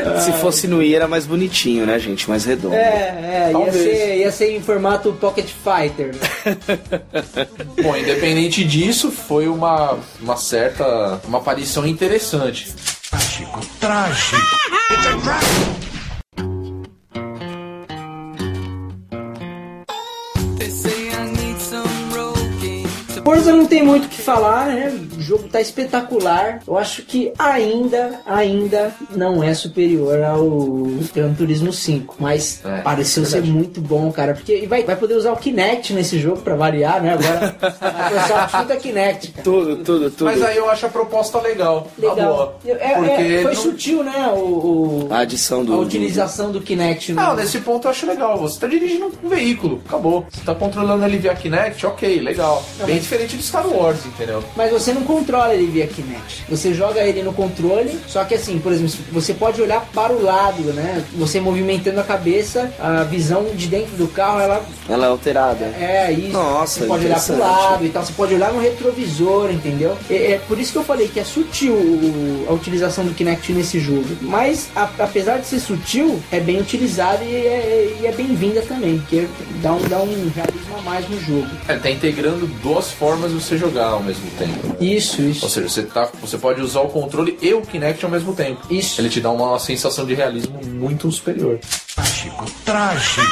Se 0.20 0.32
fosse 0.34 0.66
no 0.66 0.82
I 0.82 0.94
era 0.94 1.06
mais 1.06 1.26
bonitinho, 1.26 1.84
né, 1.84 1.98
gente? 1.98 2.28
Mais 2.28 2.44
redondo. 2.44 2.74
É, 2.74 3.50
é, 3.50 3.52
ia 3.52 3.72
ser, 3.72 4.16
ia 4.18 4.32
ser 4.32 4.56
em 4.56 4.62
formato 4.62 5.12
Pocket 5.12 5.46
Fighter. 5.46 6.14
né? 6.14 7.48
Bom, 7.82 7.96
independente 7.96 8.64
disso, 8.64 9.10
foi 9.10 9.46
uma, 9.46 9.98
uma 10.20 10.36
certa. 10.36 11.20
uma 11.26 11.38
aparição 11.38 11.86
interessante. 11.86 12.72
Trágico, 13.10 13.60
trágico. 13.78 14.36
It's 14.90 15.06
a 15.06 15.20
trap. 15.20 15.89
Forza 23.24 23.52
não 23.52 23.66
tem 23.66 23.82
muito 23.82 24.06
o 24.06 24.08
que 24.08 24.20
falar, 24.20 24.66
né? 24.66 24.92
O 25.16 25.20
jogo 25.20 25.48
tá 25.48 25.60
espetacular. 25.60 26.60
Eu 26.66 26.76
acho 26.78 27.02
que 27.02 27.32
ainda, 27.38 28.20
ainda 28.26 28.92
não 29.14 29.42
é 29.42 29.52
superior 29.54 30.22
ao 30.22 30.44
Gran 31.14 31.32
Turismo 31.34 31.72
5. 31.72 32.16
Mas 32.18 32.60
É, 32.64 32.80
pareceu 32.80 33.24
ser 33.24 33.34
verdade. 33.42 33.52
muito 33.52 33.80
bom, 33.80 34.10
cara. 34.10 34.34
Porque 34.34 34.56
e 34.56 34.66
vai, 34.66 34.82
vai 34.84 34.96
poder 34.96 35.14
usar 35.14 35.32
o 35.32 35.36
Kinect 35.36 35.92
nesse 35.92 36.18
jogo 36.18 36.40
pra 36.42 36.54
variar, 36.56 37.02
né? 37.02 37.12
Agora 37.14 37.56
a 37.80 38.10
Microsoft 38.10 38.50
chuta 38.62 38.76
Kinect, 38.76 39.28
cara. 39.32 39.44
Tudo, 39.44 39.76
tudo, 39.78 40.10
tudo. 40.10 40.24
Mas 40.24 40.42
aí 40.42 40.56
eu 40.56 40.68
acho 40.70 40.86
a 40.86 40.88
proposta 40.88 41.40
legal. 41.40 41.86
Legal. 41.98 42.16
boa. 42.16 42.54
É- 42.66 42.92
é- 42.92 42.94
Porque 42.94 43.40
foi 43.42 43.54
não- 43.54 43.62
sutil, 43.62 44.02
né? 44.02 44.28
O, 44.34 44.38
o- 44.38 45.08
A 45.10 45.18
adição 45.20 45.64
do. 45.64 45.74
a 45.74 45.78
utilização 45.78 46.50
do 46.50 46.60
Kinect 46.60 47.12
no. 47.12 47.20
Não, 47.22 47.36
nesse 47.36 47.58
ponto 47.60 47.86
eu 47.86 47.90
acho 47.90 48.06
legal. 48.06 48.38
Você 48.38 48.58
tá 48.60 48.66
dirigindo 48.66 49.12
um 49.22 49.28
veículo, 49.28 49.80
acabou. 49.86 50.26
Você 50.30 50.40
tá 50.44 50.54
controlando 50.54 51.04
ele 51.04 51.18
via 51.18 51.34
Kinect, 51.34 51.86
ok, 51.86 52.20
legal. 52.20 52.62
Bem 52.86 53.00
diferente 53.10 53.36
de 53.36 53.42
Star 53.42 53.66
Wars, 53.66 54.06
entendeu? 54.06 54.42
Mas 54.56 54.70
você 54.70 54.92
não 54.92 55.02
controla 55.02 55.52
ele 55.52 55.66
via 55.66 55.86
Kinect. 55.88 56.44
Você 56.48 56.72
joga 56.72 57.00
ele 57.00 57.22
no 57.24 57.32
controle, 57.32 57.98
só 58.06 58.24
que 58.24 58.34
assim, 58.34 58.58
por 58.60 58.70
exemplo, 58.72 58.92
você 59.10 59.34
pode 59.34 59.60
olhar 59.60 59.84
para 59.92 60.12
o 60.12 60.22
lado, 60.22 60.62
né? 60.72 61.04
Você 61.14 61.40
movimentando 61.40 61.98
a 61.98 62.04
cabeça, 62.04 62.72
a 62.78 63.02
visão 63.02 63.46
de 63.54 63.66
dentro 63.66 63.96
do 63.96 64.06
carro, 64.06 64.40
ela 64.40 64.62
Ela 64.88 65.06
é 65.06 65.08
alterada. 65.08 65.64
é 65.80 66.12
isso. 66.12 66.32
Nossa, 66.32 66.80
você 66.80 66.86
pode 66.86 67.04
olhar 67.06 67.20
pro 67.20 67.34
interessante. 67.34 67.60
lado 67.62 67.84
e 67.86 67.88
tal, 67.88 68.04
você 68.04 68.12
pode 68.12 68.34
olhar 68.34 68.52
no 68.52 68.60
retrovisor, 68.60 69.50
entendeu? 69.50 69.96
É, 70.08 70.32
é 70.32 70.40
por 70.46 70.58
isso 70.60 70.70
que 70.72 70.78
eu 70.78 70.84
falei 70.84 71.08
que 71.08 71.18
é 71.18 71.24
sutil 71.24 71.74
o- 71.74 72.46
a 72.48 72.52
utilização 72.52 73.04
do 73.04 73.12
Kinect 73.12 73.52
nesse 73.52 73.80
jogo. 73.80 74.06
Mas 74.20 74.68
a- 74.76 74.88
apesar 75.00 75.38
de 75.38 75.46
ser 75.48 75.58
sutil, 75.58 76.20
é 76.30 76.38
bem 76.38 76.60
utilizado 76.60 77.24
e 77.24 77.34
é, 77.34 77.96
e 78.02 78.06
é 78.06 78.12
bem-vinda 78.12 78.62
também, 78.62 78.98
porque 78.98 79.26
dá 79.62 79.72
um, 79.72 79.80
dá 79.88 79.98
um 79.98 80.30
realismo 80.34 80.76
a 80.78 80.82
mais 80.82 81.08
no 81.08 81.20
jogo. 81.20 81.48
Ele 81.68 81.80
tá 81.80 81.90
integrando 81.90 82.46
duas 82.62 82.90
formas 83.00 83.32
de 83.32 83.40
você 83.40 83.56
jogar 83.56 83.86
ao 83.86 84.02
mesmo 84.02 84.30
tempo. 84.32 84.76
Isso, 84.78 85.22
isso. 85.22 85.46
Ou 85.46 85.50
seja, 85.50 85.68
você, 85.70 85.82
tá, 85.84 86.10
você 86.20 86.36
pode 86.36 86.60
usar 86.60 86.82
o 86.82 86.88
controle 86.88 87.38
e 87.40 87.54
o 87.54 87.62
Kinect 87.62 88.04
ao 88.04 88.10
mesmo 88.10 88.34
tempo. 88.34 88.60
Isso. 88.70 89.00
Ele 89.00 89.08
te 89.08 89.22
dá 89.22 89.30
uma 89.30 89.58
sensação 89.58 90.04
de 90.04 90.12
realismo 90.12 90.60
muito 90.66 91.10
superior. 91.10 91.58
Trágico, 91.94 92.44
trágico. 92.66 93.22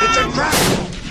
It's 0.00 0.16
a 0.18 1.05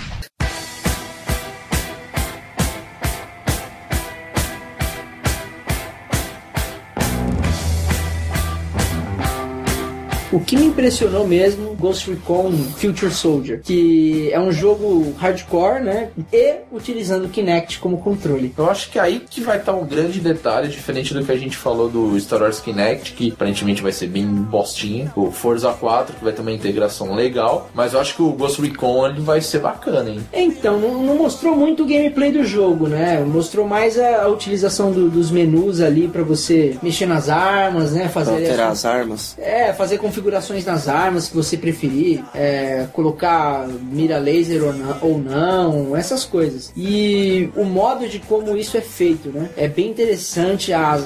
O 10.32 10.40
que 10.40 10.56
me 10.56 10.66
impressionou 10.66 11.26
mesmo, 11.26 11.74
Ghost 11.78 12.10
Recon 12.10 12.52
Future 12.76 13.12
Soldier, 13.12 13.60
que 13.62 14.28
é 14.32 14.40
um 14.40 14.50
jogo 14.50 15.14
hardcore, 15.18 15.82
né? 15.82 16.08
E 16.32 16.56
utilizando 16.72 17.26
o 17.26 17.28
Kinect 17.28 17.78
como 17.78 17.98
controle. 17.98 18.52
Eu 18.56 18.68
acho 18.70 18.90
que 18.90 18.98
aí 18.98 19.24
que 19.28 19.40
vai 19.40 19.58
estar 19.58 19.72
um 19.72 19.86
grande 19.86 20.18
detalhe, 20.20 20.68
diferente 20.68 21.14
do 21.14 21.24
que 21.24 21.30
a 21.32 21.36
gente 21.36 21.56
falou 21.56 21.88
do 21.88 22.18
Star 22.18 22.42
Wars 22.42 22.58
Kinect, 22.60 23.12
que 23.12 23.32
aparentemente 23.32 23.82
vai 23.82 23.92
ser 23.92 24.08
bem 24.08 24.26
bostinha. 24.26 25.12
O 25.14 25.30
Forza 25.30 25.72
4, 25.72 26.16
que 26.16 26.24
vai 26.24 26.32
ter 26.32 26.40
uma 26.42 26.52
integração 26.52 27.14
legal. 27.14 27.70
Mas 27.74 27.92
eu 27.94 28.00
acho 28.00 28.16
que 28.16 28.22
o 28.22 28.32
Ghost 28.32 28.60
Recon 28.60 29.06
ele 29.06 29.20
vai 29.20 29.40
ser 29.40 29.60
bacana, 29.60 30.10
hein? 30.10 30.20
Então, 30.32 30.78
não, 30.80 31.02
não 31.04 31.16
mostrou 31.16 31.54
muito 31.54 31.84
o 31.84 31.86
gameplay 31.86 32.32
do 32.32 32.44
jogo, 32.44 32.88
né? 32.88 33.20
Mostrou 33.20 33.66
mais 33.66 33.98
a, 33.98 34.22
a 34.24 34.28
utilização 34.28 34.90
do- 34.90 35.08
dos 35.08 35.30
menus 35.30 35.80
ali 35.80 36.08
pra 36.08 36.22
você 36.22 36.76
mexer 36.82 37.06
nas 37.06 37.28
armas, 37.28 37.92
né? 37.92 38.08
Fazer 38.08 38.32
as- 38.32 38.40
Alterar 38.42 38.70
as 38.70 38.84
armas. 38.84 39.36
É, 39.38 39.72
fazer 39.72 39.98
configurações 40.20 40.64
nas 40.64 40.88
armas 40.88 41.28
que 41.28 41.36
você 41.36 41.56
preferir, 41.58 42.24
é, 42.34 42.86
colocar 42.92 43.66
mira 43.68 44.18
laser 44.18 44.64
ou 44.64 44.72
não, 44.72 44.96
ou 45.02 45.18
não, 45.18 45.96
essas 45.96 46.24
coisas. 46.24 46.72
E 46.76 47.50
o 47.54 47.64
modo 47.64 48.08
de 48.08 48.18
como 48.20 48.56
isso 48.56 48.76
é 48.76 48.80
feito, 48.80 49.28
né? 49.28 49.50
É 49.56 49.68
bem 49.68 49.90
interessante. 49.90 50.72
A, 50.72 50.98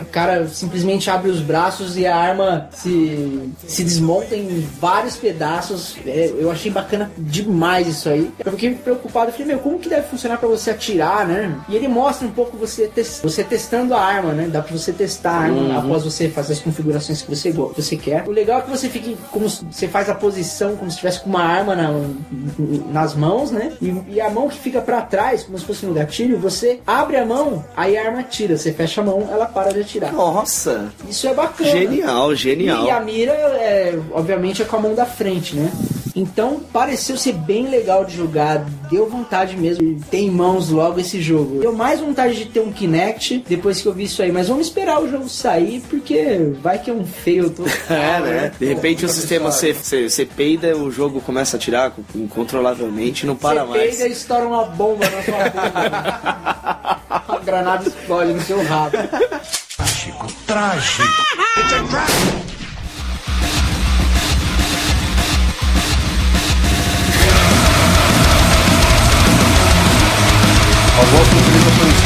o 0.00 0.04
cara 0.06 0.46
simplesmente 0.48 1.08
abre 1.10 1.30
os 1.30 1.40
braços 1.40 1.96
e 1.96 2.06
a 2.06 2.14
arma 2.14 2.68
se, 2.72 3.50
se 3.66 3.82
desmonta 3.82 4.36
em 4.36 4.60
vários 4.80 5.16
pedaços. 5.16 5.96
É, 6.06 6.30
eu 6.38 6.50
achei 6.50 6.70
bacana 6.70 7.10
demais 7.16 7.86
isso 7.88 8.08
aí. 8.08 8.30
Eu 8.44 8.52
fiquei 8.52 8.74
preocupado, 8.74 9.28
eu 9.28 9.32
falei, 9.32 9.46
meu, 9.48 9.58
como 9.60 9.78
que 9.78 9.88
deve 9.88 10.06
funcionar 10.08 10.36
pra 10.38 10.48
você 10.48 10.70
atirar, 10.70 11.26
né? 11.26 11.58
E 11.68 11.74
ele 11.76 11.88
mostra 11.88 12.26
um 12.26 12.30
pouco 12.30 12.56
você, 12.56 12.86
tes- 12.86 13.20
você 13.22 13.42
testando 13.42 13.94
a 13.94 14.00
arma, 14.00 14.32
né? 14.32 14.48
Dá 14.50 14.60
pra 14.60 14.76
você 14.76 14.92
testar 14.92 15.30
a 15.32 15.40
arma 15.44 15.78
após 15.78 16.04
você 16.04 16.28
fazer 16.28 16.52
as 16.52 16.58
configurações 16.60 17.22
que 17.22 17.30
você, 17.34 17.50
go- 17.50 17.72
você 17.74 17.96
quer. 17.96 18.24
O 18.28 18.32
legal 18.42 18.58
é 18.58 18.62
que 18.62 18.70
você 18.70 18.88
fique 18.88 19.16
como 19.30 19.48
você 19.48 19.88
faz 19.88 20.08
a 20.08 20.14
posição 20.14 20.76
como 20.76 20.90
se 20.90 20.96
tivesse 20.98 21.20
com 21.20 21.28
uma 21.30 21.42
arma 21.42 21.74
na- 21.74 21.92
nas 22.92 23.14
mãos, 23.14 23.50
né? 23.50 23.72
E, 23.80 23.94
e 24.14 24.20
a 24.20 24.28
mão 24.30 24.48
que 24.48 24.58
fica 24.58 24.80
pra 24.80 25.00
trás, 25.02 25.42
como 25.44 25.58
se 25.58 25.64
fosse 25.64 25.86
no 25.86 25.94
gatilho, 25.94 26.38
você 26.38 26.80
abre 26.86 27.16
a 27.16 27.24
mão, 27.24 27.64
aí 27.76 27.96
a 27.96 28.06
arma 28.06 28.22
tira. 28.22 28.56
Você 28.56 28.72
fecha 28.72 29.00
a 29.00 29.04
mão, 29.04 29.28
ela 29.30 29.46
para 29.46 29.72
de 29.72 29.80
atirar. 29.80 30.12
Nossa, 30.12 30.92
Isso 31.08 31.26
é 31.26 31.34
bacana. 31.34 31.70
genial, 31.70 32.34
genial. 32.34 32.84
E 32.86 32.90
a 32.90 33.00
mira, 33.00 33.32
é, 33.32 33.98
obviamente, 34.12 34.62
é 34.62 34.64
com 34.64 34.76
a 34.76 34.80
mão 34.80 34.94
da 34.94 35.06
frente, 35.06 35.56
né? 35.56 35.70
Então, 36.14 36.60
pareceu 36.70 37.16
ser 37.16 37.32
bem 37.32 37.68
legal 37.68 38.04
de 38.04 38.14
jogar. 38.14 38.66
Deu 38.90 39.08
vontade 39.08 39.56
mesmo 39.56 39.82
de 39.94 40.04
ter 40.04 40.18
em 40.18 40.30
mãos 40.30 40.68
logo 40.68 41.00
esse 41.00 41.22
jogo. 41.22 41.60
Deu 41.60 41.72
mais 41.72 42.00
vontade 42.00 42.34
de 42.36 42.44
ter 42.44 42.60
um 42.60 42.70
Kinect 42.70 43.42
depois 43.48 43.80
que 43.80 43.88
eu 43.88 43.94
vi 43.94 44.04
isso 44.04 44.20
aí. 44.20 44.30
Mas 44.30 44.46
vamos 44.48 44.66
esperar 44.66 45.00
o 45.02 45.08
jogo 45.10 45.26
sair, 45.26 45.82
porque 45.88 46.52
vai 46.62 46.78
que 46.78 46.90
é 46.90 46.92
um 46.92 47.02
fail 47.06 47.48
todo. 47.56 47.66
É, 47.88 48.20
né? 48.20 48.31
De 48.58 48.66
repente 48.66 49.04
o 49.04 49.08
sistema 49.08 49.50
você, 49.50 49.72
você, 49.72 50.08
você 50.08 50.24
peida, 50.26 50.76
o 50.76 50.90
jogo 50.90 51.20
começa 51.20 51.56
a 51.56 51.60
tirar 51.60 51.92
incontrolavelmente 52.14 53.24
e 53.24 53.26
não 53.26 53.36
para 53.36 53.64
Você 53.64 53.78
mais. 53.78 53.96
pega 53.96 54.08
e 54.08 54.12
estoura 54.12 54.46
uma 54.46 54.64
bomba 54.64 55.08
na 55.08 55.22
sua 55.22 55.38
boca. 55.50 57.00
a 57.28 57.38
granada 57.44 57.88
explode 57.88 58.32
no 58.32 58.40
seu 58.42 58.62
rabo. 58.64 58.96
Trágico, 59.76 60.26
trágico. 60.46 61.02
It's 61.58 61.72
a 61.72 61.82
trap. 61.88 62.42
A 70.98 71.04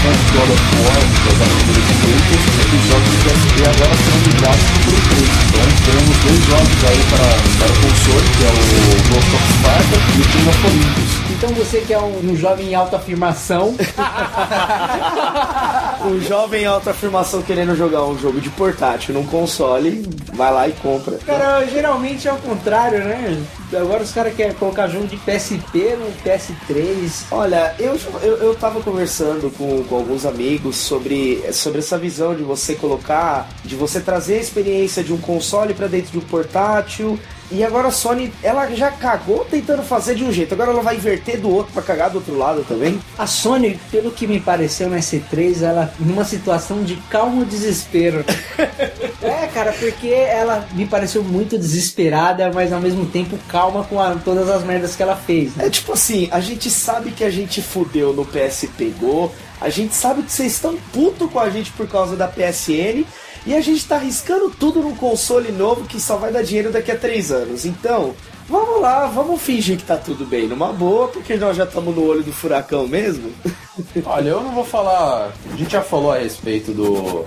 por 0.06 0.14
Stanley 0.14 0.30
God 0.36 0.50
of 0.50 0.62
War, 0.86 1.02
das 1.26 1.40
aventuras 1.42 1.84
de 1.86 1.94
Kratos, 1.96 2.38
os 2.72 2.84
jogos 2.86 3.10
do 3.10 3.18
PSP 3.26 3.56
agora 3.66 3.94
serão 3.96 4.20
migrados 4.26 4.62
para 4.62 4.76
o 4.76 4.82
Play 4.86 5.02
3. 5.02 5.26
Então 5.46 5.66
teremos 5.86 6.16
dois 6.22 6.42
jogos 6.46 6.80
aí 6.84 7.00
para, 7.10 7.28
para 7.58 7.70
o 7.72 7.76
console, 7.82 8.28
que 8.36 8.42
é 8.44 8.50
o 8.50 8.58
Ghost 9.10 9.30
of 9.34 9.46
Sparta 9.52 9.96
e 9.96 10.20
o 10.20 10.22
King 10.28 10.48
of 10.48 10.60
Olympus. 10.66 11.10
Então 11.30 11.50
você 11.50 11.80
que 11.80 11.92
é 11.92 11.98
um, 11.98 12.30
um 12.30 12.36
jovem 12.36 12.68
em 12.68 12.74
autoafirmação, 12.74 13.74
Um 16.06 16.20
jovem 16.20 16.62
em 16.62 16.66
alta 16.66 16.90
afirmação 16.90 17.42
querendo 17.42 17.74
jogar 17.74 18.04
um 18.04 18.16
jogo 18.16 18.40
de 18.40 18.48
portátil 18.50 19.14
num 19.14 19.26
console, 19.26 20.08
vai 20.34 20.52
lá 20.52 20.68
e 20.68 20.72
compra. 20.72 21.18
Cara, 21.26 21.64
geralmente 21.66 22.28
é 22.28 22.32
o 22.32 22.36
contrário, 22.36 23.00
né? 23.00 23.42
Agora 23.76 24.02
os 24.02 24.12
caras 24.12 24.34
querem 24.34 24.54
colocar 24.54 24.88
jogo 24.88 25.06
de 25.06 25.16
PSP 25.16 25.96
no 25.96 26.10
PS3. 26.24 27.24
Olha, 27.30 27.74
eu, 27.78 27.98
eu, 28.22 28.36
eu 28.38 28.54
tava 28.54 28.80
conversando 28.82 29.50
com, 29.56 29.84
com 29.84 29.96
alguns 29.96 30.24
amigos 30.24 30.76
sobre, 30.76 31.44
sobre 31.52 31.80
essa 31.80 31.98
visão 31.98 32.34
de 32.34 32.42
você 32.42 32.74
colocar, 32.74 33.48
de 33.64 33.76
você 33.76 34.00
trazer 34.00 34.34
a 34.34 34.40
experiência 34.40 35.04
de 35.04 35.12
um 35.12 35.18
console 35.18 35.74
pra 35.74 35.86
dentro 35.86 36.12
de 36.12 36.18
um 36.18 36.22
portátil. 36.22 37.18
E 37.50 37.62
agora 37.62 37.88
a 37.88 37.92
Sony, 37.92 38.32
ela 38.42 38.68
já 38.74 38.90
cagou 38.90 39.44
tentando 39.44 39.82
fazer 39.82 40.16
de 40.16 40.24
um 40.24 40.32
jeito, 40.32 40.52
agora 40.52 40.72
ela 40.72 40.82
vai 40.82 40.96
inverter 40.96 41.40
do 41.40 41.48
outro 41.48 41.72
pra 41.72 41.82
cagar 41.82 42.10
do 42.10 42.16
outro 42.16 42.36
lado 42.36 42.64
também. 42.66 42.98
A 43.16 43.26
Sony, 43.26 43.78
pelo 43.90 44.10
que 44.10 44.26
me 44.26 44.40
pareceu 44.40 44.90
na 44.90 44.96
C3, 44.96 45.62
ela 45.62 45.92
numa 46.00 46.24
situação 46.24 46.82
de 46.82 46.96
calmo 47.08 47.44
desespero. 47.44 48.24
é, 49.22 49.46
cara, 49.54 49.72
porque 49.72 50.08
ela 50.08 50.66
me 50.72 50.86
pareceu 50.86 51.22
muito 51.22 51.56
desesperada, 51.56 52.50
mas 52.52 52.72
ao 52.72 52.80
mesmo 52.80 53.06
tempo 53.06 53.38
calma 53.48 53.65
com 53.84 54.00
a- 54.00 54.14
todas 54.24 54.48
as 54.48 54.62
merdas 54.64 54.94
que 54.96 55.02
ela 55.02 55.16
fez. 55.16 55.54
Né? 55.56 55.66
É 55.66 55.70
tipo 55.70 55.92
assim, 55.92 56.28
a 56.30 56.40
gente 56.40 56.70
sabe 56.70 57.10
que 57.10 57.24
a 57.24 57.30
gente 57.30 57.60
fudeu 57.62 58.12
no 58.12 58.24
PSP 58.24 58.94
Go, 58.98 59.30
a 59.60 59.68
gente 59.68 59.94
sabe 59.94 60.22
que 60.22 60.32
vocês 60.32 60.52
estão 60.52 60.76
puto 60.92 61.28
com 61.28 61.38
a 61.40 61.48
gente 61.50 61.70
por 61.72 61.86
causa 61.88 62.14
da 62.16 62.28
PSN, 62.28 63.04
e 63.46 63.54
a 63.54 63.60
gente 63.60 63.86
tá 63.86 63.96
arriscando 63.96 64.50
tudo 64.50 64.80
num 64.80 64.96
console 64.96 65.52
novo 65.52 65.84
que 65.86 66.00
só 66.00 66.16
vai 66.16 66.32
dar 66.32 66.42
dinheiro 66.42 66.72
daqui 66.72 66.90
a 66.90 66.96
três 66.96 67.30
anos. 67.30 67.64
Então, 67.64 68.12
vamos 68.48 68.80
lá, 68.80 69.06
vamos 69.06 69.40
fingir 69.40 69.76
que 69.76 69.84
tá 69.84 69.96
tudo 69.96 70.26
bem, 70.26 70.48
numa 70.48 70.72
boa, 70.72 71.06
porque 71.08 71.36
nós 71.36 71.56
já 71.56 71.62
estamos 71.62 71.94
no 71.94 72.04
olho 72.04 72.24
do 72.24 72.32
furacão 72.32 72.88
mesmo. 72.88 73.30
Olha, 74.04 74.30
eu 74.30 74.40
não 74.42 74.50
vou 74.52 74.64
falar. 74.64 75.30
A 75.52 75.56
gente 75.56 75.70
já 75.72 75.80
falou 75.82 76.10
a 76.10 76.18
respeito 76.18 76.72
do, 76.72 77.24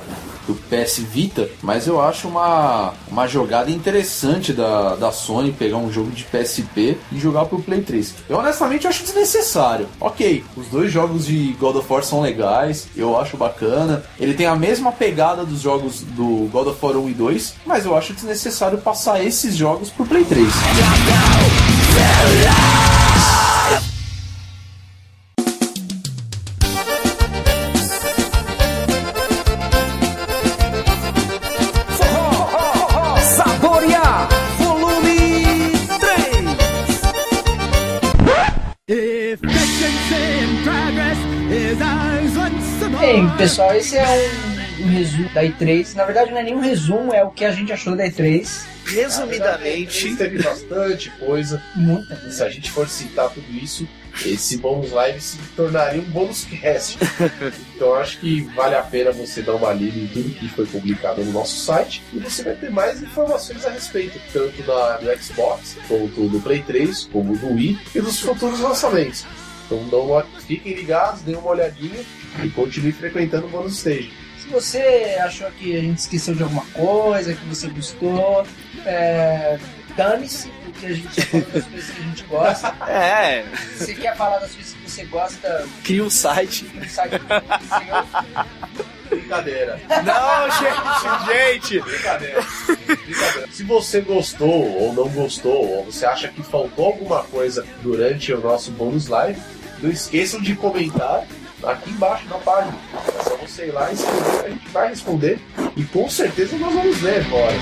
do 0.50 0.56
PS 0.56 1.00
Vita, 1.00 1.48
mas 1.62 1.86
eu 1.86 2.02
acho 2.02 2.28
uma, 2.28 2.94
uma 3.08 3.28
jogada 3.28 3.70
interessante 3.70 4.52
da, 4.52 4.96
da 4.96 5.12
Sony 5.12 5.52
pegar 5.52 5.78
um 5.78 5.92
jogo 5.92 6.10
de 6.10 6.24
PSP 6.24 6.98
e 7.12 7.20
jogar 7.20 7.46
pro 7.46 7.62
Play 7.62 7.82
3. 7.82 8.16
Eu 8.28 8.38
honestamente 8.38 8.88
acho 8.88 9.04
desnecessário. 9.04 9.88
Ok, 10.00 10.44
os 10.58 10.68
dois 10.68 10.92
jogos 10.92 11.28
de 11.28 11.54
God 11.60 11.76
of 11.76 11.94
War 11.94 12.04
são 12.04 12.22
legais, 12.22 12.88
eu 12.96 13.16
acho 13.20 13.38
bacana. 13.38 14.04
Ele 14.20 14.34
tem 14.34 14.48
a 14.48 14.56
mesma 14.56 14.92
pegada 14.92 15.46
dos 15.46 15.62
jogos 15.62 16.02
do 16.02 16.50
God 16.52 16.68
of 16.70 16.84
War 16.84 16.98
1 16.98 17.10
e 17.10 17.14
2, 17.14 17.56
mas 17.66 17.86
eu 17.86 17.96
acho 17.96 18.14
desnecessário 18.14 18.80
passar 18.80 19.24
esses 19.24 19.56
jogos 19.56 19.92
pro 19.92 20.06
Play 20.06 20.24
3. 20.24 20.48
Pessoal, 43.50 43.76
esse 43.76 43.98
é 43.98 44.06
um, 44.06 44.84
um 44.84 44.88
resumo 44.90 45.30
da 45.34 45.44
E3. 45.44 45.96
Na 45.96 46.06
verdade, 46.06 46.32
não 46.32 46.38
é 46.38 46.44
nenhum 46.44 46.60
resumo, 46.60 47.12
é 47.12 47.24
o 47.24 47.32
que 47.32 47.44
a 47.44 47.52
gente 47.52 47.74
achou 47.74 47.96
da 47.96 48.06
E3. 48.06 48.48
Resumidamente, 48.86 50.16
Teve 50.16 50.42
bastante 50.42 51.10
coisa. 51.12 51.62
Muita 51.76 52.30
Se 52.30 52.44
a 52.44 52.50
gente 52.50 52.70
for 52.70 52.88
citar 52.88 53.30
tudo 53.32 53.52
isso, 53.52 53.88
esse 54.24 54.58
bônus 54.58 54.92
live 54.92 55.20
se 55.20 55.38
tornaria 55.56 56.00
um 56.00 56.06
bônus 56.06 56.46
cast. 56.46 57.00
então 57.76 57.96
acho 57.96 58.20
que 58.20 58.42
vale 58.56 58.76
a 58.76 58.84
pena 58.84 59.12
você 59.12 59.42
dar 59.42 59.56
uma 59.56 59.74
lida 59.74 59.98
em 59.98 60.08
tudo 60.08 60.30
que 60.30 60.48
foi 60.50 60.68
publicado 60.68 61.24
no 61.24 61.32
nosso 61.32 61.60
site 61.60 62.04
e 62.14 62.20
você 62.20 62.44
vai 62.44 62.56
ter 62.56 62.70
mais 62.70 63.02
informações 63.02 63.66
a 63.66 63.72
respeito, 63.72 64.20
tanto 64.32 64.62
da, 64.62 64.98
do 64.98 65.24
Xbox, 65.24 65.76
quanto 65.88 66.28
do 66.28 66.40
Play 66.40 66.62
3, 66.62 67.10
como 67.12 67.36
do 67.36 67.54
Wii 67.54 67.80
e 67.96 68.02
dos 68.02 68.20
futuros 68.20 68.60
lançamentos. 68.60 69.26
Então 69.78 70.02
uma- 70.06 70.24
fiquem 70.48 70.74
ligados, 70.74 71.22
deem 71.22 71.38
uma 71.38 71.52
olhadinha 71.52 72.04
e 72.44 72.50
continue 72.50 72.92
frequentando 72.92 73.48
o 73.48 73.50
bônus 73.50 73.78
stage. 73.78 74.12
Se 74.42 74.48
você 74.50 75.18
achou 75.22 75.50
que 75.52 75.76
a 75.78 75.82
gente 75.82 76.00
esqueceu 76.00 76.34
de 76.34 76.44
alguma 76.44 76.66
coisa, 76.74 77.34
que 77.34 77.46
você 77.46 77.68
gostou, 77.68 78.46
é, 78.86 79.60
dane-se, 79.96 80.50
porque 80.64 80.86
a 80.88 80.94
gente 80.94 81.22
falou 81.22 81.46
das 81.52 81.66
coisas 81.66 81.90
que 81.92 82.02
a 82.02 82.04
gente 82.06 82.24
gosta. 82.24 82.76
é, 82.88 83.46
Se 83.78 83.86
você 83.86 83.94
quer 83.96 84.16
falar 84.16 84.40
das 84.40 84.52
coisas 84.52 84.74
que 84.74 84.90
você 84.90 85.06
gosta, 85.06 85.68
cria 85.84 86.04
um 86.04 86.10
site. 86.10 86.66
tem 86.66 86.82
um 86.82 86.90
site. 86.90 87.22
Brincadeira. 89.10 89.80
Não, 90.06 90.50
gente, 90.52 91.34
gente. 91.34 91.80
Brincadeira. 91.82 92.46
Brincadeira. 93.06 93.48
Se 93.52 93.64
você 93.64 94.02
gostou 94.02 94.50
ou 94.78 94.94
não 94.94 95.10
gostou, 95.10 95.66
ou 95.78 95.86
você 95.86 96.06
acha 96.06 96.28
que 96.28 96.44
faltou 96.44 96.86
alguma 96.88 97.24
coisa 97.24 97.66
durante 97.82 98.32
o 98.34 98.40
nosso 98.40 98.72
bônus 98.72 99.08
live, 99.08 99.40
não 99.82 99.90
esqueçam 99.90 100.42
de 100.42 100.56
comentar 100.56 101.26
aqui 101.64 101.92
embaixo 101.92 102.26
na 102.30 102.38
página. 102.38 102.78
É 103.20 103.24
só 103.24 103.36
você 103.36 103.68
ir 103.68 103.72
lá 103.72 103.90
e 103.90 103.94
escrever, 103.94 104.46
a 104.46 104.50
gente 104.50 104.70
vai 104.70 104.90
responder 104.90 105.40
e 105.76 105.84
com 105.84 106.10
certeza 106.10 106.58
nós 106.58 106.74
vamos 106.74 107.02
ler 107.02 107.26
agora. 107.26 107.54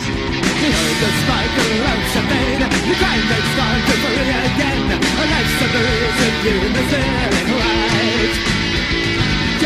E 8.44 8.47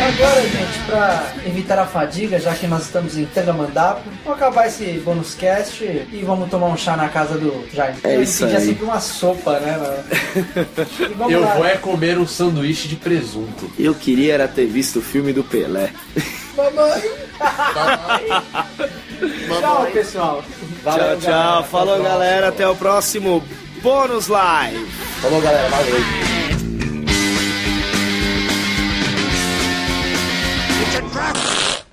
agora, 0.03 0.41
gente, 0.41 0.79
pra 0.85 1.33
evitar 1.45 1.79
a 1.79 1.85
fadiga, 1.85 2.39
já 2.39 2.53
que 2.53 2.67
nós 2.67 2.83
estamos 2.83 3.17
em 3.17 3.25
Tangamandapo, 3.25 4.01
vamos 4.23 4.39
acabar 4.41 4.67
esse 4.67 4.85
bônus 5.05 5.35
cast 5.35 5.83
e 5.83 6.23
vamos 6.25 6.49
tomar 6.49 6.67
um 6.67 6.77
chá 6.77 6.95
na 6.97 7.09
casa 7.09 7.37
do 7.37 7.65
Jaime. 7.73 7.97
É 8.03 8.13
Ele 8.15 8.23
isso 8.23 8.45
aí. 8.45 8.59
sempre 8.65 8.83
uma 8.83 8.99
sopa, 8.99 9.59
né, 9.59 9.77
mano? 9.77 10.03
E 11.01 11.13
vamos 11.13 11.33
Eu 11.33 11.41
lá. 11.41 11.53
vou 11.55 11.65
é 11.65 11.77
comer 11.77 12.17
um 12.17 12.27
sanduíche 12.27 12.87
de 12.87 12.95
presunto. 12.95 13.69
Eu 13.77 13.93
queria 13.93 14.33
era 14.33 14.47
ter 14.47 14.65
visto 14.65 14.99
o 14.99 15.01
filme 15.01 15.33
do 15.33 15.43
Pelé. 15.43 15.91
Tchau, 19.59 19.87
pessoal. 19.91 20.43
tchau, 20.83 21.17
tchau. 21.19 21.63
Falou, 21.65 22.01
galera. 22.01 22.49
Até 22.49 22.67
o 22.67 22.75
próximo 22.75 23.43
Bônus 23.81 24.27
Live. 24.27 24.85
Falou, 25.21 25.41
galera. 25.41 25.69
Valeu. 25.69 26.60
It's 30.93 30.99
a 30.99 31.09
trap! 31.09 31.60